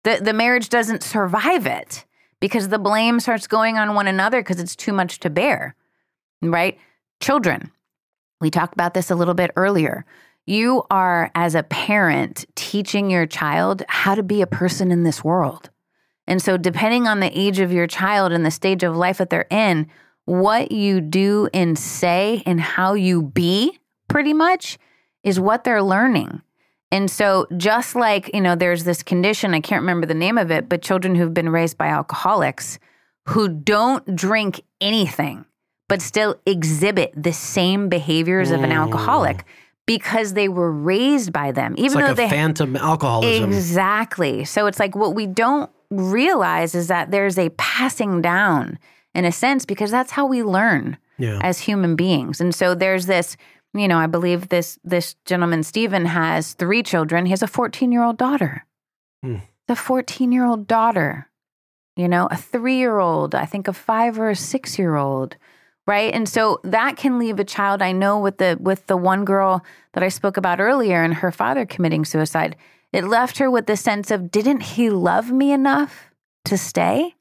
the 0.04 0.20
the 0.22 0.34
marriage 0.34 0.70
doesn't 0.70 1.04
survive 1.04 1.66
it 1.66 2.06
because 2.40 2.70
the 2.70 2.80
blame 2.80 3.20
starts 3.20 3.48
going 3.48 3.78
on 3.78 3.96
one 3.96 4.08
another 4.08 4.42
because 4.42 4.60
it's 4.60 4.76
too 4.76 4.94
much 4.94 5.20
to 5.20 5.30
bear 5.30 5.76
right 6.42 6.78
children 7.20 7.72
we 8.42 8.50
talked 8.50 8.74
about 8.74 8.94
this 8.94 9.12
a 9.12 9.16
little 9.16 9.34
bit 9.34 9.52
earlier. 9.56 10.06
You 10.46 10.84
are, 10.90 11.32
as 11.36 11.56
a 11.56 11.64
parent, 11.64 12.46
teaching 12.56 13.10
your 13.10 13.26
child 13.26 13.84
how 13.88 14.16
to 14.16 14.24
be 14.24 14.42
a 14.42 14.48
person 14.48 14.92
in 14.92 15.04
this 15.04 15.24
world. 15.24 15.70
And 16.30 16.42
so, 16.42 16.56
depending 16.56 17.08
on 17.08 17.20
the 17.20 17.38
age 17.38 17.60
of 17.60 17.74
your 17.74 17.88
child 17.88 18.32
and 18.32 18.46
the 18.46 18.52
stage 18.52 18.84
of 18.84 18.96
life 18.96 19.18
that 19.18 19.30
they're 19.30 19.48
in, 19.50 19.88
what 20.26 20.72
you 20.72 21.02
do 21.02 21.50
and 21.54 21.78
say 21.78 22.44
and 22.46 22.62
how 22.62 22.94
you 22.94 23.24
be, 23.24 23.80
pretty 24.08 24.34
much, 24.34 24.78
is 25.24 25.40
what 25.40 25.64
they're 25.64 25.84
learning. 25.84 26.42
And 26.92 27.10
so, 27.10 27.48
just 27.58 27.96
like, 27.96 28.30
you 28.34 28.42
know, 28.42 28.56
there's 28.56 28.84
this 28.84 29.04
condition, 29.04 29.56
I 29.56 29.60
can't 29.60 29.82
remember 29.82 30.06
the 30.06 30.14
name 30.14 30.38
of 30.38 30.52
it, 30.52 30.70
but 30.70 30.84
children 30.84 31.16
who've 31.16 31.34
been 31.34 31.50
raised 31.50 31.78
by 31.78 31.88
alcoholics 31.88 32.80
who 33.26 33.50
don't 33.50 34.16
drink 34.16 34.62
anything 34.80 35.46
but 35.90 36.02
still 36.02 36.36
exhibit 36.46 37.12
the 37.18 37.34
same 37.34 37.90
behaviors 37.90 38.52
of 38.52 38.64
an 38.64 38.70
mm. 38.70 38.76
alcoholic 38.76 39.44
because 39.86 40.34
they 40.34 40.48
were 40.48 40.72
raised 40.72 41.34
by 41.34 41.52
them, 41.52 41.74
even 41.78 41.96
like 41.96 42.06
though 42.06 42.12
a 42.12 42.16
they 42.16 42.30
phantom 42.30 42.76
alcoholism. 42.78 43.50
exactly. 43.50 44.46
So 44.46 44.68
it's 44.68 44.80
like 44.80 44.96
what 44.96 45.16
we 45.16 45.26
don't 45.26 45.70
realize 45.90 46.76
is 46.76 46.88
that 46.88 47.12
there's 47.12 47.38
a 47.38 47.50
passing 47.50 48.22
down 48.22 48.78
in 49.14 49.26
a 49.26 49.32
sense 49.32 49.66
because 49.66 49.92
that's 49.92 50.12
how 50.12 50.26
we 50.26 50.44
learn 50.44 50.98
yeah. 51.18 51.40
as 51.44 51.60
human 51.60 51.96
beings. 51.96 52.40
And 52.40 52.54
so 52.54 52.76
there's 52.76 53.06
this, 53.06 53.38
you 53.74 53.88
know, 53.88 53.98
I 53.98 54.08
believe 54.08 54.50
this 54.50 54.80
this 54.84 55.16
gentleman 55.26 55.64
Stephen 55.64 56.06
has 56.06 56.54
three 56.54 56.84
children. 56.84 57.26
He 57.26 57.32
has 57.32 57.44
a 57.44 57.48
14 57.48 57.92
year 57.92 58.04
old 58.04 58.18
daughter. 58.18 58.66
Hmm. 59.24 59.38
The 59.68 59.76
14 59.76 60.32
year 60.32 60.46
old 60.46 60.68
daughter, 60.68 61.30
you 61.96 62.08
know, 62.08 62.28
a 62.32 62.38
three 62.38 62.78
year 62.78 62.98
old, 63.00 63.36
I 63.36 63.46
think 63.46 63.68
a 63.68 63.74
five 63.74 64.20
or 64.20 64.30
a 64.30 64.36
six 64.36 64.80
year 64.80 64.96
old, 64.96 65.36
right? 65.86 66.14
And 66.14 66.28
so 66.28 66.60
that 66.64 66.98
can 66.98 67.20
leave 67.20 67.40
a 67.40 67.44
child. 67.44 67.82
I 67.82 67.92
know 67.92 68.20
with 68.20 68.38
the 68.38 68.58
with 68.60 68.88
the 68.88 68.98
one 68.98 69.26
girl 69.26 69.64
that 69.94 70.04
I 70.04 70.10
spoke 70.10 70.38
about 70.38 70.60
earlier 70.60 71.04
and 71.04 71.16
her 71.16 71.32
father 71.32 71.66
committing 71.66 72.06
suicide, 72.06 72.56
it 72.94 73.04
left 73.06 73.38
her 73.38 73.50
with 73.52 73.66
the 73.68 73.78
sense 73.78 74.12
of, 74.12 74.32
didn't 74.32 74.62
he 74.62 74.90
love 74.90 75.32
me 75.32 75.52
enough 75.52 76.10
to 76.46 76.58
stay? 76.58 77.16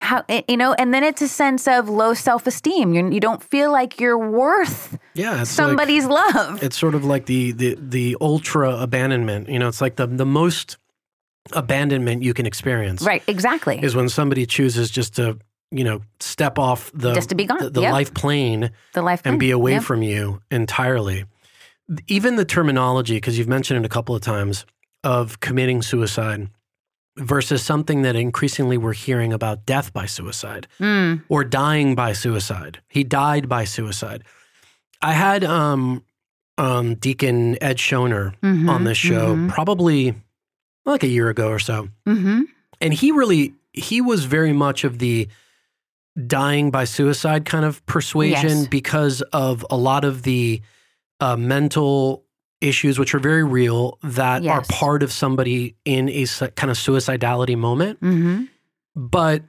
How 0.00 0.24
eh, 0.28 0.42
you 0.48 0.56
know, 0.56 0.72
and 0.74 0.92
then 0.92 1.04
it's 1.04 1.22
a 1.22 1.28
sense 1.28 1.68
of 1.68 1.88
low 1.88 2.12
self 2.12 2.46
esteem. 2.48 2.92
You 2.92 3.08
you 3.10 3.20
don't 3.20 3.40
feel 3.42 3.70
like 3.70 4.00
you're 4.00 4.18
worth 4.18 4.98
yeah. 5.14 5.40
It's 5.42 5.56
like- 5.56 5.68
somebody's 5.68 6.06
love. 6.06 6.60
it's 6.62 6.76
sort 6.76 6.96
of 6.96 7.04
like 7.04 7.26
the 7.26 7.52
the 7.52 7.76
the 7.80 8.16
ultra 8.20 8.76
abandonment. 8.78 9.48
You 9.48 9.60
know, 9.60 9.68
it's 9.68 9.80
like 9.80 9.94
the 9.96 10.08
the 10.08 10.26
most 10.26 10.76
abandonment 11.52 12.24
you 12.24 12.34
can 12.34 12.46
experience. 12.46 13.02
Right, 13.02 13.22
exactly. 13.28 13.78
Is 13.80 13.94
when 13.94 14.08
somebody 14.08 14.44
chooses 14.44 14.90
just 14.90 15.14
to 15.16 15.38
you 15.74 15.84
know, 15.84 16.02
step 16.20 16.58
off 16.58 16.90
the 16.92 17.14
Just 17.14 17.30
to 17.30 17.34
be 17.34 17.46
gone. 17.46 17.58
the, 17.58 17.70
the 17.70 17.80
Yep. 17.80 17.92
life 17.92 18.12
plane 18.12 18.72
The 18.92 19.00
life 19.00 19.22
and 19.24 19.40
be 19.40 19.52
away 19.52 19.72
Yep. 19.72 19.82
from 19.84 20.02
you 20.02 20.42
entirely. 20.50 21.24
Even 22.06 22.36
the 22.36 22.44
terminology, 22.44 23.16
because 23.16 23.38
you've 23.38 23.48
mentioned 23.48 23.84
it 23.84 23.86
a 23.86 23.88
couple 23.88 24.14
of 24.14 24.22
times, 24.22 24.64
of 25.04 25.40
committing 25.40 25.82
suicide 25.82 26.48
versus 27.18 27.62
something 27.62 28.02
that 28.02 28.16
increasingly 28.16 28.78
we're 28.78 28.92
hearing 28.94 29.32
about 29.32 29.66
death 29.66 29.92
by 29.92 30.06
suicide 30.06 30.66
Mm, 30.80 31.22
or 31.28 31.44
dying 31.44 31.94
by 31.94 32.12
suicide. 32.12 32.80
He 32.88 33.04
died 33.04 33.48
by 33.48 33.64
suicide. 33.64 34.22
I 35.02 35.12
had 35.12 35.44
um, 35.44 36.04
um, 36.56 36.94
Deacon 36.94 37.62
Ed 37.62 37.76
Shoener 37.76 38.34
mhm, 38.42 38.68
on 38.70 38.84
this 38.84 38.96
show 38.96 39.34
mhm, 39.36 39.48
probably 39.50 40.14
like 40.86 41.02
a 41.02 41.08
year 41.08 41.28
ago 41.28 41.48
or 41.48 41.58
so. 41.58 41.88
mhm. 42.06 42.44
And 42.80 42.94
he 42.94 43.12
really, 43.12 43.54
he 43.72 44.00
was 44.00 44.24
very 44.24 44.52
much 44.52 44.84
of 44.84 44.98
the 44.98 45.28
dying 46.26 46.70
by 46.70 46.84
suicide 46.84 47.44
kind 47.44 47.64
of 47.64 47.84
persuasion 47.86 48.58
Yes. 48.60 48.66
because 48.68 49.22
of 49.32 49.64
a 49.70 49.76
lot 49.76 50.04
of 50.04 50.22
the 50.22 50.60
uh, 51.22 51.36
mental 51.36 52.24
issues, 52.60 52.98
which 52.98 53.14
are 53.14 53.18
very 53.20 53.44
real, 53.44 53.98
that 54.02 54.44
are 54.46 54.62
part 54.68 55.02
of 55.02 55.10
somebody 55.12 55.76
in 55.84 56.08
a 56.08 56.24
su- 56.26 56.48
kind 56.48 56.70
of 56.70 56.76
suicidality 56.76 57.56
moment. 57.56 58.00
Mhm. 58.00 58.48
But 58.94 59.42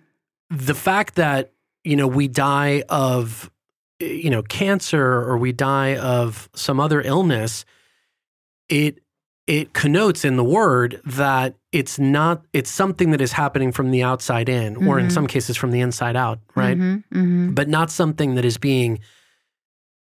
the 0.50 0.74
fact 0.76 1.16
that, 1.16 1.52
you 1.84 1.96
know, 1.96 2.08
we 2.08 2.28
die 2.28 2.84
of, 2.90 3.50
you 4.00 4.30
know, 4.30 4.42
cancer 4.44 5.04
or 5.04 5.38
we 5.38 5.52
die 5.52 5.96
of 5.98 6.50
some 6.56 6.80
other 6.80 7.02
illness, 7.02 7.66
it 8.70 9.00
it 9.46 9.74
connotes 9.74 10.24
in 10.24 10.38
the 10.38 10.44
word 10.44 11.02
that 11.06 11.56
it's 11.74 12.00
not 12.00 12.46
it's 12.54 12.72
something 12.72 13.12
that 13.12 13.20
is 13.20 13.34
happening 13.34 13.72
from 13.74 13.92
the 13.92 14.02
outside 14.02 14.48
in 14.48 14.88
or 14.88 14.98
in 15.00 15.08
Mhm. 15.08 15.12
some 15.12 15.28
cases 15.28 15.58
from 15.58 15.72
the 15.72 15.82
inside 15.82 16.16
out, 16.16 16.40
right? 16.56 16.78
Mhm, 16.78 17.04
mhm. 17.14 17.54
But 17.56 17.68
not 17.68 17.92
something 17.92 18.36
that 18.36 18.46
is 18.46 18.58
being 18.58 19.00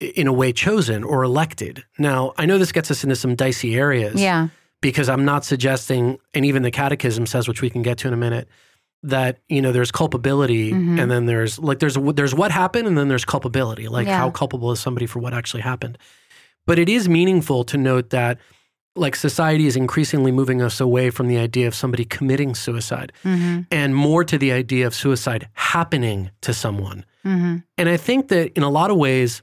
in 0.00 0.26
a 0.26 0.32
way 0.32 0.52
chosen 0.52 1.02
or 1.04 1.22
elected. 1.22 1.84
Now, 1.98 2.32
I 2.36 2.46
know 2.46 2.58
this 2.58 2.72
gets 2.72 2.90
us 2.90 3.02
into 3.02 3.16
some 3.16 3.34
dicey 3.34 3.76
areas 3.76 4.20
Yeah. 4.20 4.48
because 4.82 5.08
I'm 5.08 5.24
not 5.24 5.44
suggesting, 5.44 6.18
and 6.34 6.44
even 6.44 6.62
the 6.62 6.70
catechism 6.70 7.26
says, 7.26 7.48
which 7.48 7.62
we 7.62 7.70
can 7.70 7.82
get 7.82 7.98
to 7.98 8.08
in 8.08 8.14
a 8.14 8.16
minute, 8.18 8.48
that 9.02 9.38
you 9.48 9.62
know 9.62 9.72
there's 9.72 9.92
culpability, 9.92 10.72
Mhm. 10.72 11.00
and 11.00 11.10
then 11.10 11.26
there's 11.26 11.58
like 11.58 11.78
there's 11.78 11.96
there's 12.14 12.34
what 12.34 12.50
happened, 12.50 12.88
and 12.88 12.96
then 12.98 13.08
there's 13.08 13.24
culpability, 13.24 13.88
like 13.88 14.06
Yeah. 14.06 14.18
how 14.18 14.30
culpable 14.30 14.72
is 14.72 14.80
somebody 14.80 15.06
for 15.06 15.18
what 15.20 15.32
actually 15.32 15.62
happened. 15.62 15.96
But 16.66 16.78
it 16.78 16.88
is 16.88 17.08
meaningful 17.08 17.62
to 17.64 17.76
note 17.78 18.10
that 18.10 18.38
like 18.96 19.14
society 19.14 19.66
is 19.66 19.76
increasingly 19.76 20.32
moving 20.32 20.62
us 20.62 20.80
away 20.80 21.10
from 21.10 21.28
the 21.28 21.36
idea 21.36 21.66
of 21.68 21.74
somebody 21.74 22.04
committing 22.04 22.54
suicide 22.54 23.12
Mhm, 23.24 23.66
and 23.70 23.94
more 23.94 24.24
to 24.24 24.38
the 24.38 24.50
idea 24.52 24.86
of 24.86 24.94
suicide 24.94 25.48
happening 25.52 26.30
to 26.40 26.52
someone. 26.54 27.04
mhm. 27.24 27.62
And 27.76 27.88
I 27.90 27.98
think 27.98 28.28
that 28.28 28.52
in 28.56 28.62
a 28.62 28.70
lot 28.70 28.90
of 28.90 28.96
ways, 28.96 29.42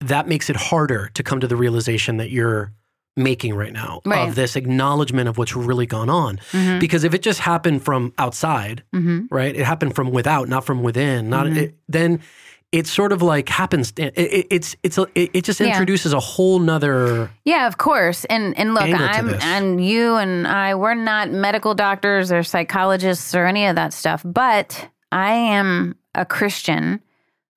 that 0.00 0.28
makes 0.28 0.50
it 0.50 0.56
harder 0.56 1.10
to 1.14 1.22
come 1.22 1.40
to 1.40 1.46
the 1.48 1.56
realization 1.56 2.18
that 2.18 2.30
you're 2.30 2.72
making 3.18 3.54
right 3.54 3.72
now 3.72 4.02
Right. 4.04 4.28
of 4.28 4.34
this 4.34 4.56
acknowledgement 4.56 5.26
of 5.26 5.38
what's 5.38 5.56
really 5.56 5.86
gone 5.86 6.10
on. 6.10 6.38
Mhm. 6.52 6.78
Because 6.80 7.02
if 7.02 7.14
it 7.14 7.22
just 7.22 7.40
happened 7.40 7.82
from 7.82 8.12
outside, 8.18 8.82
Mhm. 8.94 9.26
right, 9.30 9.56
it 9.56 9.64
happened 9.64 9.94
from 9.94 10.10
without, 10.10 10.48
not 10.48 10.66
from 10.66 10.82
within, 10.82 11.30
not 11.30 11.46
Mhm. 11.46 11.56
it, 11.56 11.74
then 11.88 12.20
it's 12.72 12.90
sort 12.90 13.12
of 13.12 13.22
like 13.22 13.48
happens. 13.48 13.94
It, 13.96 14.12
it, 14.18 14.46
it's 14.50 14.76
it's 14.82 14.98
a, 14.98 15.06
it, 15.14 15.44
just 15.44 15.60
Yeah. 15.60 15.68
introduces 15.68 16.12
a 16.12 16.20
whole 16.20 16.58
nother. 16.58 17.30
Yeah, 17.46 17.66
of 17.66 17.78
course. 17.78 18.26
And 18.26 18.58
and 18.58 18.74
look, 18.74 18.82
I'm 18.82 19.30
and 19.40 19.82
you 19.82 20.16
and 20.16 20.46
I 20.46 20.74
we're 20.74 20.92
not 20.94 21.30
medical 21.30 21.74
doctors 21.74 22.30
or 22.30 22.42
psychologists 22.42 23.34
or 23.34 23.46
any 23.46 23.66
of 23.66 23.76
that 23.76 23.94
stuff, 23.94 24.20
but 24.26 24.88
I 25.10 25.32
am 25.32 25.94
a 26.14 26.26
Christian 26.26 27.00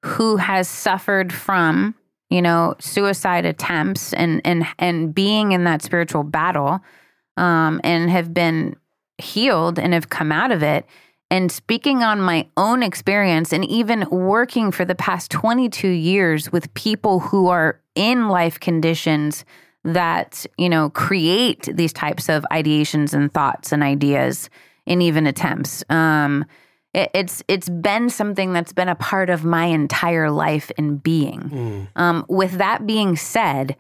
who 0.05 0.37
has 0.37 0.69
suffered 0.69 1.33
from, 1.33 1.95
you 2.29 2.41
know, 2.41 2.75
suicide 2.79 3.45
attempts 3.45 4.13
and 4.13 4.41
and 4.45 4.65
and 4.77 5.13
being 5.13 5.51
in 5.51 5.63
that 5.63 5.81
spiritual 5.81 6.23
battle 6.23 6.79
um 7.37 7.79
and 7.83 8.09
have 8.09 8.33
been 8.33 8.75
healed 9.17 9.79
and 9.79 9.93
have 9.93 10.09
come 10.09 10.31
out 10.31 10.51
of 10.51 10.63
it. 10.63 10.85
And 11.31 11.51
speaking 11.51 12.01
on 12.01 12.19
my 12.19 12.47
own 12.57 12.81
experience 12.81 13.53
and 13.53 13.63
even 13.65 14.09
working 14.09 14.71
for 14.71 14.83
the 14.83 14.95
past 14.95 15.29
22 15.29 15.87
years 15.87 16.51
with 16.51 16.73
people 16.73 17.19
who 17.19 17.47
are 17.47 17.79
in 17.95 18.29
life 18.29 18.59
conditions 18.59 19.45
that 19.83 20.45
you 20.57 20.69
know 20.69 20.89
create 20.89 21.69
these 21.73 21.93
types 21.93 22.29
of 22.29 22.45
ideations 22.51 23.13
and 23.13 23.33
thoughts 23.33 23.71
and 23.71 23.81
ideas 23.81 24.49
and 24.85 25.01
even 25.01 25.25
attempts 25.25 25.83
um 25.89 26.45
it, 26.93 27.11
it's 27.13 27.43
it's 27.47 27.69
been 27.69 28.09
something 28.09 28.53
that's 28.53 28.73
been 28.73 28.89
a 28.89 28.95
part 28.95 29.29
of 29.29 29.45
my 29.45 29.65
entire 29.65 30.31
life 30.31 30.71
and 30.77 31.01
being 31.01 31.39
Mm, 31.39 31.87
um, 31.95 32.25
with 32.27 32.53
that 32.53 32.85
being 32.85 33.15
said, 33.15 33.75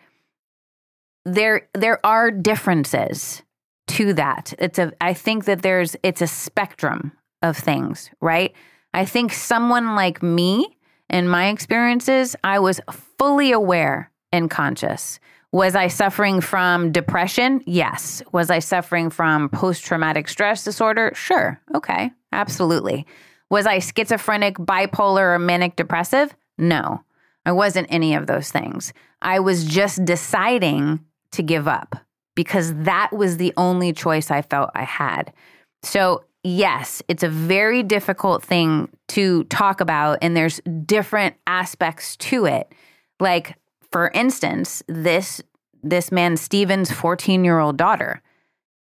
there 1.25 1.67
there 1.73 2.03
are 2.05 2.31
differences 2.31 3.43
to 3.87 4.13
that. 4.13 4.53
It's 4.59 4.79
a 4.79 4.93
I 5.01 5.13
think 5.13 5.45
that 5.45 5.61
there's 5.61 5.95
it's 6.03 6.21
a 6.21 6.27
spectrum 6.27 7.11
of 7.41 7.57
things, 7.57 8.09
right? 8.21 8.53
I 8.93 9.05
think 9.05 9.33
someone 9.33 9.95
like 9.95 10.23
me 10.23 10.77
and 11.09 11.29
my 11.29 11.49
experiences, 11.49 12.35
I 12.43 12.59
was 12.59 12.79
fully 13.17 13.51
aware 13.51 14.11
and 14.31 14.49
conscious. 14.49 15.19
Was 15.51 15.75
I 15.75 15.87
suffering 15.87 16.41
from 16.41 16.91
depression? 16.91 17.61
Yes. 17.65 18.21
Was 18.31 18.49
I 18.49 18.59
suffering 18.59 19.09
from 19.09 19.49
post 19.49 19.83
traumatic 19.83 20.27
stress 20.27 20.63
disorder? 20.63 21.11
Sure. 21.15 21.59
Okay. 21.73 22.11
Absolutely. 22.31 23.07
Was 23.49 23.65
I 23.65 23.79
schizophrenic, 23.79 24.57
bipolar, 24.57 25.35
or 25.35 25.39
manic 25.39 25.75
depressive? 25.75 26.35
No. 26.57 27.03
I 27.45 27.51
wasn't 27.51 27.87
any 27.89 28.13
of 28.13 28.27
those 28.27 28.51
things. 28.51 28.93
I 29.21 29.39
was 29.39 29.65
just 29.65 30.05
deciding 30.05 31.03
to 31.31 31.41
give 31.41 31.67
up 31.67 31.95
because 32.35 32.73
that 32.75 33.11
was 33.11 33.37
the 33.37 33.53
only 33.57 33.91
choice 33.91 34.29
I 34.29 34.43
felt 34.43 34.69
I 34.75 34.83
had. 34.83 35.33
So, 35.81 36.25
yes, 36.43 37.01
it's 37.07 37.23
a 37.23 37.29
very 37.29 37.81
difficult 37.81 38.43
thing 38.43 38.89
to 39.09 39.45
talk 39.45 39.81
about, 39.81 40.19
and 40.21 40.37
there's 40.37 40.61
different 40.85 41.35
aspects 41.47 42.15
to 42.17 42.45
it. 42.45 42.71
Like, 43.19 43.55
for 43.91 44.09
instance, 44.09 44.83
this 44.87 45.41
this 45.81 46.11
man 46.11 46.35
Steven's 46.35 46.91
14 46.91 47.45
year 47.45 47.59
old 47.59 47.77
daughter, 47.77 48.21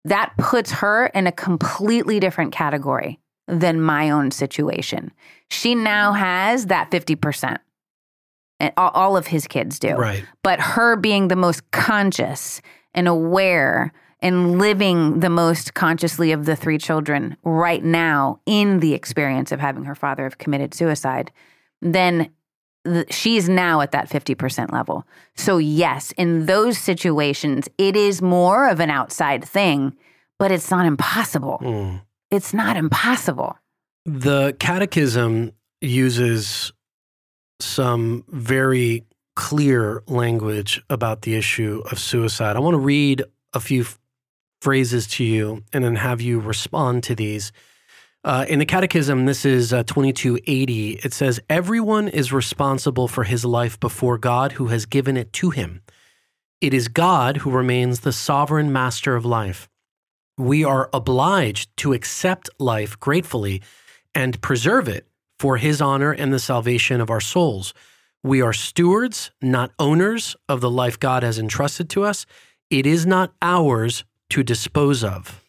that 0.05 0.33
puts 0.37 0.71
her 0.71 1.07
in 1.07 1.25
a 1.25 1.31
completely 1.31 2.19
different 2.19 2.51
category 2.51 3.19
than 3.47 3.81
my 3.81 4.09
own 4.09 4.31
situation. 4.31 5.11
She 5.49 5.75
now 5.75 6.13
has 6.13 6.67
that 6.67 6.91
50%. 6.91 7.53
Eh, 7.53 7.57
and 8.59 8.73
all- 8.77 9.17
of 9.17 9.27
his 9.27 9.47
kids 9.47 9.79
do 9.79 9.95
right. 9.95 10.23
but 10.43 10.59
her 10.59 10.95
being 10.95 11.27
the 11.27 11.35
most 11.35 11.69
conscious 11.71 12.61
and 12.93 13.07
aware 13.07 13.91
and 14.21 14.57
living 14.59 15.19
the 15.19 15.29
most 15.29 15.73
consciously 15.73 16.31
of 16.31 16.45
the 16.45 16.55
three 16.55 16.77
children 16.77 17.35
right 17.43 17.83
now 17.83 18.39
in 18.45 18.79
the 18.79 18.93
experience 18.93 19.51
of 19.51 19.59
having 19.59 19.83
her 19.83 19.95
father 19.95 20.23
have 20.23 20.37
committed 20.37 20.73
suicide, 20.73 21.31
then 21.81 22.17
th- 22.19 22.31
she's 23.09 23.47
now 23.47 23.81
at 23.81 23.91
that 23.91 24.09
50% 24.09 24.71
level. 24.71 25.05
So, 25.35 25.57
yes, 25.57 26.11
in 26.17 26.45
those 26.45 26.77
situations, 26.77 27.69
it 27.77 27.95
is 27.95 28.21
more 28.21 28.67
of 28.67 28.79
an 28.79 28.89
outside 28.89 29.43
thing, 29.43 29.95
but 30.37 30.51
it's 30.51 30.69
not 30.69 30.85
impossible. 30.85 31.59
Mm. 31.61 32.01
It's 32.29 32.53
not 32.53 32.77
impossible. 32.77 33.57
The 34.05 34.55
catechism 34.59 35.53
uses 35.81 36.73
some 37.59 38.25
very 38.27 39.05
clear 39.35 40.03
language 40.07 40.83
about 40.89 41.21
the 41.21 41.35
issue 41.35 41.83
of 41.91 41.99
suicide. 41.99 42.55
I 42.55 42.59
want 42.59 42.75
to 42.75 42.79
read 42.79 43.23
a 43.53 43.59
few 43.59 43.85
phrases 44.61 45.07
to 45.07 45.23
you 45.23 45.63
and 45.71 45.83
then 45.83 45.95
have 45.95 46.21
you 46.21 46.39
respond 46.39 47.03
to 47.03 47.15
these. 47.15 47.51
Uh, 48.25 48.45
in 48.47 48.59
the 48.59 48.65
catechism, 48.65 49.25
this 49.25 49.43
is 49.43 49.73
uh, 49.73 49.83
2280. 49.83 50.99
It 51.03 51.11
says, 51.11 51.41
Everyone 51.49 52.07
is 52.07 52.31
responsible 52.31 53.09
for 53.09 53.25
his 53.25 53.43
life 53.43 53.77
before 53.79 54.17
God 54.17 54.53
who 54.53 54.67
has 54.67 54.85
given 54.85 55.17
it 55.17 55.33
to 55.33 55.49
him. 55.49 55.81
It 56.61 56.73
is 56.73 56.87
God 56.87 57.37
who 57.37 57.51
remains 57.51 57.99
the 57.99 58.13
sovereign 58.13 58.71
master 58.71 59.17
of 59.17 59.25
life. 59.25 59.67
We 60.37 60.63
are 60.63 60.89
obliged 60.93 61.75
to 61.77 61.91
accept 61.91 62.49
life 62.59 62.97
gratefully 62.97 63.61
and 64.15 64.41
preserve 64.41 64.87
it 64.87 65.05
for 65.37 65.57
his 65.57 65.81
honor 65.81 66.13
and 66.13 66.33
the 66.33 66.39
salvation 66.39 67.01
of 67.01 67.09
our 67.09 67.19
souls. 67.19 67.73
We 68.23 68.41
are 68.41 68.53
stewards, 68.53 69.31
not 69.41 69.73
owners 69.77 70.37
of 70.47 70.61
the 70.61 70.71
life 70.71 70.97
God 70.97 71.23
has 71.23 71.37
entrusted 71.37 71.89
to 71.89 72.03
us. 72.03 72.25
It 72.69 72.85
is 72.85 73.05
not 73.05 73.33
ours 73.41 74.05
to 74.29 74.43
dispose 74.43 75.03
of. 75.03 75.42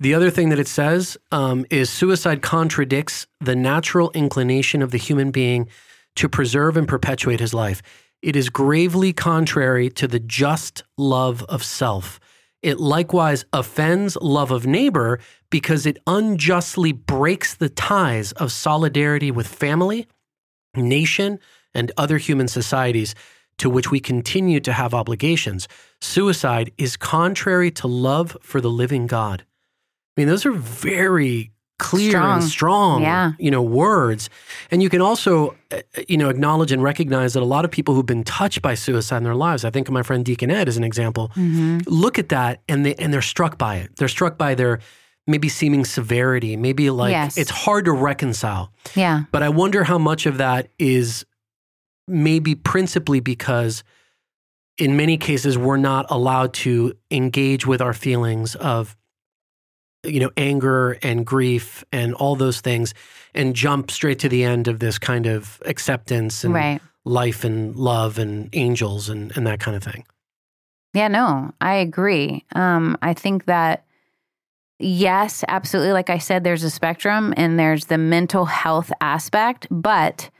The 0.00 0.14
other 0.14 0.30
thing 0.30 0.48
that 0.48 0.58
it 0.58 0.68
says 0.68 1.16
um, 1.30 1.64
is 1.70 1.88
suicide 1.88 2.42
contradicts 2.42 3.26
the 3.40 3.54
natural 3.56 4.10
inclination 4.12 4.82
of 4.82 4.90
the 4.90 4.98
human 4.98 5.30
being 5.30 5.68
to 6.16 6.28
preserve 6.28 6.76
and 6.76 6.86
perpetuate 6.88 7.40
his 7.40 7.54
life. 7.54 7.80
It 8.20 8.36
is 8.36 8.48
gravely 8.48 9.12
contrary 9.12 9.90
to 9.90 10.08
the 10.08 10.18
just 10.20 10.82
love 10.96 11.42
of 11.44 11.62
self. 11.62 12.18
it 12.62 12.80
likewise 12.80 13.44
offends 13.52 14.16
love 14.16 14.50
of 14.50 14.66
neighbor 14.66 15.20
because 15.50 15.84
it 15.84 15.98
unjustly 16.06 16.92
breaks 16.92 17.54
the 17.54 17.68
ties 17.68 18.32
of 18.32 18.50
solidarity 18.50 19.30
with 19.30 19.46
family, 19.46 20.06
nation, 20.74 21.38
and 21.74 21.92
other 21.98 22.16
human 22.16 22.48
societies 22.48 23.14
to 23.58 23.68
which 23.68 23.90
we 23.90 24.00
continue 24.00 24.60
to 24.60 24.72
have 24.72 24.94
obligations. 24.94 25.68
Suicide 26.00 26.72
is 26.78 26.96
contrary 26.96 27.70
to 27.70 27.86
love 27.86 28.36
for 28.40 28.62
the 28.62 28.70
living 28.70 29.06
God. 29.06 29.44
I 30.16 30.20
mean, 30.20 30.28
those 30.28 30.46
are 30.46 30.52
very 30.52 31.50
clear 31.80 32.10
Strong. 32.12 32.32
and 32.40 32.44
strong, 32.48 33.02
Yeah. 33.02 33.32
you 33.38 33.50
know, 33.50 33.60
words. 33.60 34.30
And 34.70 34.80
you 34.80 34.88
can 34.88 35.00
also, 35.00 35.56
uh, 35.72 35.78
you 36.08 36.16
know, 36.16 36.28
acknowledge 36.28 36.70
and 36.70 36.80
recognize 36.82 37.32
that 37.34 37.42
a 37.42 37.44
lot 37.46 37.64
of 37.64 37.72
people 37.72 37.94
who've 37.96 38.06
been 38.06 38.22
touched 38.22 38.62
by 38.62 38.74
suicide 38.74 39.18
in 39.18 39.24
their 39.24 39.34
lives. 39.34 39.64
I 39.64 39.70
think 39.70 39.88
of 39.88 39.92
my 39.92 40.02
friend 40.04 40.24
Deacon 40.24 40.52
Ed 40.52 40.68
as 40.68 40.76
an 40.76 40.84
example. 40.84 41.30
Mm-hmm. 41.34 41.78
Look 41.86 42.18
at 42.18 42.28
that, 42.28 42.60
and 42.68 42.86
they 42.86 42.94
and 42.94 43.12
they're 43.12 43.20
struck 43.22 43.58
by 43.58 43.76
it. 43.76 43.96
They're 43.96 44.06
struck 44.08 44.38
by 44.38 44.54
their 44.54 44.78
maybe 45.26 45.48
seeming 45.48 45.84
severity. 45.84 46.56
Maybe 46.56 46.90
like 46.90 47.10
Yes. 47.10 47.36
it's 47.36 47.50
hard 47.50 47.86
to 47.86 47.92
reconcile. 47.92 48.70
Yeah. 48.94 49.24
But 49.32 49.42
I 49.42 49.48
wonder 49.48 49.82
how 49.82 49.98
much 49.98 50.26
of 50.26 50.38
that 50.38 50.68
is 50.78 51.24
maybe 52.06 52.54
principally 52.54 53.18
because 53.20 53.82
in 54.78 54.96
many 54.96 55.16
cases 55.16 55.56
we're 55.58 55.76
not 55.78 56.06
allowed 56.10 56.52
to 56.52 56.92
engage 57.10 57.66
with 57.66 57.80
our 57.80 57.92
feelings 57.94 58.54
of 58.56 58.96
you 60.04 60.20
know 60.20 60.30
anger 60.36 60.92
and 61.02 61.26
grief 61.26 61.84
and 61.92 62.14
all 62.14 62.36
those 62.36 62.60
things 62.60 62.94
and 63.34 63.54
jump 63.54 63.90
straight 63.90 64.18
to 64.20 64.28
the 64.28 64.44
end 64.44 64.68
of 64.68 64.78
this 64.78 64.98
kind 64.98 65.26
of 65.26 65.60
acceptance 65.66 66.44
and 66.44 66.54
Right. 66.54 66.80
life 67.04 67.44
and 67.44 67.74
love 67.76 68.18
and 68.18 68.48
angels 68.52 69.08
and, 69.08 69.36
and 69.36 69.46
that 69.46 69.60
kind 69.60 69.76
of 69.76 69.82
thing. 69.82 70.04
Yeah, 70.94 71.08
no, 71.08 71.52
I 71.60 71.74
agree. 71.74 72.44
Um, 72.54 72.96
I 73.02 73.14
think 73.14 73.46
that, 73.46 73.84
yes, 74.78 75.44
absolutely. 75.48 75.92
Like 75.92 76.10
I 76.10 76.18
said, 76.18 76.44
there's 76.44 76.62
a 76.62 76.70
spectrum 76.70 77.34
and 77.36 77.58
there's 77.58 77.86
the 77.86 77.98
mental 77.98 78.44
health 78.44 78.92
aspect, 79.00 79.66
but, 79.70 80.30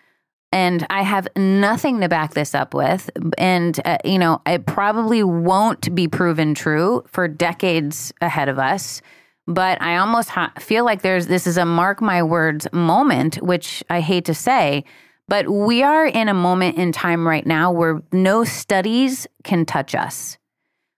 and 0.52 0.86
I 0.90 1.02
have 1.02 1.26
nothing 1.36 2.00
to 2.00 2.08
back 2.08 2.34
this 2.34 2.54
up 2.54 2.72
with. 2.72 3.10
And, 3.36 3.80
uh, 3.84 3.98
you 4.04 4.18
know, 4.18 4.40
it 4.46 4.66
probably 4.66 5.24
won't 5.24 5.92
be 5.92 6.06
proven 6.06 6.54
true 6.54 7.02
for 7.08 7.26
decades 7.26 8.12
ahead 8.20 8.48
of 8.48 8.60
us. 8.60 9.02
But 9.46 9.80
I 9.82 9.96
almost 9.96 10.30
ha- 10.30 10.52
feel 10.58 10.84
like 10.84 11.02
there's 11.02 11.26
this 11.26 11.46
is 11.46 11.58
a 11.58 11.66
mark 11.66 12.00
my 12.00 12.22
words 12.22 12.66
moment, 12.72 13.36
which 13.42 13.84
I 13.90 14.00
hate 14.00 14.24
to 14.26 14.34
say, 14.34 14.84
but 15.28 15.48
we 15.48 15.82
are 15.82 16.06
in 16.06 16.28
a 16.28 16.34
moment 16.34 16.76
in 16.76 16.92
time 16.92 17.26
right 17.26 17.46
now 17.46 17.72
where 17.72 18.02
no 18.12 18.44
studies 18.44 19.26
can 19.42 19.64
touch 19.64 19.94
us. 19.94 20.38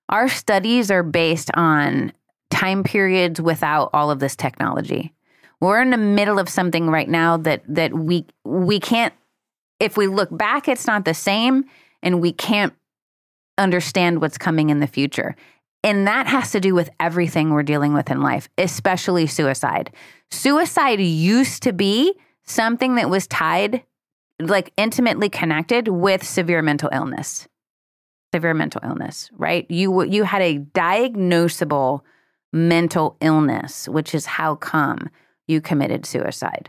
Our 0.09 0.28
studies 0.28 0.90
are 0.90 1.03
based 1.03 1.51
on 1.55 2.12
time 2.51 2.84
periods 2.84 3.40
without 3.40 3.90
all 3.92 4.11
of 4.11 4.20
this 4.20 4.36
technology. 4.36 5.12
We're 5.61 5.80
in 5.80 5.90
the 5.90 5.97
middle 5.97 6.38
of 6.38 6.49
something 6.49 6.88
right 6.88 7.09
now 7.09 7.36
that 7.38 7.62
that 7.68 7.92
we 7.92 8.26
we 8.44 8.78
can't 8.78 9.14
if 9.80 9.97
we 9.97 10.07
look 10.07 10.36
back 10.36 10.68
it's 10.68 10.86
not 10.86 11.05
the 11.05 11.14
same 11.14 11.64
and 12.03 12.20
we 12.20 12.32
can't 12.32 12.72
understand 13.59 14.20
what's 14.20 14.38
coming 14.38 14.70
in 14.70 14.80
the 14.80 14.86
future. 14.86 15.34
And 15.87 16.09
that 16.09 16.26
has 16.26 16.51
to 16.51 16.59
do 16.59 16.74
with 16.74 16.91
everything 16.99 17.51
we're 17.51 17.62
dealing 17.62 17.95
with 17.95 18.11
in 18.11 18.20
life, 18.20 18.49
especially 18.59 19.28
suicide. 19.28 19.93
Suicide 20.32 20.99
used 20.99 21.62
to 21.62 21.72
be 21.72 22.12
something 22.43 22.97
that 22.97 23.09
was 23.09 23.28
tied 23.28 23.84
like 24.41 24.72
intimately 24.76 25.28
connected 25.28 25.87
with 25.87 26.26
severe 26.26 26.61
mental 26.61 26.91
illness. 26.93 27.47
Severe 28.34 28.53
mental 28.53 28.80
illness 28.84 29.30
right? 29.37 29.70
You 29.70 30.03
you 30.03 30.24
had 30.24 30.43
a 30.43 30.59
diagnosable 30.59 32.01
mental 32.53 33.16
illness 33.20 33.89
which 33.89 34.12
is 34.12 34.26
how 34.26 34.57
come 34.57 35.09
you 35.47 35.61
committed 35.61 36.05
suicide 36.05 36.68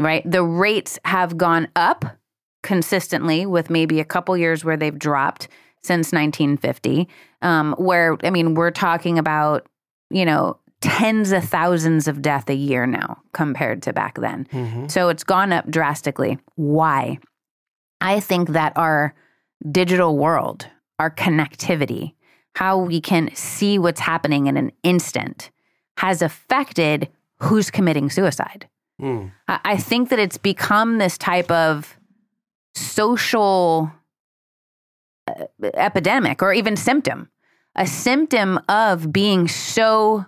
right? 0.00 0.28
The 0.28 0.42
rates 0.42 0.98
have 1.04 1.38
gone 1.38 1.68
up 1.76 2.04
consistently 2.64 3.46
with 3.46 3.70
maybe 3.70 4.00
a 4.00 4.04
couple 4.04 4.36
years 4.36 4.64
where 4.64 4.76
they've 4.76 4.98
dropped 4.98 5.46
since 5.86 6.12
1950 6.12 7.08
um, 7.42 7.74
where 7.78 8.16
i 8.24 8.30
mean 8.30 8.54
we're 8.54 8.70
talking 8.70 9.18
about 9.18 9.66
you 10.10 10.24
know 10.24 10.58
tens 10.82 11.32
of 11.32 11.42
thousands 11.42 12.06
of 12.06 12.20
death 12.20 12.50
a 12.50 12.54
year 12.54 12.86
now 12.86 13.16
compared 13.32 13.82
to 13.82 13.92
back 13.92 14.18
then 14.20 14.46
Mm-hmm. 14.52 14.88
so 14.88 15.08
it's 15.08 15.24
gone 15.24 15.52
up 15.52 15.68
drastically. 15.70 16.38
Why? 16.56 17.18
I 18.00 18.20
think 18.20 18.50
that 18.50 18.72
our 18.76 19.14
digital 19.70 20.18
world, 20.18 20.66
our 20.98 21.10
connectivity, 21.10 22.12
how 22.54 22.76
we 22.78 23.00
can 23.00 23.34
see 23.34 23.78
what's 23.78 24.00
happening 24.00 24.46
in 24.48 24.56
an 24.58 24.70
instant, 24.82 25.50
has 25.96 26.20
affected 26.20 27.08
who's 27.40 27.70
committing 27.70 28.10
suicide. 28.10 28.68
Mm. 29.00 29.32
I 29.48 29.78
think 29.78 30.10
that 30.10 30.18
it's 30.18 30.38
become 30.38 30.98
this 30.98 31.16
type 31.18 31.50
of 31.50 31.96
social 32.74 33.90
epidemic 35.74 36.42
or 36.42 36.52
even 36.52 36.76
symptom, 36.76 37.28
a 37.74 37.86
symptom 37.86 38.58
of 38.68 39.12
being 39.12 39.48
so 39.48 40.24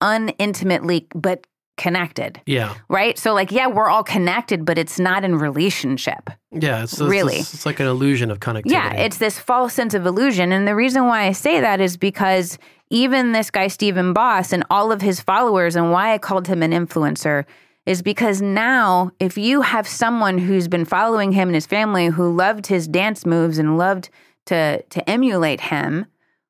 unintimately 0.00 1.06
but 1.14 1.46
connected 1.76 2.40
Yeah, 2.44 2.74
right? 2.90 3.18
So 3.18 3.32
like, 3.32 3.50
yeah, 3.50 3.66
we're 3.66 3.88
all 3.88 4.04
connected, 4.04 4.66
but 4.66 4.76
it's 4.76 4.98
not 4.98 5.24
in 5.24 5.36
relationship. 5.36 6.28
yeah. 6.50 6.82
It's, 6.82 6.92
it's 6.92 7.00
Really? 7.00 7.36
it's, 7.36 7.54
it's 7.54 7.64
like 7.64 7.80
an 7.80 7.86
illusion 7.86 8.30
of 8.30 8.38
connectivity. 8.38 8.72
Yeah, 8.72 8.92
it's 8.92 9.16
this 9.16 9.38
false 9.38 9.72
sense 9.72 9.94
of 9.94 10.04
illusion. 10.04 10.52
And 10.52 10.68
the 10.68 10.74
reason 10.74 11.06
why 11.06 11.24
I 11.24 11.32
say 11.32 11.60
that 11.60 11.80
is 11.80 11.96
because 11.96 12.58
even 12.90 13.32
this 13.32 13.50
guy, 13.50 13.68
Stephen 13.68 14.12
Boss, 14.12 14.52
and 14.52 14.62
all 14.68 14.92
of 14.92 15.00
his 15.00 15.20
followers, 15.20 15.74
and 15.74 15.90
why 15.90 16.12
I 16.12 16.18
called 16.18 16.48
him 16.48 16.62
an 16.62 16.72
influencer 16.72 17.44
is 17.86 18.02
because 18.02 18.42
now, 18.42 19.10
if 19.18 19.38
you 19.38 19.62
have 19.62 19.88
someone 19.88 20.38
who's 20.38 20.68
been 20.68 20.84
following 20.84 21.32
him 21.32 21.48
and 21.48 21.54
his 21.54 21.66
family 21.66 22.06
who 22.06 22.34
loved 22.34 22.66
his 22.66 22.86
dance 22.86 23.24
moves 23.24 23.58
and 23.58 23.78
loved 23.78 24.10
to, 24.46 24.82
to 24.82 25.10
emulate 25.10 25.60
him, 25.60 26.06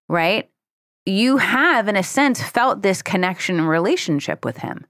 right? 0.09 0.51
You 1.07 1.39
have, 1.39 1.89
in 1.89 1.97
a 1.97 2.03
sense, 2.03 2.43
felt 2.43 2.83
this 2.83 3.03
connection 3.03 3.59
and 3.59 3.69
relationship 3.69 4.45
with 4.45 4.59
him. 4.59 4.87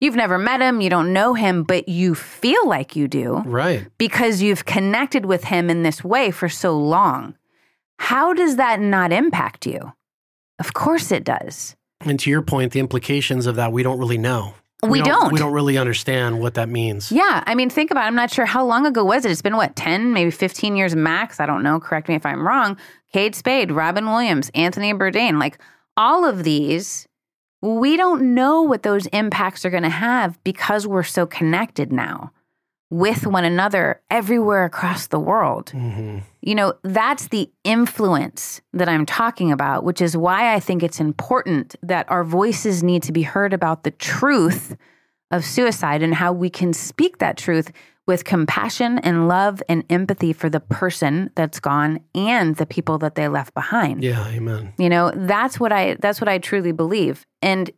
You've 0.00 0.16
never 0.16 0.38
met 0.38 0.60
him, 0.60 0.80
you 0.80 0.90
don't 0.90 1.12
know 1.12 1.34
him, 1.34 1.62
but 1.62 1.88
you 1.88 2.14
feel 2.14 2.68
like 2.68 2.94
you 2.94 3.08
do 3.08 3.38
right. 3.46 3.86
because 3.96 4.42
you've 4.42 4.66
connected 4.66 5.24
with 5.24 5.44
him 5.44 5.70
in 5.70 5.82
this 5.82 6.04
way 6.04 6.30
for 6.30 6.48
so 6.48 6.78
long. 6.78 7.36
How 7.98 8.34
does 8.34 8.56
that 8.56 8.80
not 8.80 9.12
impact 9.12 9.66
you? 9.66 9.92
Of 10.58 10.74
course 10.74 11.10
it 11.10 11.24
does. 11.24 11.74
And 12.00 12.20
to 12.20 12.28
your 12.28 12.42
point, 12.42 12.72
the 12.72 12.80
implications 12.80 13.46
of 13.46 13.56
that 13.56 13.72
we 13.72 13.82
don't 13.82 13.98
really 13.98 14.18
know. 14.18 14.54
We 14.90 15.02
don't. 15.02 15.32
We 15.32 15.38
don't 15.38 15.52
really 15.52 15.76
understand 15.78 16.40
what 16.40 16.54
that 16.54 16.68
means. 16.68 17.10
Yeah, 17.10 17.42
I 17.46 17.54
mean, 17.54 17.70
think 17.70 17.90
about 17.90 18.04
it. 18.04 18.08
I'm 18.08 18.14
not 18.14 18.30
sure 18.30 18.46
how 18.46 18.64
long 18.64 18.86
ago 18.86 19.04
was 19.04 19.24
it. 19.24 19.30
It's 19.30 19.42
been 19.42 19.56
what, 19.56 19.76
10, 19.76 20.12
maybe 20.12 20.30
15 20.30 20.76
years 20.76 20.94
max. 20.94 21.40
I 21.40 21.46
don't 21.46 21.62
know. 21.62 21.80
Correct 21.80 22.08
me 22.08 22.14
if 22.14 22.26
I'm 22.26 22.46
wrong. 22.46 22.76
Kate 23.12 23.34
Spade, 23.34 23.70
Robin 23.72 24.06
Williams, 24.06 24.50
Anthony 24.54 24.92
Bourdain, 24.92 25.38
like 25.38 25.58
all 25.96 26.24
of 26.24 26.44
these, 26.44 27.06
we 27.62 27.96
don't 27.96 28.34
know 28.34 28.62
what 28.62 28.82
those 28.82 29.06
impacts 29.06 29.64
are 29.64 29.70
going 29.70 29.84
to 29.84 29.88
have 29.88 30.42
because 30.44 30.86
we're 30.86 31.02
so 31.02 31.26
connected 31.26 31.92
now 31.92 32.32
with 32.94 33.26
one 33.26 33.44
another 33.44 34.00
everywhere 34.08 34.64
across 34.64 35.08
the 35.08 35.18
world. 35.18 35.70
hmm 35.70 36.18
You 36.40 36.54
know, 36.54 36.74
that's 36.82 37.28
the 37.28 37.50
influence 37.64 38.60
that 38.72 38.88
I'm 38.88 39.04
talking 39.04 39.50
about, 39.50 39.82
which 39.82 40.00
is 40.00 40.16
why 40.16 40.54
I 40.54 40.60
think 40.60 40.82
it's 40.82 41.00
important 41.00 41.74
that 41.82 42.08
our 42.08 42.22
voices 42.22 42.82
need 42.84 43.02
to 43.02 43.12
be 43.12 43.22
heard 43.22 43.52
about 43.52 43.82
the 43.82 43.90
truth 43.90 44.76
of 45.32 45.44
suicide 45.44 46.02
and 46.02 46.14
how 46.14 46.32
we 46.32 46.48
can 46.48 46.72
speak 46.72 47.18
that 47.18 47.36
truth 47.36 47.72
with 48.06 48.24
compassion 48.24 48.98
and 49.00 49.26
love 49.26 49.60
and 49.68 49.82
empathy 49.90 50.32
for 50.32 50.48
the 50.48 50.60
person 50.60 51.30
that's 51.34 51.58
gone 51.58 51.98
and 52.14 52.56
the 52.56 52.66
people 52.66 52.98
that 52.98 53.16
they 53.16 53.26
left 53.26 53.54
behind. 53.54 54.04
Yeah, 54.04 54.28
amen. 54.28 54.72
You 54.78 54.88
know, 54.88 55.10
that's 55.16 55.58
what 55.58 55.72
I 55.72 55.96
that's 55.98 56.20
what 56.20 56.28
I 56.28 56.38
truly 56.38 56.72
believe. 56.72 57.26
And 57.42 57.70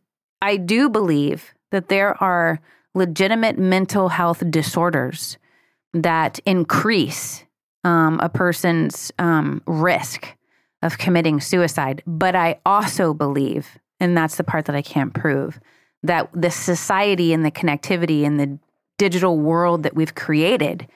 I 0.43 0.57
do 0.57 0.89
believe 0.89 1.55
that 1.71 1.89
there 1.89 2.21
are 2.21 2.59
legitimate 2.97 3.57
mental 3.57 4.09
health 4.09 4.43
disorders 4.49 5.37
that 5.93 6.39
increase 6.45 7.45
um, 7.83 8.19
a 8.21 8.29
person's 8.29 9.11
um, 9.19 9.61
risk 9.65 10.35
of 10.81 10.97
committing 10.97 11.39
suicide. 11.39 12.03
But 12.05 12.35
I 12.35 12.59
also 12.65 13.13
believe, 13.13 13.77
and 13.99 14.17
that's 14.17 14.35
the 14.37 14.43
part 14.43 14.65
that 14.65 14.75
I 14.75 14.81
can't 14.81 15.13
prove, 15.13 15.59
that 16.03 16.29
the 16.33 16.51
society 16.51 17.33
and 17.33 17.43
the 17.45 17.51
connectivity 17.51 18.25
and 18.25 18.39
the 18.39 18.59
digital 18.97 19.37
world 19.39 19.83
that 19.83 19.95
we've 19.95 20.15
created 20.15 20.87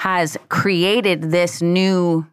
has 0.00 0.36
created 0.48 1.30
this 1.30 1.62
new 1.62 2.26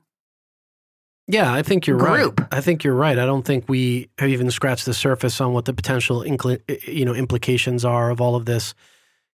Yeah, 1.27 1.53
I 1.53 1.61
think 1.61 1.87
you're 1.87 1.97
Group. 1.97 2.39
right. 2.41 2.49
I 2.51 2.61
think 2.61 2.83
you're 2.83 2.95
right. 2.95 3.17
I 3.17 3.25
don't 3.25 3.45
think 3.45 3.69
we 3.69 4.09
have 4.17 4.29
even 4.29 4.51
scratched 4.51 4.85
the 4.85 4.93
surface 4.93 5.39
on 5.39 5.53
what 5.53 5.65
the 5.65 5.73
potential 5.73 6.21
incli- 6.21 6.61
you 6.87 7.05
know 7.05 7.13
implications 7.13 7.85
are 7.85 8.09
of 8.09 8.19
all 8.19 8.35
of 8.35 8.45
this 8.45 8.73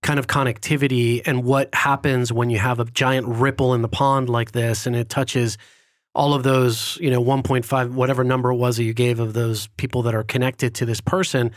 kind 0.03 0.18
of 0.18 0.26
connectivity 0.26 1.22
and 1.26 1.42
what 1.44 1.74
happens 1.74 2.32
when 2.32 2.51
you 2.51 2.59
have 2.59 2.78
a 2.80 2.84
giant 2.86 3.26
ripple 3.26 3.74
in 3.74 3.82
the 3.82 3.88
pond 3.88 4.28
like 4.28 4.53
this 4.53 4.86
and 4.86 4.94
it 4.94 5.09
touches 5.09 5.59
all 6.14 6.32
of 6.32 6.42
those, 6.44 6.97
you 7.01 7.11
know, 7.11 7.22
1.5, 7.22 7.90
whatever 7.92 8.24
number 8.24 8.51
it 8.51 8.57
was 8.57 8.76
that 8.78 8.84
you 8.84 8.94
gave 8.94 9.20
of 9.20 9.32
those 9.34 9.66
people 9.76 10.03
that 10.03 10.14
are 10.14 10.22
connected 10.22 10.74
to 10.76 10.86
this 10.86 11.01
person, 11.01 11.51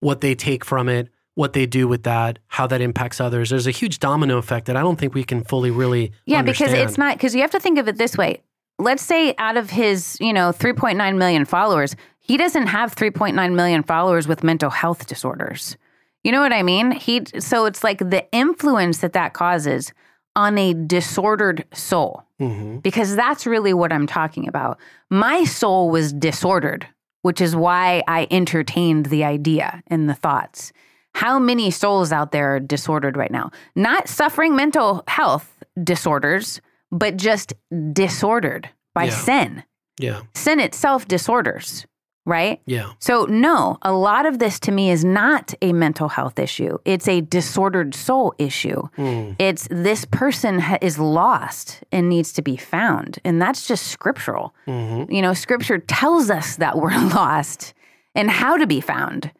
what 0.00 0.20
they 0.20 0.34
take 0.34 0.64
from 0.64 0.88
it, 0.88 1.08
what 1.34 1.52
they 1.52 1.66
do 1.66 1.88
with 1.88 2.04
that, 2.04 2.38
how 2.46 2.66
that 2.66 2.80
impacts 2.80 3.20
others. 3.20 3.50
There's 3.50 3.66
a 3.66 3.72
huge 3.72 3.98
domino 3.98 4.38
effect 4.38 4.66
that 4.66 4.76
I 4.76 4.82
don't 4.82 5.00
think 5.00 5.14
we 5.14 5.24
can 5.24 5.42
fully 5.42 5.70
really 5.72 6.12
Yeah, 6.26 6.38
understand. 6.38 6.72
because 6.72 6.90
it's 6.90 6.98
not 6.98 7.16
because 7.16 7.34
you 7.34 7.40
have 7.40 7.50
to 7.52 7.60
think 7.60 7.78
of 7.78 7.88
it 7.88 7.96
this 7.96 8.16
way. 8.16 8.40
Let's 8.78 9.02
say 9.02 9.34
out 9.38 9.56
of 9.56 9.70
his, 9.70 10.16
you 10.20 10.32
know, 10.32 10.50
3.9 10.50 11.16
million 11.16 11.44
followers, 11.44 11.96
he 12.20 12.36
doesn't 12.36 12.68
have 12.68 12.94
3.9 12.94 13.54
million 13.54 13.82
followers 13.82 14.28
with 14.28 14.44
mental 14.44 14.70
health 14.70 15.06
disorders. 15.06 15.76
You 16.24 16.32
know 16.32 16.40
what 16.40 16.52
I 16.52 16.62
mean? 16.62 16.90
He 16.90 17.22
so 17.38 17.66
it's 17.66 17.84
like 17.84 17.98
the 17.98 18.26
influence 18.32 18.98
that 18.98 19.12
that 19.12 19.34
causes 19.34 19.92
on 20.34 20.58
a 20.58 20.74
disordered 20.74 21.64
soul. 21.72 22.24
Mhm. 22.40 22.82
Because 22.82 23.14
that's 23.14 23.46
really 23.46 23.72
what 23.72 23.92
I'm 23.92 24.06
talking 24.08 24.48
about. 24.48 24.78
My 25.10 25.44
soul 25.44 25.90
was 25.90 26.12
disordered, 26.12 26.88
which 27.22 27.40
is 27.40 27.54
why 27.54 28.02
I 28.08 28.26
entertained 28.32 29.06
the 29.06 29.22
idea 29.24 29.82
and 29.86 30.08
the 30.08 30.14
thoughts. 30.14 30.72
How 31.14 31.38
many 31.38 31.70
souls 31.70 32.10
out 32.10 32.32
there 32.32 32.56
are 32.56 32.60
disordered 32.60 33.16
right 33.16 33.30
now? 33.30 33.50
Not 33.76 34.08
suffering 34.08 34.56
mental 34.56 35.04
health 35.06 35.62
disorders, 35.84 36.60
but 36.90 37.16
just 37.16 37.52
disordered 37.92 38.68
by 38.94 39.04
Yeah. 39.04 39.10
sin. 39.10 39.62
Yeah. 40.00 40.20
Sin 40.34 40.58
itself 40.58 41.06
disorders, 41.06 41.86
right? 42.26 42.60
Yeah. 42.66 42.92
So, 42.98 43.24
no, 43.26 43.78
a 43.82 43.92
lot 43.92 44.24
of 44.26 44.38
this 44.38 44.58
to 44.60 44.72
me 44.72 44.90
is 44.90 45.04
not 45.04 45.52
a 45.60 45.72
mental 45.72 46.08
health 46.08 46.38
issue. 46.38 46.78
It's 46.84 47.06
a 47.06 47.20
disordered 47.20 47.94
soul 47.94 48.34
issue. 48.38 48.82
Mm. 48.96 49.36
It's 49.38 49.68
this 49.70 50.04
person 50.06 50.58
ha- 50.60 50.78
is 50.80 50.98
lost 50.98 51.82
and 51.92 52.08
needs 52.08 52.32
to 52.34 52.42
be 52.42 52.56
found. 52.56 53.18
And 53.24 53.40
that's 53.42 53.66
just 53.66 53.88
scriptural. 53.88 54.54
Mhm. 54.66 55.12
You 55.12 55.20
know, 55.22 55.34
scripture 55.34 55.78
tells 55.78 56.30
us 56.30 56.56
that 56.56 56.78
we're 56.78 56.90
lost 57.14 57.74
and 58.14 58.30
how 58.30 58.56
to 58.56 58.66
be 58.66 58.80
found. 58.80 59.30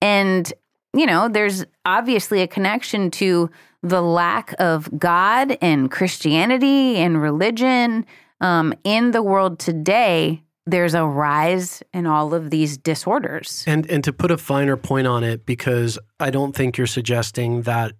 And, 0.00 0.52
you 0.94 1.06
know, 1.06 1.28
there's 1.28 1.64
obviously 1.84 2.40
a 2.42 2.46
connection 2.46 3.10
to 3.12 3.50
the 3.82 4.02
lack 4.02 4.54
of 4.60 4.88
God 4.98 5.56
and 5.60 5.90
Christianity 5.90 6.96
and 6.96 7.20
religion 7.20 8.06
um, 8.40 8.72
in 8.84 9.10
the 9.12 9.22
world 9.22 9.58
today. 9.58 10.42
There's 10.70 10.94
a 10.94 11.04
rise 11.04 11.82
in 11.94 12.06
all 12.06 12.34
of 12.34 12.50
these 12.50 12.76
disorders. 12.76 13.64
And 13.66 13.90
and 13.90 14.04
to 14.04 14.12
put 14.12 14.30
a 14.30 14.36
finer 14.36 14.76
point 14.76 15.06
on 15.06 15.24
it, 15.24 15.46
because 15.46 15.98
I 16.20 16.30
don't 16.30 16.54
think 16.54 16.76
you're 16.76 16.86
suggesting 16.86 17.62
that 17.62 17.92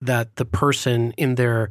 that 0.00 0.36
the 0.36 0.44
person 0.44 1.12
in 1.16 1.36
their 1.36 1.70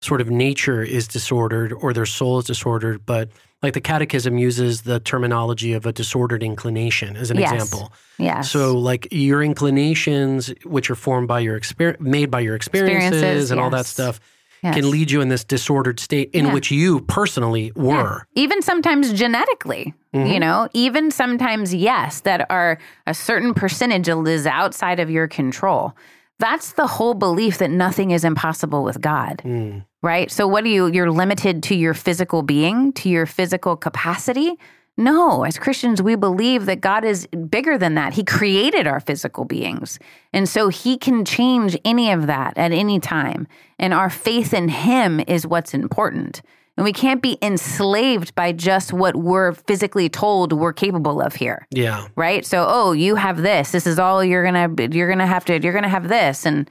sort 0.00 0.20
of 0.20 0.30
nature 0.30 0.82
is 0.82 1.08
disordered 1.08 1.72
or 1.72 1.92
their 1.92 2.06
soul 2.06 2.38
is 2.38 2.44
disordered, 2.44 3.04
but 3.04 3.28
like 3.62 3.74
the 3.74 3.80
catechism 3.80 4.38
uses 4.38 4.82
the 4.82 5.00
terminology 5.00 5.72
of 5.72 5.84
a 5.84 5.92
disordered 5.92 6.42
inclination 6.44 7.16
as 7.16 7.32
an 7.32 7.38
Yes. 7.38 7.52
example. 7.52 7.92
Yes. 8.18 8.48
So 8.50 8.78
like 8.78 9.08
your 9.10 9.42
inclinations, 9.42 10.54
which 10.64 10.88
are 10.90 10.94
formed 10.94 11.26
by 11.26 11.40
your 11.40 11.56
experience, 11.56 12.00
made 12.00 12.30
by 12.30 12.40
your 12.40 12.54
experiences, 12.54 13.12
Experiences, 13.14 13.50
and 13.50 13.60
all 13.60 13.70
that 13.70 13.86
stuff, 13.86 14.20
Yes. 14.62 14.74
can 14.74 14.90
lead 14.90 15.10
you 15.10 15.20
in 15.20 15.28
this 15.28 15.44
disordered 15.44 16.00
state 16.00 16.30
in 16.32 16.46
Yeah. 16.46 16.52
which 16.54 16.70
you 16.70 17.00
personally 17.02 17.70
were. 17.76 18.26
even 18.34 18.60
sometimes 18.62 19.12
genetically 19.12 19.94
Mm-hmm. 20.14 20.32
you 20.32 20.40
know 20.40 20.68
even 20.72 21.10
sometimes 21.10 21.74
yes 21.74 22.20
that 22.22 22.46
are 22.50 22.78
a 23.06 23.12
certain 23.12 23.52
percentage 23.52 24.08
is 24.08 24.46
outside 24.46 25.00
of 25.00 25.10
your 25.10 25.28
control 25.28 25.94
that's 26.38 26.72
the 26.72 26.86
whole 26.86 27.12
belief 27.14 27.58
that 27.58 27.70
nothing 27.70 28.10
is 28.12 28.24
impossible 28.24 28.82
with 28.84 29.00
god 29.02 29.42
Mm. 29.44 29.84
right 30.02 30.30
so 30.30 30.48
what 30.48 30.64
do 30.64 30.70
you 30.70 30.86
you're 30.86 31.10
limited 31.10 31.62
to 31.64 31.74
your 31.74 31.92
physical 31.94 32.42
being 32.42 32.92
to 32.94 33.08
your 33.10 33.26
physical 33.26 33.76
capacity 33.76 34.58
no 34.98 35.44
as 35.44 35.58
christians 35.58 36.02
we 36.02 36.14
believe 36.16 36.66
that 36.66 36.80
god 36.80 37.04
is 37.04 37.26
bigger 37.48 37.78
than 37.78 37.94
that. 37.94 38.14
He 38.14 38.24
created 38.24 38.86
our 38.86 39.00
physical 39.00 39.44
beings. 39.44 39.98
And 40.32 40.48
so 40.48 40.68
he 40.68 40.96
can 40.96 41.24
change 41.24 41.78
any 41.84 42.10
of 42.10 42.26
that 42.26 42.56
at 42.56 42.72
any 42.72 43.00
time. 43.00 43.46
And 43.78 43.94
our 43.94 44.10
faith 44.10 44.52
in 44.52 44.68
him 44.68 45.20
is 45.26 45.46
what's 45.46 45.74
important. 45.74 46.42
And 46.76 46.84
we 46.84 46.92
can't 46.92 47.20
be 47.20 47.38
enslaved 47.42 48.34
by 48.34 48.52
just 48.52 48.92
what 48.92 49.16
we're 49.16 49.52
physically 49.52 50.08
told 50.08 50.52
we're 50.52 50.72
capable 50.72 51.20
of 51.20 51.34
here. 51.34 51.66
Yeah. 51.70 52.06
right? 52.14 52.44
So 52.44 52.66
oh 52.68 52.92
you 52.92 53.16
have 53.16 53.38
this. 53.38 53.72
This 53.72 53.86
is 53.86 53.98
all 53.98 54.22
you're 54.22 54.44
gonna 54.44 54.68
you're 54.90 55.08
gonna 55.08 55.26
have 55.26 55.44
to 55.46 55.60
you're 55.60 55.72
gonna 55.72 55.88
have 55.88 56.08
this. 56.08 56.46
And 56.46 56.70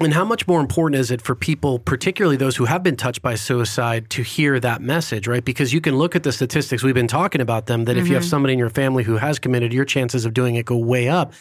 And 0.00 0.14
how 0.14 0.24
much 0.24 0.46
more 0.46 0.60
important 0.60 1.00
is 1.00 1.10
it 1.10 1.20
for 1.20 1.34
people, 1.34 1.80
particularly 1.80 2.36
those 2.36 2.54
who 2.56 2.66
have 2.66 2.84
been 2.84 2.94
touched 2.96 3.20
by 3.20 3.34
suicide, 3.34 4.08
to 4.10 4.22
hear 4.22 4.60
that 4.60 4.80
message, 4.80 5.26
right? 5.26 5.44
Because 5.44 5.72
you 5.72 5.80
can 5.80 5.96
look 5.96 6.14
at 6.14 6.22
the 6.22 6.30
statistics, 6.30 6.84
we've 6.84 6.94
been 6.94 7.08
talking 7.08 7.40
about 7.40 7.66
them, 7.66 7.84
that 7.86 7.96
if 7.96 8.06
you 8.06 8.14
have 8.14 8.22
Mm-hmm. 8.22 8.28
somebody 8.30 8.52
in 8.52 8.58
your 8.58 8.70
family 8.70 9.02
who 9.04 9.16
has 9.16 9.38
committed, 9.38 9.72
your 9.72 9.84
chances 9.84 10.24
of 10.24 10.34
doing 10.34 10.54
it 10.54 10.66
go 10.66 10.76
way 10.76 11.08
up. 11.08 11.32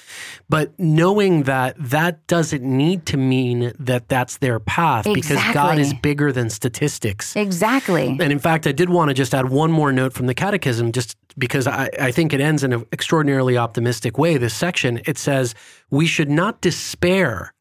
But 0.49 0.77
knowing 0.79 1.43
that 1.43 1.75
that 1.77 2.25
doesn't 2.27 2.63
need 2.63 3.05
to 3.07 3.17
mean 3.17 3.73
that 3.77 4.09
that's 4.09 4.37
their 4.37 4.59
path 4.59 5.05
because 5.13 5.39
God 5.53 5.77
is 5.77 5.93
bigger 5.93 6.31
than 6.31 6.49
statistics. 6.49 7.35
exactly 7.35 8.07
And 8.07 8.31
in 8.31 8.39
fact, 8.39 8.65
I 8.65 8.71
did 8.71 8.89
want 8.89 9.09
to 9.09 9.13
just 9.13 9.35
add 9.35 9.49
one 9.49 9.71
more 9.71 9.91
note 9.91 10.13
from 10.13 10.25
the 10.25 10.33
Catechism, 10.33 10.91
just 10.93 11.15
because 11.37 11.67
I, 11.67 11.89
I 11.99 12.11
think 12.11 12.33
it 12.33 12.41
ends 12.41 12.63
in 12.63 12.73
an 12.73 12.85
extraordinarily 12.91 13.57
optimistic 13.57 14.17
way. 14.17 14.37
This 14.37 14.53
section, 14.55 14.99
it 15.05 15.17
says, 15.17 15.53
We 15.91 16.07
should 16.07 16.29
not 16.29 16.61
despair 16.61 17.53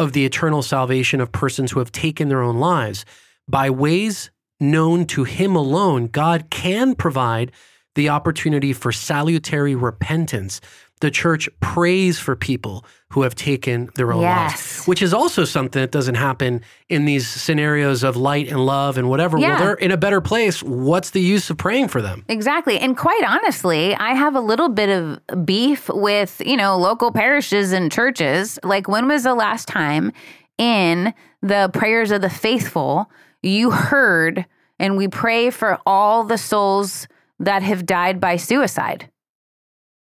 of 0.00 0.14
the 0.14 0.24
eternal 0.24 0.62
salvation 0.62 1.20
of 1.20 1.30
persons 1.30 1.70
who 1.70 1.78
have 1.78 1.92
taken 1.92 2.30
their 2.30 2.40
own 2.40 2.56
lives. 2.56 3.04
By 3.46 3.68
ways 3.68 4.30
known 4.58 5.04
to 5.06 5.24
Him 5.24 5.54
alone, 5.54 6.06
God 6.06 6.48
can 6.48 6.94
provide 6.94 7.52
the 8.00 8.08
opportunity 8.08 8.72
for 8.72 8.92
salutary 8.92 9.74
repentance. 9.74 10.58
The 11.02 11.10
church 11.10 11.50
prays 11.60 12.18
for 12.18 12.34
people 12.34 12.84
who 13.10 13.22
have 13.22 13.34
taken 13.34 13.90
their 13.94 14.10
own 14.12 14.22
Yes. 14.22 14.52
lives, 14.52 14.86
which 14.86 15.02
is 15.02 15.12
also 15.12 15.44
something 15.44 15.80
that 15.82 15.90
doesn't 15.90 16.14
happen 16.14 16.62
in 16.88 17.04
these 17.04 17.26
scenarios 17.28 18.02
of 18.02 18.16
light 18.16 18.48
and 18.48 18.64
love 18.64 18.96
and 18.96 19.10
whatever. 19.10 19.36
Yeah. 19.38 19.48
Well, 19.50 19.58
they're 19.58 19.74
in 19.74 19.90
a 19.90 19.96
better 19.98 20.22
place. 20.22 20.62
What's 20.62 21.10
the 21.10 21.20
use 21.20 21.50
of 21.50 21.58
praying 21.58 21.88
for 21.88 22.00
them? 22.00 22.24
Exactly. 22.28 22.78
And 22.78 22.96
quite 22.96 23.22
honestly, 23.26 23.94
I 23.94 24.14
have 24.14 24.34
a 24.34 24.40
little 24.40 24.70
bit 24.70 24.88
of 24.88 25.44
beef 25.44 25.90
with, 25.90 26.40
you 26.44 26.56
know, 26.56 26.78
local 26.78 27.12
parishes 27.12 27.72
and 27.72 27.92
churches. 27.92 28.58
Like, 28.62 28.88
when 28.88 29.08
was 29.08 29.24
the 29.24 29.34
last 29.34 29.68
time 29.68 30.12
in 30.56 31.12
the 31.42 31.70
prayers 31.74 32.10
of 32.10 32.22
the 32.22 32.30
faithful 32.30 33.10
you 33.42 33.70
heard, 33.70 34.46
and 34.78 34.96
we 34.96 35.08
pray 35.08 35.50
for 35.50 35.78
all 35.84 36.24
the 36.24 36.38
souls 36.38 37.06
that 37.40 37.62
have 37.62 37.84
died 37.84 38.20
by 38.20 38.36
suicide? 38.36 39.10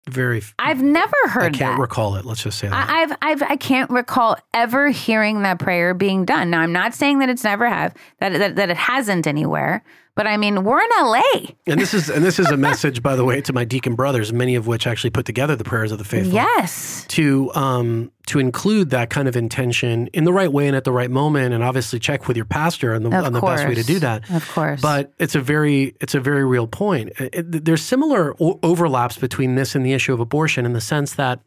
Very. 0.07 0.41
I've 0.57 0.81
never 0.81 1.15
heard. 1.25 1.55
I 1.55 1.57
can't 1.57 1.77
that. 1.77 1.81
recall 1.81 2.15
it. 2.15 2.25
Let's 2.25 2.43
just 2.43 2.57
say 2.57 2.67
that. 2.67 2.89
I, 2.89 3.01
I've, 3.01 3.17
I've, 3.21 3.43
I 3.43 3.55
can't 3.55 3.89
recall 3.91 4.37
ever 4.53 4.89
hearing 4.89 5.43
that 5.43 5.59
prayer 5.59 5.93
being 5.93 6.25
done. 6.25 6.49
Now, 6.49 6.61
I'm 6.61 6.71
not 6.71 6.93
saying 6.93 7.19
that 7.19 7.29
it's 7.29 7.43
never 7.43 7.67
have 7.69 7.93
that, 8.19 8.37
that 8.37 8.55
that 8.55 8.69
it 8.69 8.77
hasn't 8.77 9.27
anywhere, 9.27 9.83
but 10.19 10.27
I 10.27 10.35
mean, 10.35 10.65
we're 10.65 10.81
in 10.81 10.89
LA. 10.99 11.21
and 11.65 11.79
this 11.79 11.93
is 11.93 12.09
and 12.09 12.25
this 12.25 12.39
is 12.39 12.47
a 12.51 12.57
message, 12.57 13.01
by 13.01 13.15
the 13.15 13.23
way, 13.23 13.39
to 13.39 13.53
my 13.53 13.63
deacon 13.63 13.95
brothers, 13.95 14.33
many 14.33 14.55
of 14.55 14.67
which 14.67 14.85
actually 14.85 15.11
put 15.11 15.25
together 15.25 15.55
the 15.55 15.63
prayers 15.63 15.93
of 15.93 15.97
the 15.97 16.03
faithful. 16.03 16.33
Yes. 16.33 17.05
to 17.09 17.49
um 17.55 18.11
to 18.27 18.37
include 18.39 18.89
that 18.89 19.09
kind 19.09 19.29
of 19.29 19.37
intention 19.37 20.07
in 20.07 20.25
the 20.25 20.33
right 20.33 20.51
way 20.51 20.67
and 20.67 20.75
at 20.75 20.83
the 20.83 20.91
right 20.91 21.09
moment, 21.09 21.53
and 21.53 21.63
obviously 21.63 21.99
check 21.99 22.27
with 22.27 22.35
your 22.35 22.45
pastor 22.45 22.93
on 22.93 23.03
the 23.03 23.09
on 23.15 23.31
the 23.31 23.39
best 23.39 23.65
way 23.65 23.75
to 23.75 23.83
do 23.83 23.99
that. 23.99 24.29
Of 24.29 24.45
course. 24.51 24.81
But 24.81 25.13
it's 25.19 25.35
a 25.35 25.41
very 25.41 25.95
it's 26.01 26.15
a 26.15 26.19
very 26.19 26.43
real 26.43 26.67
point. 26.67 27.13
It- 27.17 27.33
it- 27.55 27.65
there's 27.65 27.81
similar 27.81 28.35
o- 28.41 28.59
overlaps 28.61 29.17
between 29.17 29.55
this 29.55 29.73
and 29.73 29.85
the 29.85 29.93
issue 29.93 30.13
of 30.13 30.19
abortion 30.19 30.65
in 30.65 30.73
the 30.73 30.81
sense 30.81 31.13
that 31.15 31.39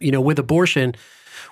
you 0.00 0.10
know 0.10 0.20
with 0.20 0.40
abortion, 0.40 0.94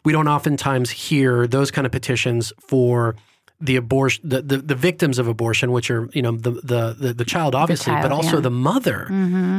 we 0.04 0.12
don't 0.12 0.26
oftentimes 0.26 0.90
hear 0.90 1.46
those 1.46 1.70
kind 1.70 1.86
of 1.86 1.92
petitions 1.92 2.52
for 2.58 3.14
the 3.60 3.76
abortion 3.76 4.26
the, 4.28 4.40
the, 4.42 4.56
the 4.58 4.74
victims 4.74 5.18
of 5.18 5.28
abortion 5.28 5.70
which 5.70 5.90
are 5.90 6.08
you 6.12 6.22
know 6.22 6.32
the 6.32 6.50
the 6.50 6.96
the, 6.98 7.12
the 7.14 7.24
child 7.24 7.54
obviously 7.54 7.92
child, 7.92 8.02
but 8.02 8.12
also 8.12 8.36
yeah. 8.36 8.40
the 8.40 8.50
mother 8.50 9.06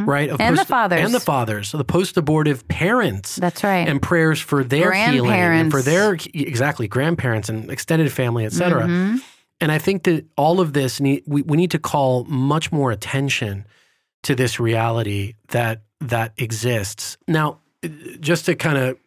right 0.07 0.29
of 0.29 0.41
And 0.41 0.57
the 0.57 0.65
fathers. 0.65 1.01
and 1.05 1.13
the 1.13 1.19
fathers 1.19 1.69
so 1.69 1.77
the 1.77 1.83
post-abortive 1.83 2.67
parents 2.67 3.35
That's 3.35 3.63
right. 3.63 3.87
and 3.87 4.01
prayers 4.01 4.39
for 4.41 4.63
their 4.63 4.91
healing 4.91 5.31
and 5.31 5.71
for 5.71 5.81
their 5.81 6.17
exactly 6.33 6.87
grandparents 6.87 7.47
and 7.49 7.69
extended 7.69 8.11
family 8.11 8.45
et 8.45 8.53
cetera. 8.53 8.83
Mm-hmm. 8.83 9.17
and 9.59 9.71
i 9.71 9.77
think 9.77 10.03
that 10.03 10.25
all 10.35 10.59
of 10.59 10.73
this 10.73 10.99
need, 10.99 11.23
we, 11.27 11.43
we 11.43 11.55
need 11.57 11.71
to 11.71 11.79
call 11.79 12.23
much 12.25 12.71
more 12.71 12.91
attention 12.91 13.65
to 14.23 14.33
this 14.35 14.59
reality 14.59 15.35
that 15.49 15.81
that 15.99 16.33
exists 16.37 17.17
now 17.27 17.59
just 18.19 18.45
to 18.45 18.55
kind 18.55 18.77
of 18.77 18.97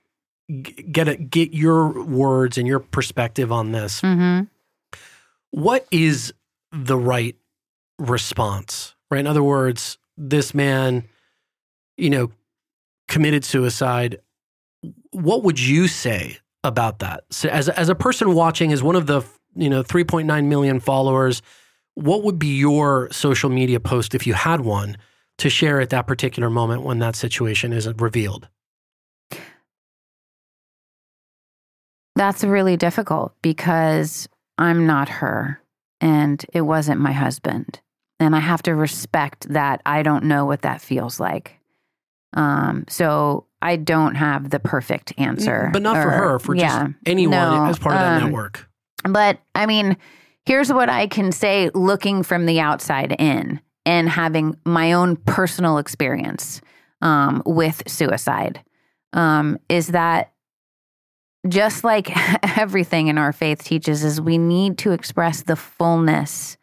get 0.93 1.09
a, 1.09 1.17
get 1.17 1.53
your 1.55 2.05
words 2.05 2.59
and 2.59 2.69
your 2.69 2.79
perspective 2.79 3.51
on 3.51 3.73
this 3.73 4.01
hmm 4.01 4.43
what 5.55 5.87
is 5.91 6.33
the 6.73 6.97
right 6.97 7.37
response 7.99 8.95
right? 9.11 9.21
In 9.21 9.27
other 9.27 9.43
words 9.43 9.99
this 10.17 10.55
man 10.55 11.05
you 11.97 12.11
know 12.11 12.31
committed 13.09 13.45
suicide. 13.45 14.21
What 15.11 15.45
would 15.45 15.61
you 15.61 15.87
say 15.87 16.39
about 16.63 16.99
that? 17.01 17.25
So 17.31 17.49
as, 17.49 17.69
as 17.69 17.89
a 17.89 17.95
person 17.95 18.35
watching 18.35 18.73
as 18.73 18.83
one 18.83 18.97
of 18.97 19.07
the 19.07 19.23
you 19.55 19.71
know 19.71 19.83
3.9 19.83 20.47
million 20.47 20.81
followers 20.81 21.43
what 21.95 22.25
would 22.25 22.39
be 22.39 22.57
your 22.59 23.09
social 23.13 23.51
media 23.51 23.79
post 23.79 24.15
if 24.15 24.27
you 24.27 24.35
had 24.35 24.63
one 24.63 24.97
to 25.39 25.49
share 25.49 25.81
at 25.81 25.91
that 25.91 26.07
particular 26.07 26.51
moment 26.51 26.83
when 26.83 26.99
that 26.99 27.17
situation 27.17 27.73
is 27.73 27.89
revealed? 27.99 28.49
That's 32.17 32.45
really 32.45 32.77
difficult 32.77 33.35
because 33.43 34.29
I'm 34.59 34.87
not 34.87 35.09
her 35.09 35.61
and 36.01 36.45
it 36.53 36.63
wasn't 36.63 37.01
my 37.01 37.13
husband. 37.13 37.81
And 38.21 38.37
I 38.37 38.41
have 38.41 38.63
to 38.65 38.75
respect 38.75 39.49
that 39.49 39.83
I 39.85 40.03
don't 40.03 40.25
know 40.25 40.45
what 40.45 40.63
that 40.63 40.81
feels 40.81 41.19
like. 41.19 41.59
Um, 42.35 42.85
so 42.89 43.47
I 43.63 43.77
don't 43.77 44.15
have 44.15 44.51
the 44.51 44.61
perfect 44.61 45.13
answer. 45.19 45.71
But 45.73 45.83
not 45.83 45.97
or, 45.97 46.03
for 46.03 46.11
her, 46.11 46.39
for 46.39 46.55
yeah, 46.55 46.89
just 46.89 46.99
anyone 47.07 47.39
no, 47.39 47.65
as 47.67 47.79
part 47.79 47.95
of 47.95 48.01
that 48.01 48.23
um, 48.23 48.29
network. 48.29 48.69
But 49.09 49.39
I 49.55 49.67
mean, 49.67 49.97
here's 50.45 50.73
what 50.73 50.89
I 50.89 51.07
can 51.07 51.33
say 51.33 51.71
looking 51.75 52.23
from 52.23 52.47
the 52.47 52.61
outside 52.61 53.17
in 53.19 53.61
and 53.87 54.09
having 54.09 54.59
my 54.65 54.93
own 54.93 55.17
personal 55.17 55.79
experience 55.79 56.61
um, 57.01 57.43
with 57.47 57.83
suicide 57.87 58.63
um, 59.13 59.59
is 59.69 59.89
that 59.89 60.34
just 61.49 61.85
like 61.85 62.11
everything 62.59 63.09
in 63.09 63.19
our 63.19 63.33
faith 63.33 63.63
teaches 63.63 64.05
is 64.05 64.21
we 64.21 64.39
need 64.39 64.79
to 64.79 64.93
express 64.93 65.43
the 65.43 65.57
fullness 65.57 66.57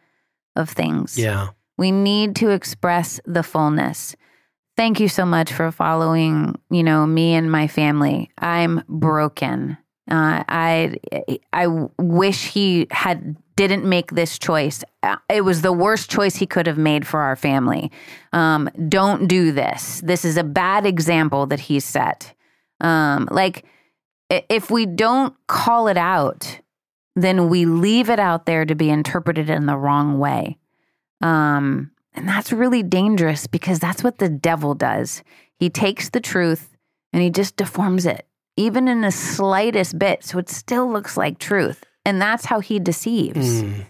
of 0.56 0.70
things. 0.70 1.18
Yeah. 1.18 1.50
We 1.78 1.92
need 1.92 2.36
to 2.38 2.50
express 2.50 3.20
the 3.26 3.44
fullness. 3.44 4.16
Thank 4.78 5.00
you 5.00 5.08
so 5.08 5.26
much 5.26 5.52
for 5.52 5.72
following, 5.72 6.60
you 6.70 6.84
know, 6.84 7.06
me 7.06 7.34
and 7.34 7.52
my 7.52 7.68
family. 7.68 8.32
I'm 8.38 8.84
broken. 8.88 9.78
Uh, 10.10 10.44
I 10.48 10.96
I 11.54 11.68
wish 11.98 12.48
he 12.48 12.88
had 12.92 13.36
didn't 13.56 13.86
make 13.86 14.12
this 14.12 14.40
choice. 14.40 14.84
Uh, 15.04 15.18
it 15.30 15.42
was 15.42 15.62
the 15.62 15.74
worst 15.74 16.10
choice 16.10 16.36
he 16.36 16.48
could 16.48 16.68
have 16.68 16.78
made 16.78 17.06
for 17.06 17.20
our 17.20 17.36
family. 17.36 17.92
Um, 18.34 18.70
don't 18.90 19.28
do 19.28 19.52
this. 19.52 20.02
This 20.04 20.26
is 20.26 20.38
a 20.38 20.44
bad 20.44 20.86
example 20.86 21.46
that 21.48 21.60
he 21.60 21.80
set. 21.80 22.34
Um, 22.80 23.28
like 23.30 23.66
if 24.32 24.72
we 24.72 24.86
don't 24.86 25.36
call 25.48 25.88
it 25.88 25.98
out, 25.98 26.60
then 27.16 27.50
we 27.50 27.66
leave 27.66 28.10
it 28.10 28.20
out 28.20 28.46
there 28.46 28.66
to 28.66 28.76
be 28.76 28.90
interpreted 28.90 29.50
in 29.50 29.66
the 29.66 29.78
wrong 29.78 30.18
way. 30.20 30.58
Um, 31.22 31.92
and 32.14 32.28
that's 32.28 32.52
really 32.52 32.84
dangerous 32.84 33.48
because 33.48 33.80
that's 33.80 34.04
what 34.04 34.18
the 34.18 34.30
devil 34.30 34.74
does. 34.74 35.24
He 35.56 35.70
takes 35.70 36.10
the 36.10 36.22
truth 36.22 36.78
and 37.14 37.22
he 37.22 37.30
just 37.30 37.58
deforms 37.58 38.06
it, 38.06 38.26
even 38.58 38.88
in 38.88 39.02
the 39.02 39.12
slightest 39.12 40.00
bit. 40.00 40.24
So 40.24 40.40
it 40.40 40.50
still 40.50 40.92
looks 40.92 41.18
like 41.18 41.38
truth. 41.38 41.84
And 42.06 42.22
that's 42.22 42.46
how 42.46 42.62
he 42.62 42.80
deceives. 42.80 43.62
Mm. 43.62 43.86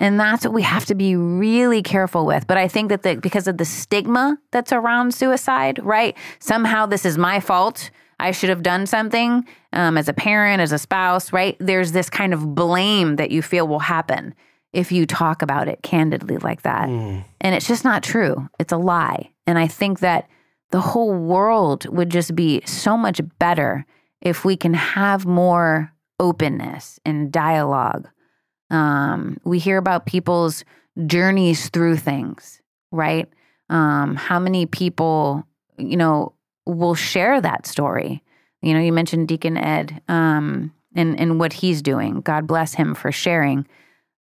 And 0.00 0.20
that's 0.20 0.44
what 0.44 0.52
we 0.52 0.62
have 0.62 0.84
to 0.86 0.94
be 0.94 1.16
really 1.16 1.82
careful 1.82 2.26
with. 2.26 2.46
But 2.46 2.58
I 2.58 2.68
think 2.68 2.90
that 2.90 3.02
the, 3.02 3.16
because 3.16 3.46
of 3.46 3.56
the 3.56 3.64
stigma 3.64 4.38
that's 4.50 4.72
around 4.72 5.14
suicide, 5.14 5.80
right? 5.82 6.16
Somehow 6.40 6.86
this 6.86 7.06
is 7.06 7.16
my 7.16 7.40
fault. 7.40 7.90
I 8.18 8.30
should 8.30 8.48
have 8.48 8.62
done 8.62 8.86
something 8.86 9.46
um, 9.72 9.98
as 9.98 10.08
a 10.08 10.12
parent, 10.12 10.60
as 10.60 10.72
a 10.72 10.78
spouse, 10.78 11.32
right? 11.32 11.56
There's 11.60 11.92
this 11.92 12.08
kind 12.10 12.32
of 12.32 12.54
blame 12.54 13.16
that 13.16 13.30
you 13.30 13.42
feel 13.42 13.66
will 13.66 13.80
happen 13.80 14.34
if 14.72 14.90
you 14.90 15.06
talk 15.06 15.42
about 15.42 15.68
it 15.68 15.82
candidly 15.82 16.36
like 16.38 16.62
that. 16.62 16.88
Mm. 16.88 17.24
And 17.40 17.54
it's 17.54 17.68
just 17.68 17.84
not 17.84 18.02
true. 18.02 18.48
It's 18.58 18.72
a 18.72 18.76
lie. 18.76 19.30
And 19.46 19.58
I 19.58 19.68
think 19.68 20.00
that 20.00 20.28
the 20.70 20.80
whole 20.80 21.14
world 21.14 21.86
would 21.88 22.10
just 22.10 22.34
be 22.34 22.60
so 22.66 22.96
much 22.96 23.20
better 23.38 23.86
if 24.20 24.44
we 24.44 24.56
can 24.56 24.74
have 24.74 25.26
more 25.26 25.92
openness 26.18 26.98
and 27.04 27.30
dialogue. 27.30 28.08
Um, 28.70 29.38
we 29.44 29.58
hear 29.58 29.76
about 29.76 30.06
people's 30.06 30.64
journeys 31.06 31.68
through 31.68 31.96
things, 31.96 32.60
right? 32.90 33.28
Um, 33.70 34.16
how 34.16 34.38
many 34.38 34.66
people, 34.66 35.46
you 35.78 35.96
know, 35.96 36.33
will 36.66 36.94
share 36.94 37.40
that 37.40 37.66
story? 37.66 38.22
You 38.62 38.74
know, 38.74 38.80
you 38.80 38.92
mentioned 38.92 39.28
Deacon 39.28 39.56
Ed 39.56 40.00
um, 40.08 40.72
and 40.94 41.18
and 41.18 41.38
what 41.38 41.52
he's 41.52 41.82
doing. 41.82 42.20
God 42.20 42.46
bless 42.46 42.74
him 42.74 42.94
for 42.94 43.12
sharing. 43.12 43.66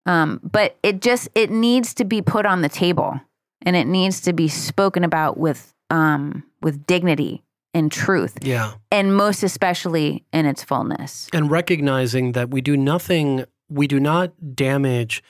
Um, 0.04 0.40
but 0.42 0.76
it 0.82 1.00
just 1.00 1.28
it 1.34 1.50
needs 1.50 1.94
to 1.94 2.04
be 2.04 2.22
put 2.22 2.44
on 2.44 2.62
the 2.62 2.68
table, 2.68 3.20
and 3.62 3.76
it 3.76 3.86
needs 3.86 4.20
to 4.22 4.32
be 4.32 4.48
spoken 4.48 5.04
about 5.04 5.38
with 5.38 5.72
um, 5.90 6.42
with 6.60 6.86
dignity 6.86 7.44
and 7.72 7.92
truth. 7.92 8.38
Yeah, 8.42 8.72
and 8.90 9.16
most 9.16 9.44
especially 9.44 10.24
in 10.32 10.46
its 10.46 10.64
fullness. 10.64 11.28
And 11.32 11.50
recognizing 11.50 12.32
that 12.32 12.50
we 12.50 12.60
do 12.60 12.76
nothing, 12.76 13.44
we 13.68 13.86
do 13.86 14.00
not 14.00 14.56
damage 14.56 15.22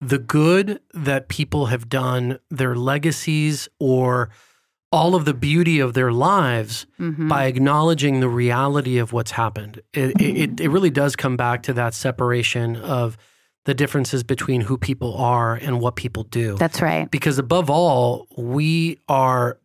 the 0.00 0.18
good 0.18 0.80
that 0.92 1.28
people 1.28 1.66
have 1.66 1.88
done, 1.88 2.38
their 2.50 2.74
legacies, 2.74 3.68
or 3.78 4.30
all 4.92 5.14
of 5.14 5.24
the 5.24 5.34
beauty 5.34 5.80
of 5.80 5.94
their 5.94 6.12
lives 6.12 6.86
mm-hmm. 6.98 7.28
by 7.28 7.44
acknowledging 7.46 8.20
the 8.20 8.28
reality 8.28 8.98
of 8.98 9.12
what's 9.12 9.32
happened. 9.32 9.82
It, 9.92 10.20
it, 10.20 10.60
it 10.60 10.68
really 10.68 10.90
does 10.90 11.16
come 11.16 11.36
back 11.36 11.64
to 11.64 11.72
that 11.74 11.92
separation 11.94 12.76
of 12.76 13.16
the 13.64 13.74
differences 13.74 14.22
between 14.22 14.60
who 14.60 14.78
people 14.78 15.14
are 15.16 15.54
and 15.54 15.80
what 15.80 15.96
people 15.96 16.22
do. 16.22 16.56
That's 16.56 16.80
right. 16.80 17.10
Because 17.10 17.38
above 17.38 17.68
all, 17.68 18.28
we 18.36 19.00
are 19.08 19.58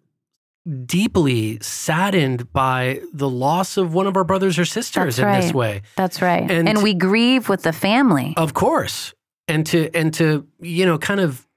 deeply 0.86 1.60
saddened 1.62 2.52
by 2.52 3.02
the 3.14 3.30
loss 3.30 3.78
of 3.78 3.94
one 3.94 4.08
of 4.08 4.18
our 4.18 4.24
brothers 4.24 4.58
or 4.60 4.66
sisters 4.66 5.18
That's 5.18 5.20
in 5.20 5.26
right. 5.26 5.42
this 5.42 5.54
way. 5.54 5.82
That's 5.96 6.22
right. 6.22 6.50
And, 6.50 6.68
and 6.68 6.84
we 6.84 6.94
grieve 6.94 7.48
with 7.48 7.64
the 7.64 7.74
family. 7.74 8.34
Of 8.38 8.54
course. 8.54 9.14
And 9.48 9.66
to 9.68 9.90
and 9.96 10.14
to, 10.16 10.48
you 10.60 10.86
know, 10.86 10.98
kind 10.98 11.20
of 11.20 11.48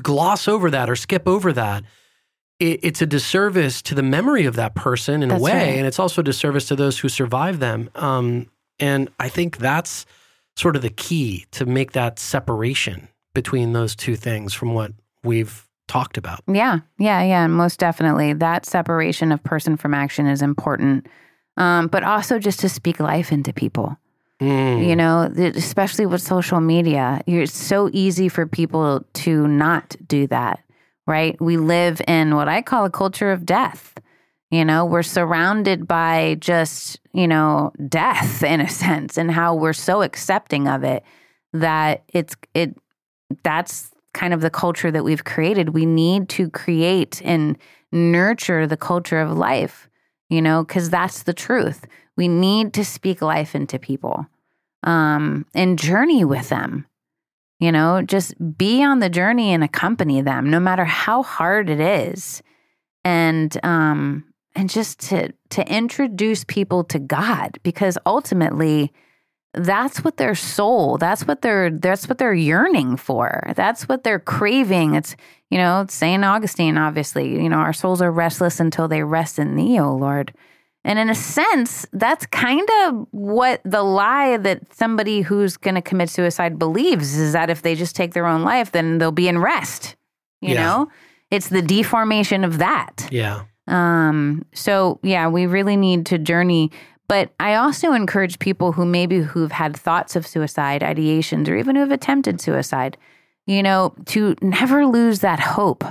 gloss 0.00 0.46
over 0.46 0.70
that 0.70 0.88
or 0.88 0.96
skip 0.96 1.26
over 1.26 1.52
that 1.52 1.84
it, 2.60 2.80
it's 2.82 3.02
a 3.02 3.06
disservice 3.06 3.82
to 3.82 3.94
the 3.94 4.02
memory 4.02 4.44
of 4.44 4.54
that 4.56 4.74
person 4.74 5.22
in 5.22 5.30
that's 5.30 5.40
a 5.40 5.42
way, 5.42 5.52
right. 5.52 5.78
and 5.78 5.86
it's 5.86 5.98
also 5.98 6.20
a 6.20 6.24
disservice 6.24 6.66
to 6.66 6.76
those 6.76 6.98
who 6.98 7.08
survive 7.08 7.58
them. 7.58 7.90
Um, 7.96 8.48
and 8.78 9.10
I 9.18 9.28
think 9.28 9.56
that's 9.56 10.06
sort 10.56 10.76
of 10.76 10.82
the 10.82 10.90
key 10.90 11.46
to 11.52 11.66
make 11.66 11.92
that 11.92 12.18
separation 12.18 13.08
between 13.34 13.72
those 13.72 13.96
two 13.96 14.14
things 14.14 14.52
from 14.52 14.74
what 14.74 14.92
we've 15.24 15.66
talked 15.88 16.18
about. 16.18 16.42
Yeah, 16.46 16.80
yeah, 16.98 17.22
yeah, 17.22 17.46
most 17.46 17.80
definitely. 17.80 18.34
That 18.34 18.66
separation 18.66 19.32
of 19.32 19.42
person 19.42 19.76
from 19.76 19.94
action 19.94 20.26
is 20.26 20.42
important, 20.42 21.06
um, 21.56 21.88
but 21.88 22.04
also 22.04 22.38
just 22.38 22.60
to 22.60 22.68
speak 22.68 23.00
life 23.00 23.32
into 23.32 23.52
people. 23.52 23.96
Mm. 24.40 24.86
You 24.86 24.96
know, 24.96 25.30
especially 25.36 26.06
with 26.06 26.22
social 26.22 26.60
media, 26.60 27.20
it's 27.26 27.52
so 27.52 27.90
easy 27.92 28.28
for 28.28 28.46
people 28.46 29.04
to 29.12 29.46
not 29.46 29.96
do 30.06 30.26
that 30.28 30.60
right? 31.10 31.38
We 31.40 31.56
live 31.56 32.00
in 32.06 32.36
what 32.36 32.46
I 32.46 32.62
call 32.62 32.84
a 32.84 32.90
culture 32.90 33.32
of 33.32 33.44
death. 33.44 33.94
You 34.52 34.64
know, 34.64 34.84
we're 34.84 35.02
surrounded 35.02 35.88
by 35.88 36.36
just, 36.38 37.00
you 37.12 37.26
know, 37.26 37.72
death 37.88 38.42
in 38.52 38.60
a 38.60 38.68
sense 38.68 39.18
and 39.18 39.28
how 39.28 39.56
we're 39.56 39.72
so 39.72 40.02
accepting 40.02 40.68
of 40.68 40.84
it 40.84 41.02
that 41.52 42.04
it's 42.08 42.36
it 42.54 42.76
that's 43.42 43.90
kind 44.14 44.32
of 44.32 44.40
the 44.40 44.50
culture 44.50 44.92
that 44.92 45.02
we've 45.02 45.24
created. 45.24 45.70
We 45.70 45.84
need 45.84 46.28
to 46.30 46.48
create 46.48 47.20
and 47.24 47.58
nurture 47.90 48.68
the 48.68 48.76
culture 48.76 49.20
of 49.20 49.36
life, 49.36 49.88
you 50.28 50.40
know, 50.40 50.62
because 50.62 50.90
that's 50.90 51.24
the 51.24 51.34
truth. 51.34 51.86
We 52.16 52.28
need 52.28 52.72
to 52.74 52.84
speak 52.84 53.20
life 53.20 53.56
into 53.56 53.80
people 53.80 54.26
um, 54.84 55.44
and 55.54 55.76
journey 55.76 56.24
with 56.24 56.50
them. 56.50 56.86
You 57.60 57.70
know, 57.70 58.02
just 58.02 58.34
be 58.56 58.82
on 58.82 58.98
the 58.98 59.08
journey 59.08 59.52
and 59.52 59.62
accompany 59.62 60.22
them, 60.22 60.50
no 60.50 60.58
matter 60.58 60.84
how 60.84 61.22
hard 61.22 61.70
it 61.70 61.78
is. 61.78 62.42
And 63.04 63.56
um, 63.64 64.24
and 64.56 64.68
just 64.68 64.98
to 65.10 65.32
to 65.50 65.72
introduce 65.72 66.44
people 66.44 66.84
to 66.84 66.98
God, 66.98 67.58
because 67.62 67.96
ultimately 68.04 68.92
that's 69.52 70.04
what 70.04 70.16
their 70.16 70.34
soul 70.36 70.96
that's 70.96 71.26
what 71.26 71.42
they're 71.42 71.70
that's 71.70 72.08
what 72.08 72.18
they're 72.18 72.34
yearning 72.34 72.96
for. 72.96 73.52
That's 73.54 73.88
what 73.88 74.04
they're 74.04 74.20
craving. 74.20 74.94
It's 74.94 75.14
you 75.50 75.58
know 75.58 75.84
saint 75.88 76.24
augustine 76.24 76.78
obviously 76.78 77.28
you 77.30 77.48
know 77.48 77.58
our 77.58 77.72
souls 77.72 78.00
are 78.00 78.10
restless 78.10 78.60
until 78.60 78.88
they 78.88 79.02
rest 79.02 79.38
in 79.38 79.56
thee 79.56 79.78
o 79.78 79.94
lord 79.94 80.32
and 80.84 80.98
in 80.98 81.10
a 81.10 81.14
sense, 81.14 81.84
that's 81.92 82.24
kind 82.26 82.68
of 82.84 83.06
what 83.10 83.60
the 83.64 83.82
lie 83.82 84.38
that 84.38 84.72
somebody 84.72 85.20
who's 85.20 85.56
going 85.56 85.74
to 85.74 85.82
commit 85.82 86.08
suicide 86.08 86.58
believes 86.58 87.16
is 87.16 87.34
that 87.34 87.50
if 87.50 87.62
they 87.62 87.74
just 87.74 87.94
take 87.94 88.14
their 88.14 88.26
own 88.26 88.42
life, 88.42 88.72
then 88.72 88.98
they'll 88.98 89.12
be 89.12 89.28
in 89.28 89.38
rest. 89.38 89.96
You 90.40 90.54
yeah. 90.54 90.62
know, 90.62 90.88
it's 91.30 91.48
the 91.48 91.60
deformation 91.60 92.44
of 92.44 92.58
that. 92.58 93.08
Yeah. 93.10 93.44
Um, 93.66 94.46
so 94.54 94.98
yeah, 95.02 95.28
we 95.28 95.46
really 95.46 95.76
need 95.76 96.06
to 96.06 96.18
journey. 96.18 96.70
But 97.08 97.34
I 97.38 97.56
also 97.56 97.92
encourage 97.92 98.38
people 98.38 98.72
who 98.72 98.86
maybe 98.86 99.18
who've 99.18 99.52
had 99.52 99.76
thoughts 99.76 100.16
of 100.16 100.26
suicide, 100.26 100.80
ideations, 100.80 101.48
or 101.48 101.56
even 101.56 101.76
who 101.76 101.82
have 101.82 101.92
attempted 101.92 102.40
suicide, 102.40 102.96
you 103.46 103.62
know, 103.62 103.94
to 104.06 104.34
never 104.40 104.86
lose 104.86 105.18
that 105.20 105.40
hope 105.40 105.84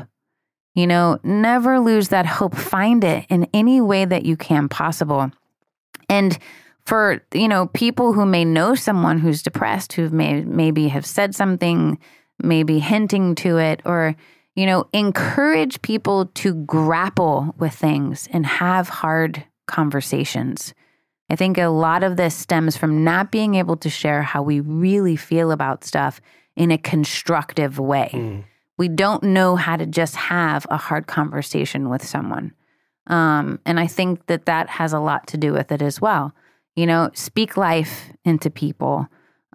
you 0.76 0.88
know, 0.88 1.20
never 1.24 1.80
lose 1.80 2.10
that 2.10 2.26
hope. 2.26 2.56
Find 2.56 3.04
it 3.04 3.26
in 3.30 3.48
any 3.54 3.82
way 3.82 4.06
that 4.06 4.26
you 4.26 4.38
can 4.38 4.70
possible. 4.70 5.32
And 6.08 6.38
for, 6.86 7.22
you 7.34 7.48
know, 7.48 7.68
people 7.68 8.14
who 8.14 8.26
may 8.26 8.46
know 8.46 8.76
someone 8.76 9.20
who's 9.20 9.44
depressed, 9.44 9.94
who 9.94 10.10
may 10.10 10.42
maybe 10.42 10.88
have 10.88 11.06
said 11.06 11.36
something 11.36 12.00
maybe 12.42 12.80
hinting 12.80 13.36
to 13.36 13.58
it 13.58 13.82
or 13.86 14.16
you 14.56 14.66
know 14.66 14.88
encourage 14.94 15.82
people 15.82 16.28
to 16.28 16.54
grapple 16.54 17.54
with 17.58 17.74
things 17.74 18.28
and 18.32 18.46
have 18.46 18.90
hard 18.90 19.44
conversations 19.68 20.74
i 21.30 21.36
think 21.36 21.58
a 21.58 21.68
lot 21.68 22.04
of 22.04 22.18
this 22.18 22.36
stems 22.36 22.78
from 22.78 23.04
not 23.04 23.32
being 23.32 23.56
able 23.56 23.76
to 23.76 23.90
share 23.90 24.24
how 24.24 24.42
we 24.42 24.60
really 24.60 25.16
feel 25.16 25.52
about 25.52 25.84
stuff 25.84 26.22
in 26.56 26.72
a 26.72 26.78
constructive 26.78 27.80
way 27.80 28.10
Mm. 28.14 28.44
We 28.80 28.88
don't 28.88 29.22
know 29.24 29.56
how 29.58 29.76
to 29.76 29.86
just 29.86 30.16
have 30.16 30.66
a 30.72 30.78
hard 30.78 31.06
conversation 31.06 31.90
with 31.90 32.04
someone. 32.04 32.54
Um, 33.08 33.60
and 33.66 33.80
i 33.80 33.88
think 33.88 34.26
that 34.28 34.46
that 34.46 34.70
has 34.70 34.94
a 34.94 35.00
lot 35.00 35.28
to 35.28 35.38
do 35.38 35.52
with 35.54 35.72
it 35.72 35.82
as 35.82 36.00
well. 36.02 36.34
You 36.76 36.88
know 36.88 37.12
speak 37.14 37.58
life 37.58 38.12
into 38.26 38.50
people. 38.50 39.08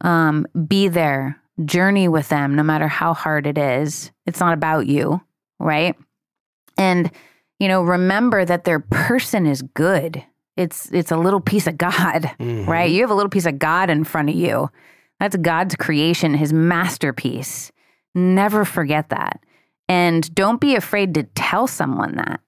Um, 0.03 0.47
be 0.69 0.87
there. 0.89 1.41
Journey 1.65 2.09
with 2.09 2.29
them 2.29 2.55
no 2.57 2.63
matter 2.65 2.89
how 2.89 3.15
hard 3.15 3.47
it 3.47 3.57
is. 3.59 4.13
It's 4.27 4.41
not 4.41 4.55
about 4.55 4.87
you 4.87 5.21
right? 5.61 5.95
And 6.77 7.11
you 7.61 7.69
know 7.69 7.83
remember 7.83 8.45
that 8.45 8.65
their 8.65 8.81
person 8.81 9.47
is 9.47 9.63
good. 9.63 10.23
It's 10.57 10.91
it's 10.93 11.13
a 11.13 11.17
little 11.17 11.41
piece 11.41 11.67
of 11.67 11.79
god 11.79 12.23
Mhm. 12.41 12.67
right? 12.67 12.91
You 12.91 13.01
have 13.03 13.11
a 13.11 13.15
little 13.15 13.31
piece 13.31 13.47
of 13.47 13.59
god 13.59 13.89
in 13.89 14.05
front 14.05 14.29
of 14.29 14.35
you. 14.35 14.69
That's 15.21 15.37
god's 15.37 15.77
creation 15.77 16.35
his 16.35 16.53
masterpiece 16.53 17.71
never 18.15 18.65
forget 18.65 19.09
that. 19.11 19.41
And 19.89 20.35
don't 20.35 20.61
be 20.61 20.75
afraid 20.77 21.15
to 21.15 21.25
tell 21.35 21.67
someone 21.67 22.17
that. 22.17 22.41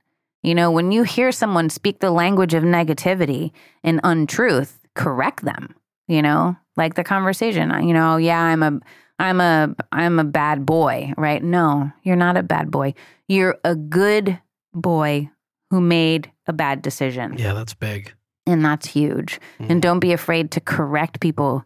You 0.42 0.54
know 0.54 0.70
when 0.70 0.92
you 0.92 1.02
hear 1.02 1.32
someone 1.32 1.70
speak 1.70 1.98
the 1.98 2.10
language 2.12 2.54
of 2.54 2.62
negativity 2.62 3.50
and 3.82 4.00
untruth 4.04 4.78
correct 4.94 5.44
them 5.44 5.74
you 6.08 6.22
know? 6.22 6.56
Like 6.76 6.94
the 6.94 7.02
conversation 7.02 7.68
you 7.86 7.92
know 7.92 8.16
yeah 8.16 8.40
i'm 8.40 8.62
a 8.62 8.78
i'm 9.18 9.40
a 9.40 9.74
i'm 9.90 10.18
a 10.20 10.24
bad 10.24 10.64
boy 10.64 11.12
right? 11.16 11.42
No 11.42 11.90
you're 12.04 12.14
not 12.16 12.36
a 12.36 12.42
bad 12.44 12.70
boy. 12.70 12.94
You're 13.26 13.58
a 13.64 13.74
good 13.74 14.38
boy 14.72 15.30
who 15.70 15.80
made 15.80 16.30
a 16.46 16.52
bad 16.52 16.80
decision. 16.80 17.34
Yeah, 17.38 17.52
that's 17.54 17.74
big. 17.74 18.12
and 18.46 18.64
that's 18.64 18.86
huge. 18.86 19.40
Mhm. 19.58 19.70
and 19.70 19.82
don't 19.82 19.98
be 19.98 20.12
afraid 20.12 20.52
to 20.52 20.60
correct 20.60 21.18
people 21.18 21.64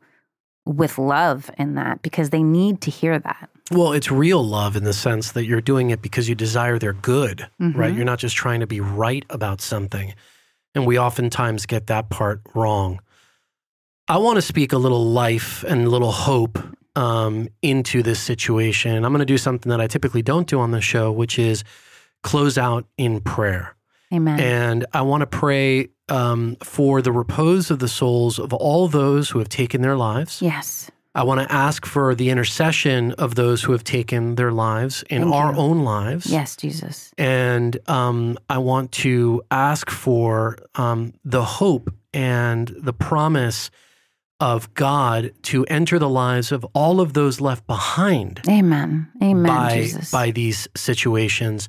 with 0.64 0.96
love 0.96 1.51
in 1.59 1.74
that 1.74 2.01
because 2.01 2.30
they 2.30 2.42
need 2.42 2.80
to 2.80 2.90
hear 2.90 3.18
that 3.18 3.51
Well, 3.71 3.93
it's 3.93 4.11
real 4.11 4.43
love 4.43 4.75
in 4.77 4.85
the 4.85 4.93
sense 4.93 5.33
that 5.33 5.45
you're 5.45 5.61
doing 5.61 5.91
it 5.91 6.03
because 6.03 6.29
you 6.29 6.35
desire 6.35 6.79
their 6.79 6.93
good, 6.93 7.47
right? 7.61 7.93
Mhm. 7.93 7.97
You're 7.97 8.05
not 8.05 8.18
just 8.18 8.37
trying 8.37 8.61
to 8.61 8.66
be 8.66 8.81
right 8.81 9.25
about 9.31 9.61
something. 9.61 10.14
And 10.75 10.87
we 10.87 10.99
oftentimes 10.99 11.66
get 11.66 11.87
that 11.89 12.11
part 12.11 12.41
wrong. 12.55 13.01
I 14.09 14.18
want 14.18 14.37
to 14.37 14.43
speak 14.43 14.73
a 14.73 14.79
little 14.79 15.05
life 15.12 15.62
and 15.68 15.87
a 15.87 15.91
little 15.91 16.11
hope 16.12 16.59
um, 16.97 17.49
into 17.62 18.03
this 18.03 18.18
situation. 18.18 19.05
I'm 19.05 19.12
going 19.12 19.21
to 19.21 19.25
do 19.25 19.39
something 19.39 19.71
that 19.71 19.81
I 19.81 19.87
typically 19.87 20.23
don't 20.23 20.49
do 20.49 20.59
on 20.59 20.73
the 20.73 20.81
show, 20.81 21.12
which 21.12 21.39
is 21.39 21.62
close 22.25 22.59
out 22.59 22.87
in 22.99 23.21
prayer. 23.21 23.77
amen 24.12 24.41
And 24.41 24.87
I 24.93 25.03
want 25.03 25.21
to 25.21 25.27
pray 25.29 25.89
um, 26.09 26.57
for 26.64 27.01
the 27.01 27.12
repose 27.12 27.71
of 27.71 27.79
the 27.79 27.87
souls 27.89 28.41
of 28.41 28.53
all 28.53 28.89
those 28.89 29.31
who 29.31 29.39
have 29.39 29.49
taken 29.49 29.83
their 29.83 29.97
lives. 29.97 30.43
yes 30.43 30.91
I 31.15 31.25
want 31.25 31.41
to 31.41 31.53
ask 31.53 31.87
for 31.87 32.15
the 32.15 32.31
intercession 32.31 33.13
of 33.13 33.35
those 33.35 33.63
who 33.63 33.73
have 33.73 33.83
taken 33.83 34.37
their 34.37 34.53
lives 34.53 35.03
in 35.11 35.23
Thank 35.23 35.35
our 35.35 35.53
you. 35.53 35.59
own 35.59 35.85
lives. 35.85 36.27
yes 36.27 36.57
jesus 36.57 37.13
And 37.19 37.79
um, 37.89 38.39
I 38.49 38.59
want 38.59 38.93
to 38.93 39.43
ask 39.51 39.91
for 39.91 40.57
um, 40.77 41.13
the 41.25 41.45
hope 41.45 41.93
and 42.15 42.69
the 42.79 42.93
promise 42.93 43.71
of 44.39 44.73
God 44.75 45.33
to 45.43 45.65
enter 45.67 45.99
the 45.99 46.09
lives 46.09 46.51
of 46.53 46.65
all 46.75 47.01
of 47.01 47.13
those 47.13 47.41
left 47.41 47.67
behind 47.67 48.41
amen 48.49 49.11
amen 49.23 49.43
by, 49.45 49.75
jesus 49.75 50.11
by 50.11 50.31
these 50.31 50.69
situations. 50.77 51.69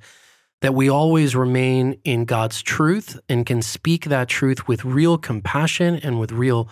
That 0.62 0.76
we 0.76 0.89
always 0.89 1.36
remain 1.36 2.00
in 2.04 2.26
God's 2.26 2.62
truth 2.62 3.20
and 3.28 3.48
can 3.48 3.64
speak 3.64 4.06
that 4.06 4.30
truth 4.30 4.68
with 4.68 4.86
real 4.86 5.18
compassion 5.18 5.96
and 5.96 6.20
with 6.20 6.32
real 6.32 6.70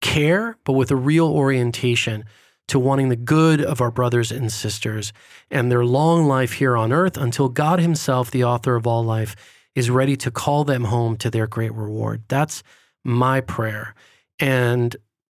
care, 0.00 0.56
but 0.64 0.72
with 0.72 0.90
a 0.90 0.96
real 0.96 1.28
orientation 1.28 2.24
to 2.68 2.78
wanting 2.78 3.08
the 3.08 3.16
good 3.16 3.60
of 3.60 3.80
our 3.80 3.90
brothers 3.90 4.32
and 4.32 4.52
sisters 4.52 5.12
and 5.50 5.70
their 5.70 5.84
long 5.84 6.26
life 6.26 6.54
here 6.54 6.76
on 6.76 6.92
earth 6.92 7.16
until 7.16 7.48
God 7.48 7.78
Himself, 7.78 8.30
the 8.30 8.44
author 8.44 8.74
of 8.74 8.86
all 8.86 9.04
life, 9.04 9.36
is 9.74 9.90
ready 9.90 10.16
to 10.16 10.30
call 10.30 10.64
them 10.64 10.84
home 10.84 11.16
to 11.18 11.30
their 11.30 11.46
great 11.46 11.72
reward. 11.74 12.22
That's 12.28 12.62
my 13.04 13.40
prayer. 13.40 13.94
And 14.40 14.96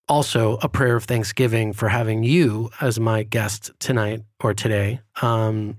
also 0.08 0.58
a 0.62 0.70
prayer 0.70 0.95
of 0.95 1.03
thanksgiving 1.03 1.74
for 1.74 1.89
having 1.89 2.24
you 2.24 2.70
as 2.80 2.99
my 2.99 3.24
guest 3.24 3.72
tonight 3.80 4.22
or 4.39 4.53
today. 4.53 5.01
Um, 5.22 5.78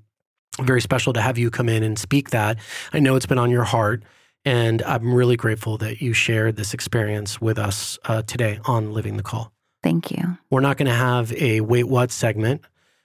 very 0.60 0.80
special 0.80 1.12
to 1.12 1.20
have 1.20 1.38
you 1.38 1.50
come 1.50 1.68
in 1.68 1.82
and 1.82 1.98
speak 1.98 2.30
that. 2.30 2.58
I 2.92 2.98
know 2.98 3.16
it's 3.16 3.26
been 3.26 3.38
on 3.38 3.50
your 3.50 3.64
heart. 3.64 4.02
And 4.48 4.80
I'm 4.82 5.12
really 5.12 5.36
grateful 5.36 5.76
that 5.76 6.00
you 6.00 6.14
shared 6.14 6.56
this 6.56 6.72
experience 6.72 7.38
with 7.38 7.58
us 7.58 7.98
uh, 8.06 8.22
today 8.22 8.58
on 8.64 8.94
Living 8.94 9.18
the 9.18 9.22
Call. 9.22 9.52
thank 9.82 10.10
you 10.10 10.38
We're 10.48 10.62
not 10.62 10.78
going 10.78 10.86
to 10.86 10.94
have 10.94 11.34
a 11.34 11.60
wait 11.60 11.84
what 11.84 12.10
segment, 12.10 12.62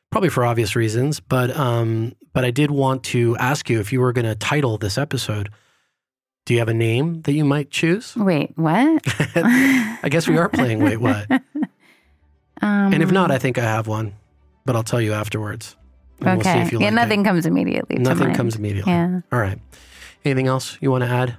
probably 0.10 0.30
for 0.30 0.46
obvious 0.46 0.74
reasons, 0.78 1.20
but 1.20 1.54
um, 1.58 2.14
but 2.32 2.46
I 2.46 2.52
did 2.52 2.72
want 2.72 3.04
to 3.12 3.36
ask 3.38 3.70
you 3.70 3.82
if 3.82 3.92
you 3.92 4.00
were 4.00 4.14
going 4.14 4.26
to 4.26 4.36
title 4.36 4.78
this 4.78 4.98
episode. 4.98 5.50
Do 6.46 6.54
you 6.54 6.60
have 6.60 6.70
a 6.70 6.74
name 6.74 7.22
that 7.24 7.34
you 7.34 7.44
might 7.44 7.70
choose? 7.72 8.16
wait 8.16 8.52
what 8.58 9.02
I 9.36 10.08
guess 10.10 10.26
we 10.30 10.38
are 10.38 10.48
playing 10.48 10.80
wait 10.80 10.98
what, 11.02 11.30
um, 12.62 12.94
and 12.94 13.04
if 13.04 13.12
not, 13.12 13.32
I 13.32 13.38
think 13.38 13.58
I 13.58 13.64
have 13.64 13.88
one, 13.88 14.14
but 14.66 14.78
I'll 14.78 14.84
tell 14.84 15.02
you 15.02 15.12
afterwards. 15.12 15.76
And 16.22 16.30
okay 16.30 16.36
We'll 16.36 16.44
see 16.44 16.68
if 16.68 16.72
you 16.72 16.80
yeah 16.80 16.86
like 16.86 16.94
nothing 16.94 17.22
It. 17.22 17.26
comes 17.26 17.46
immediately 17.46 17.98
to 17.98 18.02
Nothing 18.02 18.34
comes 18.34 18.56
immediately. 18.56 18.94
yeah 18.94 19.20
All 19.30 19.40
right. 19.40 19.60
Anything 20.26 20.48
else 20.48 20.78
you 20.82 20.92
want 20.92 21.04
to 21.04 21.10
add? 21.10 21.36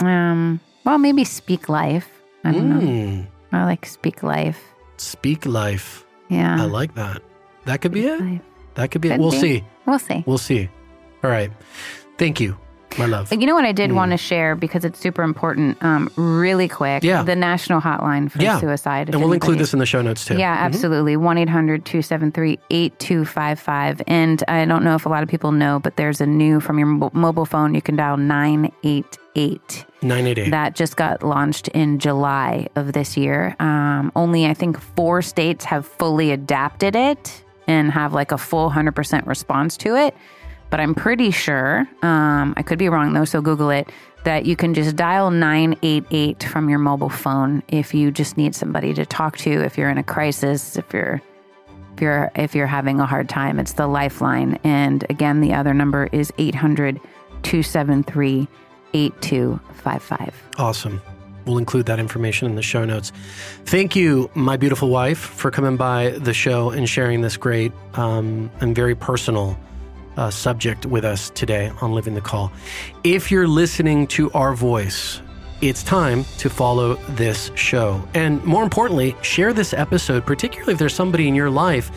um 0.00 0.60
well 0.84 0.96
maybe 0.96 1.24
speak 1.24 1.68
life 1.68 2.08
i 2.44 2.50
don't 2.52 2.70
know 2.70 2.80
Mm, 2.80 3.26
i 3.52 3.64
like 3.64 3.84
speak 3.84 4.22
life 4.22 4.58
speak 4.96 5.44
life. 5.44 6.04
yeah 6.30 6.56
I 6.56 6.64
like 6.64 6.94
that. 6.94 7.20
That 7.66 7.80
could 7.82 7.92
be 7.92 8.06
it. 8.06 8.20
Life. 8.20 8.40
That 8.74 8.90
could 8.90 9.02
be 9.02 9.10
it. 9.10 9.20
We'll 9.20 9.30
be. 9.32 9.38
see. 9.40 9.64
we'll 9.84 9.98
see 9.98 10.24
We'll 10.26 10.38
see. 10.38 10.68
All 11.22 11.28
right. 11.30 11.50
Thank 12.16 12.40
you, 12.40 12.56
my 12.98 13.06
love. 13.06 13.32
You 13.32 13.46
know 13.46 13.54
what 13.54 13.64
I 13.64 13.72
did 13.72 13.90
Mm. 13.90 13.94
want 13.94 14.10
to 14.12 14.16
share 14.16 14.54
because 14.56 14.84
it's 14.84 14.98
super 14.98 15.22
important, 15.22 15.82
um, 15.82 16.10
really 16.16 16.68
quick. 16.68 17.02
Yeah. 17.04 17.22
The 17.22 17.36
national 17.36 17.80
hotline 17.80 18.30
for 18.30 18.42
Yeah. 18.42 18.58
suicide. 18.58 19.10
And 19.10 19.20
we'll 19.22 19.32
include 19.32 19.58
this 19.58 19.72
in 19.72 19.78
the 19.78 19.86
show 19.86 20.02
notes 20.02 20.24
too. 20.24 20.36
Yeah, 20.36 20.56
Mhm. 20.56 20.60
absolutely. 20.66 21.16
1 21.16 21.38
800 21.38 21.84
273 21.84 22.58
8255. 22.70 24.02
And 24.06 24.42
I 24.48 24.64
don't 24.64 24.82
know 24.84 24.94
if 24.94 25.06
a 25.06 25.08
lot 25.08 25.22
of 25.22 25.28
people 25.28 25.52
know, 25.52 25.78
but 25.78 25.96
there's 25.96 26.20
a 26.20 26.26
new 26.26 26.60
from 26.60 26.78
your 26.78 26.88
mobile 27.12 27.46
phone, 27.46 27.74
you 27.74 27.82
can 27.82 27.96
dial 27.96 28.16
988. 28.16 29.84
988. 30.02 30.50
That 30.50 30.74
just 30.74 30.96
got 30.96 31.22
launched 31.22 31.68
in 31.68 31.98
July 31.98 32.66
of 32.76 32.92
this 32.92 33.16
year. 33.16 33.54
Um, 33.60 34.10
only, 34.16 34.46
I 34.46 34.54
think, 34.54 34.80
four 34.80 35.22
states 35.22 35.64
have 35.66 35.86
fully 35.86 36.30
adapted 36.32 36.96
it 36.96 37.42
and 37.68 37.92
have 37.92 38.12
like 38.12 38.32
a 38.32 38.38
full 38.38 38.70
100% 38.70 39.26
response 39.26 39.76
to 39.78 39.96
it. 39.96 40.14
But 40.70 40.80
I'm 40.80 40.94
pretty 40.94 41.32
sure, 41.32 41.80
um, 42.02 42.54
I 42.56 42.62
could 42.62 42.78
be 42.78 42.88
wrong 42.88 43.12
though, 43.12 43.24
so 43.24 43.40
Google 43.40 43.70
it, 43.70 43.90
that 44.24 44.46
you 44.46 44.54
can 44.54 44.74
just 44.74 44.96
dial 44.96 45.30
988 45.30 46.44
from 46.44 46.68
your 46.68 46.78
mobile 46.78 47.08
phone 47.08 47.62
if 47.68 47.92
you 47.92 48.10
just 48.10 48.36
need 48.36 48.54
somebody 48.54 48.94
to 48.94 49.04
talk 49.04 49.36
to, 49.38 49.50
if 49.50 49.76
you're 49.76 49.90
in 49.90 49.98
a 49.98 50.04
crisis, 50.04 50.76
if 50.76 50.92
you're. 50.92 51.20
If 51.94 52.02
you're 52.02 52.30
if 52.34 52.54
you're 52.54 52.66
having 52.66 52.98
a 52.98 53.04
hard 53.04 53.28
time, 53.28 53.58
it's 53.58 53.74
the 53.74 53.86
lifeline. 53.86 54.58
And 54.64 55.04
again, 55.10 55.42
the 55.42 55.52
other 55.52 55.74
number 55.74 56.08
is 56.12 56.32
800 56.38 56.98
273 57.42 58.48
8255. 58.94 60.34
Awesome. 60.56 61.02
We'll 61.44 61.58
include 61.58 61.86
that 61.86 61.98
information 61.98 62.48
in 62.48 62.54
the 62.54 62.62
show 62.62 62.84
notes. 62.84 63.12
Thank 63.66 63.96
you, 63.96 64.30
my 64.34 64.56
beautiful 64.56 64.88
wife, 64.88 65.18
for 65.18 65.50
coming 65.50 65.76
by 65.76 66.10
the 66.10 66.32
show 66.32 66.70
and 66.70 66.88
sharing 66.88 67.20
this 67.20 67.36
great 67.36 67.72
um, 67.94 68.50
and 68.60 68.74
very 68.74 68.94
personal 68.94 69.58
uh, 70.16 70.30
subject 70.30 70.86
with 70.86 71.04
us 71.04 71.30
today 71.30 71.72
on 71.80 71.92
Living 71.92 72.14
the 72.14 72.20
Call. 72.20 72.52
If 73.04 73.30
you're 73.30 73.48
listening 73.48 74.06
to 74.08 74.30
our 74.32 74.54
voice, 74.54 75.20
it's 75.60 75.82
time 75.82 76.24
to 76.38 76.48
follow 76.48 76.94
this 77.10 77.50
show. 77.54 78.02
And 78.14 78.42
more 78.44 78.62
importantly, 78.62 79.14
share 79.20 79.52
this 79.52 79.74
episode, 79.74 80.24
particularly 80.24 80.72
if 80.72 80.78
there's 80.78 80.94
somebody 80.94 81.28
in 81.28 81.34
your 81.34 81.50
life 81.50 81.90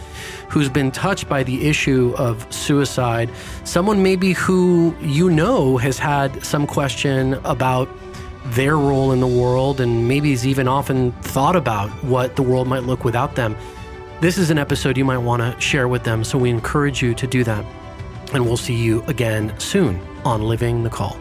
who's 0.49 0.69
been 0.69 0.91
touched 0.91 1.29
by 1.29 1.43
the 1.43 1.67
issue 1.67 2.13
of 2.17 2.51
suicide, 2.53 3.29
someone 3.63 4.03
maybe 4.03 4.33
who 4.33 4.93
you 5.01 5.29
know 5.29 5.77
has 5.77 5.97
had 5.97 6.43
some 6.43 6.67
question 6.67 7.35
about 7.45 7.87
their 8.47 8.77
role 8.77 9.13
in 9.13 9.21
the 9.21 9.27
world 9.27 9.79
and 9.79 10.07
maybe 10.07 10.31
has 10.31 10.45
even 10.45 10.67
often 10.67 11.13
thought 11.21 11.55
about 11.55 11.89
what 12.03 12.35
the 12.35 12.43
world 12.43 12.67
might 12.67 12.83
look 12.83 13.05
without 13.05 13.35
them. 13.35 13.55
This 14.19 14.37
is 14.37 14.49
an 14.49 14.57
episode 14.57 14.97
you 14.97 15.05
might 15.05 15.17
want 15.19 15.41
to 15.41 15.59
share 15.61 15.87
with 15.87 16.03
them, 16.03 16.23
so 16.23 16.37
we 16.37 16.49
encourage 16.49 17.01
you 17.01 17.13
to 17.15 17.25
do 17.25 17.43
that. 17.45 17.65
And 18.33 18.45
we'll 18.45 18.57
see 18.57 18.75
you 18.75 19.03
again 19.03 19.53
soon 19.59 20.01
on 20.25 20.41
Living 20.41 20.83
the 20.83 20.89
Call. 20.89 21.17